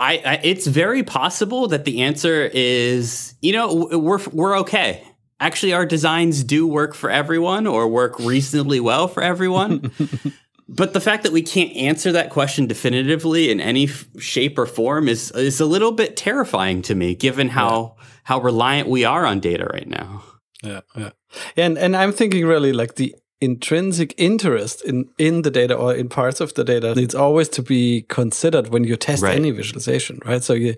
I, 0.00 0.22
I, 0.24 0.40
it's 0.44 0.68
very 0.68 1.02
possible 1.02 1.66
that 1.68 1.84
the 1.84 2.02
answer 2.02 2.48
is 2.54 3.34
you 3.42 3.52
know 3.52 3.88
we're 3.98 4.20
we're 4.32 4.58
okay 4.60 5.02
actually 5.40 5.72
our 5.72 5.86
designs 5.86 6.44
do 6.44 6.66
work 6.66 6.94
for 6.94 7.10
everyone 7.10 7.66
or 7.66 7.88
work 7.88 8.18
reasonably 8.18 8.80
well 8.80 9.08
for 9.08 9.22
everyone. 9.22 9.92
but 10.68 10.92
the 10.92 11.00
fact 11.00 11.22
that 11.22 11.32
we 11.32 11.42
can't 11.42 11.74
answer 11.74 12.12
that 12.12 12.30
question 12.30 12.66
definitively 12.66 13.50
in 13.50 13.60
any 13.60 13.84
f- 13.84 14.06
shape 14.18 14.58
or 14.58 14.66
form 14.66 15.08
is 15.08 15.30
is 15.32 15.60
a 15.60 15.66
little 15.66 15.92
bit 15.92 16.16
terrifying 16.16 16.82
to 16.82 16.94
me 16.94 17.14
given 17.14 17.48
how 17.48 17.96
yeah. 17.96 18.04
how 18.24 18.40
reliant 18.40 18.88
we 18.88 19.04
are 19.04 19.24
on 19.24 19.40
data 19.40 19.64
right 19.72 19.88
now. 19.88 20.22
Yeah, 20.62 20.80
yeah. 20.96 21.10
And 21.56 21.78
and 21.78 21.96
I'm 21.96 22.12
thinking 22.12 22.44
really 22.44 22.72
like 22.72 22.96
the 22.96 23.14
intrinsic 23.40 24.14
interest 24.18 24.84
in 24.84 25.08
in 25.16 25.42
the 25.42 25.50
data 25.50 25.74
or 25.74 25.94
in 25.94 26.08
parts 26.08 26.40
of 26.40 26.52
the 26.54 26.64
data 26.64 26.94
needs 26.94 27.14
always 27.14 27.48
to 27.48 27.62
be 27.62 28.02
considered 28.08 28.68
when 28.68 28.84
you 28.84 28.96
test 28.96 29.22
right. 29.22 29.36
any 29.36 29.50
visualization, 29.50 30.20
right? 30.24 30.42
So 30.42 30.52
you 30.52 30.74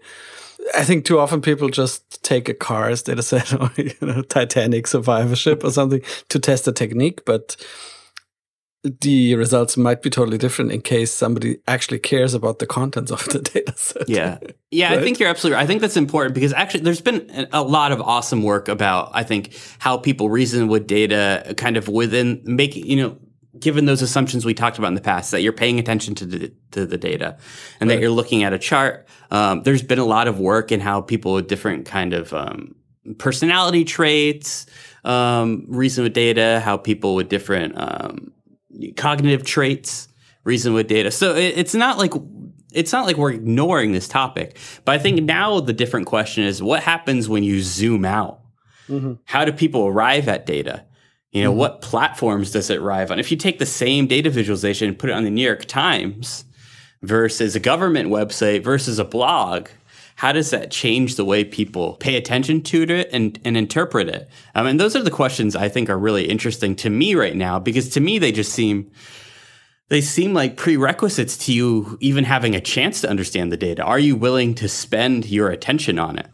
I 0.76 0.84
think 0.84 1.04
too 1.04 1.18
often 1.18 1.40
people 1.40 1.68
just 1.68 2.22
take 2.22 2.48
a 2.48 2.54
Cars 2.54 3.02
data 3.02 3.22
set 3.22 3.52
or 3.60 3.70
you 3.76 3.94
know 4.00 4.22
Titanic 4.22 4.86
survivorship 4.86 5.64
or 5.64 5.70
something 5.70 6.02
to 6.28 6.38
test 6.38 6.68
a 6.68 6.72
technique, 6.72 7.24
but 7.24 7.56
the 8.82 9.34
results 9.34 9.76
might 9.76 10.00
be 10.00 10.08
totally 10.08 10.38
different 10.38 10.72
in 10.72 10.80
case 10.80 11.12
somebody 11.12 11.58
actually 11.68 11.98
cares 11.98 12.32
about 12.32 12.60
the 12.60 12.66
contents 12.66 13.10
of 13.10 13.22
the 13.26 13.38
data 13.54 13.74
set. 13.76 14.08
Yeah. 14.08 14.38
Yeah, 14.70 14.90
right? 14.90 14.98
I 14.98 15.02
think 15.02 15.18
you're 15.18 15.28
absolutely 15.28 15.56
right. 15.56 15.64
I 15.64 15.66
think 15.66 15.82
that's 15.82 15.96
important 15.96 16.34
because 16.34 16.52
actually 16.54 16.80
there's 16.80 17.00
been 17.00 17.48
a 17.52 17.62
lot 17.62 17.92
of 17.92 18.00
awesome 18.00 18.42
work 18.42 18.68
about 18.68 19.10
I 19.12 19.22
think 19.22 19.54
how 19.78 19.98
people 19.98 20.30
reason 20.30 20.68
with 20.68 20.86
data 20.86 21.54
kind 21.56 21.76
of 21.76 21.88
within 21.88 22.40
making, 22.44 22.86
you 22.86 22.96
know, 22.96 23.18
given 23.58 23.84
those 23.84 24.00
assumptions 24.00 24.44
we 24.44 24.54
talked 24.54 24.78
about 24.78 24.88
in 24.88 24.94
the 24.94 25.00
past 25.00 25.32
that 25.32 25.42
you're 25.42 25.52
paying 25.52 25.78
attention 25.78 26.14
to 26.14 26.24
the, 26.24 26.52
to 26.70 26.86
the 26.86 26.96
data 26.96 27.36
and 27.80 27.90
right. 27.90 27.96
that 27.96 28.00
you're 28.00 28.10
looking 28.10 28.44
at 28.44 28.52
a 28.52 28.58
chart 28.58 29.08
um, 29.30 29.62
there's 29.64 29.82
been 29.82 29.98
a 29.98 30.04
lot 30.04 30.28
of 30.28 30.38
work 30.38 30.70
in 30.70 30.80
how 30.80 31.00
people 31.00 31.34
with 31.34 31.48
different 31.48 31.84
kind 31.84 32.14
of 32.14 32.32
um, 32.32 32.74
personality 33.18 33.84
traits 33.84 34.66
um, 35.04 35.64
reason 35.68 36.04
with 36.04 36.14
data 36.14 36.60
how 36.64 36.76
people 36.76 37.16
with 37.16 37.28
different 37.28 37.74
um, 37.76 38.32
cognitive 38.96 39.44
traits 39.44 40.08
reason 40.44 40.72
with 40.72 40.88
data 40.88 41.10
so 41.10 41.34
it, 41.34 41.54
it's 41.56 41.74
not 41.74 41.98
like 41.98 42.12
it's 42.72 42.92
not 42.92 43.06
like 43.06 43.16
we're 43.16 43.32
ignoring 43.32 43.92
this 43.92 44.08
topic 44.08 44.56
but 44.84 44.94
i 44.94 44.98
think 44.98 45.22
now 45.22 45.60
the 45.60 45.72
different 45.72 46.06
question 46.06 46.44
is 46.44 46.62
what 46.62 46.82
happens 46.82 47.28
when 47.28 47.42
you 47.42 47.60
zoom 47.62 48.04
out 48.04 48.40
mm-hmm. 48.88 49.14
how 49.24 49.44
do 49.44 49.52
people 49.52 49.86
arrive 49.86 50.28
at 50.28 50.46
data 50.46 50.84
you 51.32 51.44
know, 51.44 51.50
mm-hmm. 51.50 51.58
what 51.58 51.80
platforms 51.80 52.50
does 52.50 52.70
it 52.70 52.78
arrive 52.78 53.10
on? 53.10 53.18
If 53.18 53.30
you 53.30 53.36
take 53.36 53.58
the 53.58 53.66
same 53.66 54.06
data 54.06 54.30
visualization 54.30 54.88
and 54.88 54.98
put 54.98 55.10
it 55.10 55.12
on 55.12 55.24
the 55.24 55.30
New 55.30 55.44
York 55.44 55.64
Times 55.64 56.44
versus 57.02 57.54
a 57.54 57.60
government 57.60 58.10
website 58.10 58.64
versus 58.64 58.98
a 58.98 59.04
blog, 59.04 59.68
how 60.20 60.32
does 60.32 60.50
that 60.50 60.70
change 60.70 61.16
the 61.16 61.24
way 61.24 61.44
people 61.44 61.94
pay 61.94 62.14
attention 62.14 62.60
to 62.60 62.82
it 62.82 63.08
and, 63.10 63.40
and 63.42 63.56
interpret 63.56 64.06
it? 64.06 64.28
I 64.54 64.62
mean, 64.62 64.76
those 64.76 64.94
are 64.94 65.02
the 65.02 65.10
questions 65.10 65.56
I 65.56 65.70
think 65.70 65.88
are 65.88 65.98
really 65.98 66.28
interesting 66.28 66.76
to 66.76 66.90
me 66.90 67.14
right 67.14 67.34
now 67.34 67.58
because 67.58 67.88
to 67.90 68.00
me 68.00 68.18
they 68.18 68.30
just 68.30 68.52
seem 68.52 68.90
they 69.88 70.02
seem 70.02 70.34
like 70.34 70.58
prerequisites 70.58 71.38
to 71.46 71.54
you 71.54 71.96
even 72.02 72.24
having 72.24 72.54
a 72.54 72.60
chance 72.60 73.00
to 73.00 73.08
understand 73.08 73.50
the 73.50 73.56
data. 73.56 73.82
Are 73.82 73.98
you 73.98 74.14
willing 74.14 74.54
to 74.56 74.68
spend 74.68 75.24
your 75.24 75.48
attention 75.48 75.98
on 75.98 76.18
it? 76.18 76.28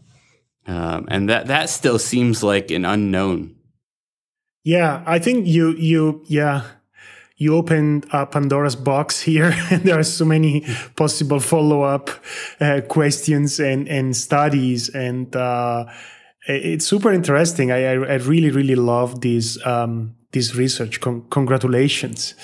Um, 0.67 1.07
and 1.09 1.29
that 1.29 1.47
that 1.47 1.71
still 1.71 2.01
seems 2.01 2.43
like 2.43 2.73
an 2.73 2.85
unknown 2.85 3.57
yeah, 4.67 5.05
I 5.07 5.21
think 5.21 5.47
you 5.47 5.75
you 5.75 6.25
yeah 6.27 6.65
you 7.37 7.55
opened 7.55 8.07
a 8.13 8.27
Pandora's 8.27 8.77
box 8.77 9.21
here, 9.21 9.55
and 9.71 9.83
there 9.83 9.99
are 9.99 10.05
so 10.05 10.25
many 10.25 10.65
possible 10.97 11.41
follow 11.41 11.83
up 11.83 12.11
uh, 12.61 12.81
questions 12.89 13.61
and 13.61 13.89
and 13.89 14.17
studies, 14.17 14.89
and 14.89 15.35
uh, 15.37 15.85
it's 16.49 16.87
super 16.87 17.13
interesting. 17.13 17.71
I, 17.71 17.85
I 17.85 18.17
really 18.17 18.51
really 18.51 18.77
love 18.77 19.21
this 19.21 19.59
um, 19.67 20.15
this 20.33 20.55
research. 20.55 21.01
Con- 21.01 21.27
congratulations. 21.31 22.35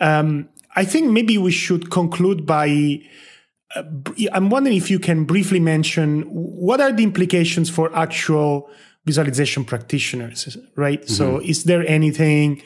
Um, 0.00 0.48
I 0.76 0.84
think 0.84 1.10
maybe 1.10 1.38
we 1.38 1.50
should 1.50 1.90
conclude 1.90 2.46
by. 2.46 3.00
Uh, 3.74 3.82
I'm 4.32 4.50
wondering 4.50 4.76
if 4.76 4.90
you 4.90 4.98
can 4.98 5.24
briefly 5.24 5.58
mention 5.58 6.22
what 6.22 6.80
are 6.80 6.92
the 6.92 7.02
implications 7.02 7.70
for 7.70 7.94
actual 7.96 8.68
visualization 9.06 9.64
practitioners, 9.64 10.56
right? 10.76 11.00
Mm-hmm. 11.00 11.12
So 11.12 11.40
is 11.40 11.64
there 11.64 11.86
anything 11.86 12.62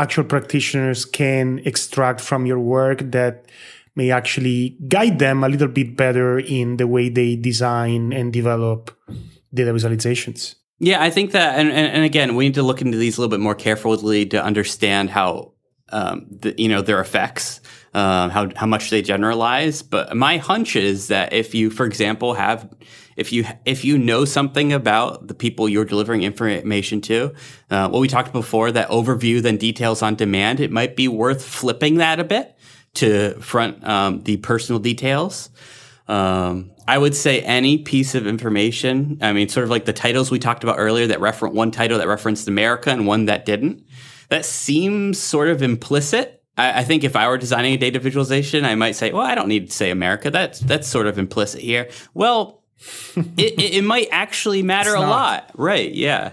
actual 0.00 0.24
practitioners 0.24 1.04
can 1.04 1.60
extract 1.64 2.20
from 2.20 2.46
your 2.46 2.58
work 2.58 2.98
that 3.12 3.44
may 3.94 4.10
actually 4.10 4.76
guide 4.88 5.18
them 5.18 5.44
a 5.44 5.48
little 5.48 5.68
bit 5.68 5.96
better 5.96 6.38
in 6.38 6.76
the 6.78 6.86
way 6.86 7.08
they 7.08 7.36
design 7.36 8.12
and 8.12 8.32
develop 8.32 8.96
data 9.52 9.72
visualizations? 9.72 10.54
Yeah, 10.78 11.02
I 11.02 11.10
think 11.10 11.32
that, 11.32 11.58
and, 11.58 11.68
and, 11.68 11.92
and 11.92 12.04
again, 12.04 12.36
we 12.36 12.46
need 12.46 12.54
to 12.54 12.62
look 12.62 12.80
into 12.80 12.96
these 12.96 13.18
a 13.18 13.20
little 13.20 13.30
bit 13.30 13.40
more 13.40 13.54
carefully 13.54 14.24
to 14.26 14.42
understand 14.42 15.10
how, 15.10 15.52
um, 15.92 16.26
the, 16.30 16.54
you 16.56 16.68
know, 16.68 16.80
their 16.80 17.00
effects, 17.00 17.60
uh, 17.92 18.30
how 18.30 18.48
how 18.56 18.66
much 18.66 18.90
they 18.90 19.02
generalize. 19.02 19.82
But 19.82 20.16
my 20.16 20.38
hunch 20.38 20.76
is 20.76 21.08
that 21.08 21.32
if 21.32 21.54
you, 21.54 21.68
for 21.68 21.84
example, 21.84 22.34
have 22.34 22.68
if 23.16 23.32
you 23.32 23.44
if 23.64 23.84
you 23.84 23.98
know 23.98 24.24
something 24.24 24.72
about 24.72 25.28
the 25.28 25.34
people 25.34 25.68
you're 25.68 25.84
delivering 25.84 26.22
information 26.22 27.00
to, 27.02 27.34
uh, 27.70 27.88
what 27.88 28.00
we 28.00 28.08
talked 28.08 28.32
before, 28.32 28.72
that 28.72 28.88
overview 28.88 29.42
then 29.42 29.56
details 29.56 30.02
on 30.02 30.14
demand, 30.14 30.60
it 30.60 30.70
might 30.70 30.96
be 30.96 31.08
worth 31.08 31.44
flipping 31.44 31.96
that 31.96 32.20
a 32.20 32.24
bit 32.24 32.56
to 32.94 33.34
front 33.40 33.86
um, 33.86 34.22
the 34.22 34.36
personal 34.38 34.78
details. 34.78 35.50
Um, 36.08 36.72
I 36.88 36.98
would 36.98 37.14
say 37.14 37.40
any 37.42 37.78
piece 37.78 38.16
of 38.16 38.26
information. 38.26 39.18
I 39.20 39.32
mean, 39.32 39.48
sort 39.48 39.62
of 39.62 39.70
like 39.70 39.84
the 39.84 39.92
titles 39.92 40.30
we 40.30 40.40
talked 40.40 40.64
about 40.64 40.76
earlier 40.78 41.06
that 41.06 41.20
reference 41.20 41.54
one 41.54 41.70
title 41.70 41.98
that 41.98 42.08
referenced 42.08 42.48
America 42.48 42.90
and 42.90 43.06
one 43.06 43.26
that 43.26 43.46
didn't. 43.46 43.84
That 44.28 44.44
seems 44.44 45.18
sort 45.18 45.48
of 45.48 45.62
implicit. 45.62 46.42
I, 46.56 46.80
I, 46.80 46.84
think 46.84 47.04
if 47.04 47.14
I 47.14 47.28
were 47.28 47.38
designing 47.38 47.74
a 47.74 47.76
data 47.76 48.00
visualization, 48.00 48.64
I 48.64 48.74
might 48.74 48.96
say, 48.96 49.12
"Well, 49.12 49.24
I 49.24 49.36
don't 49.36 49.48
need 49.48 49.70
to 49.70 49.76
say 49.76 49.90
America. 49.90 50.30
That's 50.30 50.58
that's 50.58 50.88
sort 50.88 51.06
of 51.06 51.16
implicit 51.16 51.60
here." 51.60 51.88
Well, 52.12 52.59
it, 53.16 53.58
it, 53.58 53.74
it, 53.74 53.84
might 53.84 54.08
actually 54.10 54.62
matter 54.62 54.94
a 54.94 55.00
lot. 55.00 55.50
Right. 55.54 55.92
Yeah. 55.92 56.32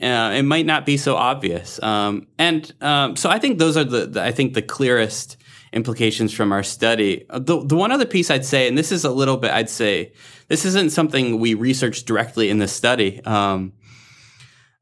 Uh, 0.00 0.32
it 0.36 0.44
might 0.44 0.64
not 0.64 0.86
be 0.86 0.96
so 0.96 1.16
obvious. 1.16 1.82
Um, 1.82 2.28
and 2.38 2.72
um, 2.80 3.16
so 3.16 3.28
I 3.30 3.38
think 3.38 3.58
those 3.58 3.76
are 3.76 3.84
the, 3.84 4.06
the, 4.06 4.22
I 4.22 4.30
think 4.30 4.54
the 4.54 4.62
clearest 4.62 5.36
implications 5.72 6.32
from 6.32 6.52
our 6.52 6.62
study. 6.62 7.26
Uh, 7.28 7.40
the, 7.40 7.64
the 7.64 7.76
one 7.76 7.90
other 7.90 8.06
piece 8.06 8.30
I'd 8.30 8.44
say, 8.44 8.68
and 8.68 8.78
this 8.78 8.92
is 8.92 9.04
a 9.04 9.10
little 9.10 9.36
bit, 9.36 9.50
I'd 9.50 9.70
say, 9.70 10.12
this 10.46 10.64
isn't 10.64 10.90
something 10.90 11.40
we 11.40 11.54
researched 11.54 12.06
directly 12.06 12.48
in 12.48 12.58
the 12.58 12.68
study. 12.68 13.22
Um, 13.24 13.72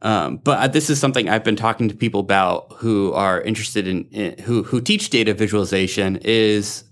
um, 0.02 0.36
but 0.36 0.72
this 0.72 0.90
is 0.90 1.00
something 1.00 1.28
I've 1.28 1.44
been 1.44 1.56
talking 1.56 1.88
to 1.88 1.94
people 1.94 2.20
about 2.20 2.74
who 2.76 3.12
are 3.14 3.40
interested 3.40 3.88
in, 3.88 4.04
in 4.10 4.38
who 4.38 4.62
who 4.62 4.80
teach 4.80 5.08
data 5.10 5.32
visualization 5.32 6.16
is 6.22 6.84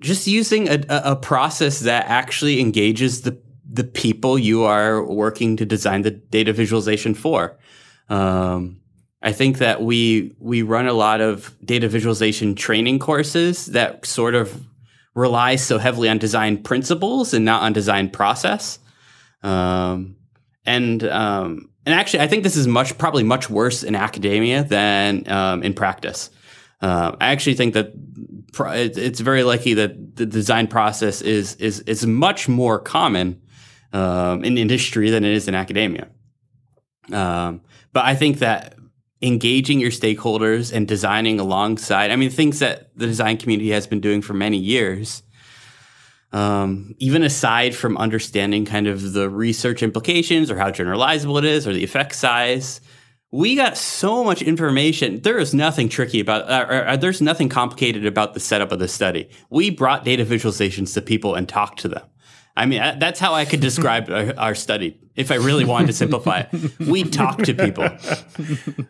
just 0.00 0.26
using 0.26 0.68
a, 0.68 0.82
a 0.88 1.16
process 1.16 1.80
that 1.80 2.06
actually 2.08 2.60
engages 2.60 3.22
the 3.22 3.40
the 3.72 3.84
people 3.84 4.38
you 4.38 4.64
are 4.64 5.02
working 5.02 5.56
to 5.56 5.64
design 5.64 6.02
the 6.02 6.10
data 6.10 6.52
visualization 6.52 7.14
for. 7.14 7.58
Um, 8.08 8.80
I 9.22 9.32
think 9.32 9.58
that 9.58 9.82
we 9.82 10.34
we 10.38 10.62
run 10.62 10.86
a 10.86 10.92
lot 10.92 11.20
of 11.20 11.56
data 11.64 11.88
visualization 11.88 12.54
training 12.54 12.98
courses 12.98 13.66
that 13.66 14.04
sort 14.04 14.34
of 14.34 14.66
rely 15.14 15.56
so 15.56 15.78
heavily 15.78 16.08
on 16.08 16.18
design 16.18 16.62
principles 16.62 17.32
and 17.32 17.44
not 17.44 17.62
on 17.62 17.72
design 17.72 18.10
process. 18.10 18.78
Um, 19.42 20.16
and 20.66 21.02
um, 21.04 21.70
and 21.86 21.94
actually, 21.94 22.20
I 22.20 22.26
think 22.26 22.42
this 22.42 22.56
is 22.56 22.66
much 22.66 22.98
probably 22.98 23.24
much 23.24 23.48
worse 23.48 23.82
in 23.82 23.94
academia 23.94 24.64
than 24.64 25.28
um, 25.30 25.62
in 25.62 25.72
practice. 25.72 26.30
Uh, 26.80 27.16
I 27.20 27.30
actually 27.32 27.54
think 27.54 27.74
that 27.74 27.92
it's 28.58 29.20
very 29.20 29.44
likely 29.44 29.74
that 29.74 30.16
the 30.16 30.26
design 30.26 30.66
process 30.66 31.22
is 31.22 31.54
is 31.56 31.80
is 31.80 32.06
much 32.06 32.48
more 32.48 32.78
common 32.78 33.40
um, 33.92 34.44
in 34.44 34.58
industry 34.58 35.10
than 35.10 35.24
it 35.24 35.32
is 35.32 35.48
in 35.48 35.54
academia. 35.54 36.08
Um, 37.12 37.60
but 37.92 38.04
I 38.04 38.14
think 38.14 38.38
that 38.38 38.76
engaging 39.22 39.78
your 39.78 39.90
stakeholders 39.90 40.72
and 40.72 40.86
designing 40.86 41.38
alongside. 41.38 42.10
I 42.10 42.16
mean, 42.16 42.30
things 42.30 42.58
that 42.58 42.90
the 42.96 43.06
design 43.06 43.36
community 43.36 43.70
has 43.70 43.86
been 43.86 44.00
doing 44.00 44.20
for 44.20 44.34
many 44.34 44.58
years. 44.58 45.22
Um, 46.32 46.94
even 46.98 47.22
aside 47.22 47.74
from 47.74 47.96
understanding 47.98 48.64
kind 48.64 48.86
of 48.86 49.12
the 49.12 49.28
research 49.28 49.82
implications 49.82 50.50
or 50.50 50.56
how 50.56 50.70
generalizable 50.70 51.38
it 51.38 51.44
is 51.44 51.68
or 51.68 51.74
the 51.74 51.84
effect 51.84 52.14
size, 52.14 52.80
we 53.30 53.54
got 53.54 53.76
so 53.76 54.24
much 54.24 54.42
information. 54.42 55.20
There 55.20 55.38
is 55.38 55.54
nothing 55.54 55.88
tricky 55.88 56.20
about, 56.20 56.50
uh, 56.50 56.66
or, 56.68 56.88
or, 56.88 56.96
there's 56.96 57.20
nothing 57.20 57.48
complicated 57.48 58.06
about 58.06 58.34
the 58.34 58.40
setup 58.40 58.72
of 58.72 58.78
the 58.78 58.88
study. 58.88 59.28
We 59.50 59.70
brought 59.70 60.04
data 60.04 60.24
visualizations 60.24 60.94
to 60.94 61.02
people 61.02 61.34
and 61.34 61.48
talked 61.48 61.80
to 61.80 61.88
them. 61.88 62.02
I 62.56 62.66
mean, 62.66 62.80
that's 62.98 63.18
how 63.18 63.34
I 63.34 63.44
could 63.44 63.60
describe 63.60 64.10
our, 64.10 64.34
our, 64.38 64.54
study 64.54 64.98
if 65.14 65.30
I 65.30 65.34
really 65.34 65.64
wanted 65.64 65.88
to 65.88 65.92
simplify 65.92 66.40
it. 66.40 66.78
We 66.78 67.04
talk 67.04 67.42
to 67.42 67.54
people. 67.54 67.88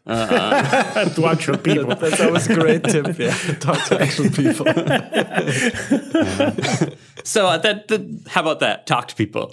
Uh, 0.07 1.05
to 1.09 1.27
actual 1.27 1.59
people. 1.59 1.97
That's 1.97 2.21
always 2.21 2.49
a 2.49 2.55
great 2.55 2.85
tip. 2.85 3.19
Yeah, 3.19 3.35
talk 3.61 3.85
to 3.87 4.01
actual 4.01 4.31
people. 4.31 4.67
so 7.25 7.49
uh, 7.49 7.59
that, 7.59 7.89
that, 7.89 8.23
how 8.29 8.43
about 8.43 8.61
that? 8.61 8.87
Talk 8.87 9.09
to 9.09 9.17
people. 9.17 9.51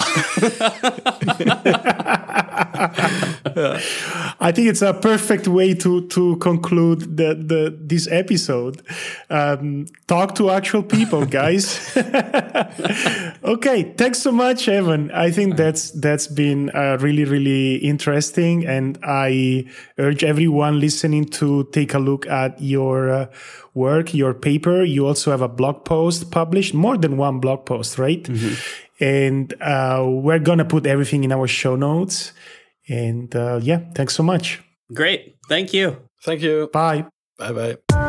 I 4.41 4.51
think 4.53 4.70
it's 4.70 4.82
a 4.82 4.93
perfect 4.93 5.47
way 5.47 5.74
to 5.76 6.07
to 6.07 6.38
conclude 6.38 7.17
the, 7.17 7.36
the 7.36 7.78
this 7.80 8.07
episode. 8.11 8.82
Um, 9.30 9.86
talk 10.07 10.36
to 10.36 10.49
actual 10.49 10.84
people, 10.84 11.26
guys. 11.26 11.95
okay, 13.43 13.93
thanks 13.97 14.20
so 14.20 14.32
much, 14.32 14.67
Evan. 14.67 15.11
I 15.11 15.32
think 15.32 15.57
that's 15.57 15.91
that's 15.91 16.28
been 16.28 16.59
uh, 16.76 16.97
really 16.99 17.24
really 17.24 17.78
interesting, 17.78 18.66
and 18.66 18.97
I 19.03 19.66
urge 19.97 20.24
everyone 20.24 20.80
listening 20.80 21.26
to 21.39 21.64
take 21.72 21.93
a 21.93 21.99
look 21.99 22.28
at 22.28 22.62
your 22.62 23.10
uh, 23.10 23.26
work, 23.74 24.14
your 24.14 24.34
paper. 24.34 24.84
You 24.84 25.07
also 25.07 25.32
have 25.32 25.41
a 25.41 25.47
blog 25.47 25.86
post 25.86 26.32
published, 26.32 26.74
more 26.74 26.97
than 26.97 27.16
one 27.16 27.39
blog 27.39 27.66
post, 27.66 27.97
right? 27.97 28.24
Mm-hmm. 28.24 29.03
And 29.03 29.53
uh, 29.62 30.03
we're 30.05 30.39
gonna 30.39 30.66
put 30.66 30.86
everything 30.86 31.24
in 31.24 31.32
our 31.32 31.47
show 31.47 31.76
notes. 31.76 32.34
And 32.89 33.34
uh, 33.36 33.60
yeah, 33.64 33.80
thanks 33.95 34.16
so 34.16 34.24
much. 34.24 34.62
Great. 34.93 35.36
Thank 35.47 35.74
you. 35.74 35.95
Thank 36.24 36.41
you. 36.41 36.70
Bye. 36.74 37.05
Bye 37.38 37.78
bye. 37.88 38.09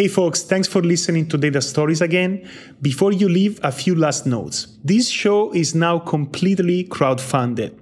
Hey 0.00 0.08
folks, 0.08 0.42
thanks 0.42 0.66
for 0.66 0.80
listening 0.80 1.28
to 1.28 1.36
Data 1.36 1.60
Stories 1.60 2.00
again. 2.00 2.48
Before 2.80 3.12
you 3.12 3.28
leave, 3.28 3.60
a 3.62 3.70
few 3.70 3.94
last 3.94 4.24
notes. 4.24 4.78
This 4.82 5.10
show 5.10 5.52
is 5.52 5.74
now 5.74 5.98
completely 5.98 6.84
crowdfunded. 6.84 7.78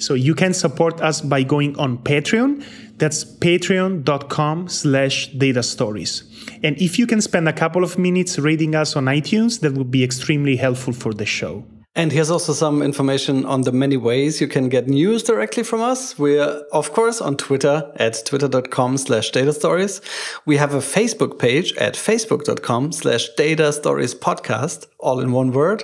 So 0.00 0.14
you 0.14 0.36
can 0.36 0.54
support 0.54 1.00
us 1.00 1.20
by 1.20 1.42
going 1.42 1.76
on 1.76 1.98
Patreon. 1.98 2.64
That's 2.98 3.24
patreon.com 3.24 4.68
slash 4.68 5.32
data 5.32 5.64
stories. 5.64 6.22
And 6.62 6.80
if 6.80 6.96
you 6.96 7.08
can 7.08 7.20
spend 7.20 7.48
a 7.48 7.52
couple 7.52 7.82
of 7.82 7.98
minutes 7.98 8.38
rating 8.38 8.76
us 8.76 8.94
on 8.94 9.06
iTunes, 9.06 9.58
that 9.62 9.72
would 9.72 9.90
be 9.90 10.04
extremely 10.04 10.54
helpful 10.54 10.92
for 10.92 11.12
the 11.12 11.26
show. 11.26 11.64
And 11.98 12.12
here's 12.12 12.30
also 12.30 12.52
some 12.52 12.80
information 12.80 13.44
on 13.44 13.62
the 13.62 13.72
many 13.72 13.96
ways 13.96 14.40
you 14.40 14.46
can 14.46 14.68
get 14.68 14.86
news 14.86 15.24
directly 15.24 15.64
from 15.64 15.80
us. 15.80 16.16
We're, 16.16 16.62
of 16.70 16.92
course, 16.92 17.20
on 17.20 17.36
Twitter 17.36 17.90
at 17.96 18.24
twitter.com 18.24 18.98
slash 18.98 19.32
data 19.32 19.52
stories. 19.52 20.00
We 20.46 20.58
have 20.58 20.74
a 20.74 20.78
Facebook 20.78 21.40
page 21.40 21.74
at 21.76 21.94
facebook.com 21.94 22.92
slash 22.92 23.30
data 23.36 23.72
stories 23.72 24.14
podcast, 24.14 24.86
all 25.00 25.18
in 25.18 25.32
one 25.32 25.50
word. 25.50 25.82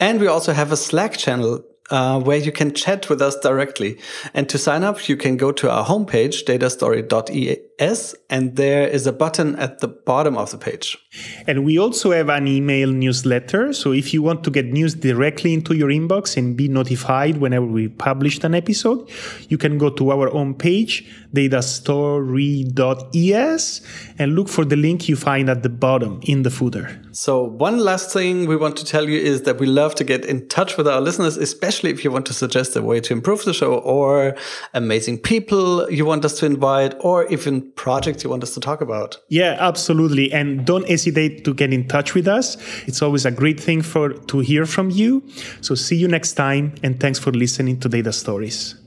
And 0.00 0.20
we 0.20 0.26
also 0.26 0.54
have 0.54 0.72
a 0.72 0.76
Slack 0.76 1.18
channel 1.18 1.62
uh, 1.92 2.18
where 2.18 2.38
you 2.38 2.50
can 2.50 2.72
chat 2.72 3.08
with 3.10 3.20
us 3.20 3.36
directly. 3.36 3.98
And 4.32 4.48
to 4.48 4.56
sign 4.58 4.82
up, 4.82 5.08
you 5.08 5.16
can 5.16 5.36
go 5.36 5.52
to 5.52 5.70
our 5.70 5.84
homepage, 5.84 6.44
datastory.es, 6.44 8.14
and 8.30 8.56
there 8.56 8.88
is 8.88 9.06
a 9.06 9.12
button 9.12 9.56
at 9.56 9.80
the 9.80 9.88
bottom 9.88 10.38
of 10.38 10.50
the 10.50 10.58
page. 10.58 10.96
And 11.46 11.64
we 11.64 11.78
also 11.78 12.12
have 12.12 12.30
an 12.30 12.48
email 12.48 12.90
newsletter. 12.90 13.74
So 13.74 13.92
if 13.92 14.14
you 14.14 14.22
want 14.22 14.42
to 14.44 14.50
get 14.50 14.64
news 14.66 14.94
directly 14.94 15.52
into 15.52 15.74
your 15.74 15.90
inbox 15.90 16.38
and 16.38 16.56
be 16.56 16.68
notified 16.68 17.36
whenever 17.36 17.66
we 17.66 17.88
publish 17.88 18.42
an 18.42 18.54
episode, 18.54 19.10
you 19.50 19.58
can 19.58 19.76
go 19.76 19.90
to 19.90 20.12
our 20.12 20.30
homepage, 20.30 21.06
datastory.es, 21.34 23.82
and 24.18 24.34
look 24.34 24.48
for 24.48 24.64
the 24.64 24.76
link 24.76 25.10
you 25.10 25.16
find 25.16 25.50
at 25.50 25.62
the 25.62 25.68
bottom 25.68 26.20
in 26.22 26.42
the 26.42 26.50
footer. 26.50 27.02
So, 27.12 27.42
one 27.42 27.78
last 27.78 28.10
thing 28.10 28.46
we 28.46 28.56
want 28.56 28.78
to 28.78 28.86
tell 28.86 29.06
you 29.06 29.20
is 29.20 29.42
that 29.42 29.58
we 29.58 29.66
love 29.66 29.94
to 29.96 30.04
get 30.04 30.24
in 30.24 30.48
touch 30.48 30.78
with 30.78 30.88
our 30.88 31.02
listeners, 31.02 31.36
especially 31.82 31.98
if 31.98 32.04
you 32.04 32.12
want 32.12 32.26
to 32.26 32.32
suggest 32.32 32.76
a 32.76 32.82
way 32.82 33.00
to 33.00 33.12
improve 33.12 33.44
the 33.44 33.52
show 33.52 33.74
or 33.80 34.36
amazing 34.74 35.18
people 35.18 35.90
you 35.90 36.04
want 36.04 36.24
us 36.24 36.38
to 36.38 36.46
invite 36.46 36.94
or 37.00 37.26
even 37.26 37.72
projects 37.72 38.22
you 38.22 38.30
want 38.30 38.42
us 38.42 38.54
to 38.54 38.60
talk 38.60 38.80
about. 38.80 39.18
Yeah, 39.28 39.56
absolutely. 39.58 40.32
And 40.32 40.64
don't 40.64 40.88
hesitate 40.88 41.44
to 41.44 41.54
get 41.54 41.72
in 41.72 41.88
touch 41.88 42.14
with 42.14 42.28
us. 42.28 42.56
It's 42.86 43.02
always 43.02 43.26
a 43.26 43.30
great 43.30 43.58
thing 43.58 43.82
for 43.82 44.12
to 44.12 44.40
hear 44.40 44.64
from 44.66 44.90
you. 44.90 45.22
So, 45.60 45.74
see 45.74 45.96
you 45.96 46.08
next 46.08 46.34
time 46.34 46.74
and 46.82 47.00
thanks 47.00 47.18
for 47.18 47.32
listening 47.32 47.80
to 47.80 47.88
Data 47.88 48.12
Stories. 48.12 48.81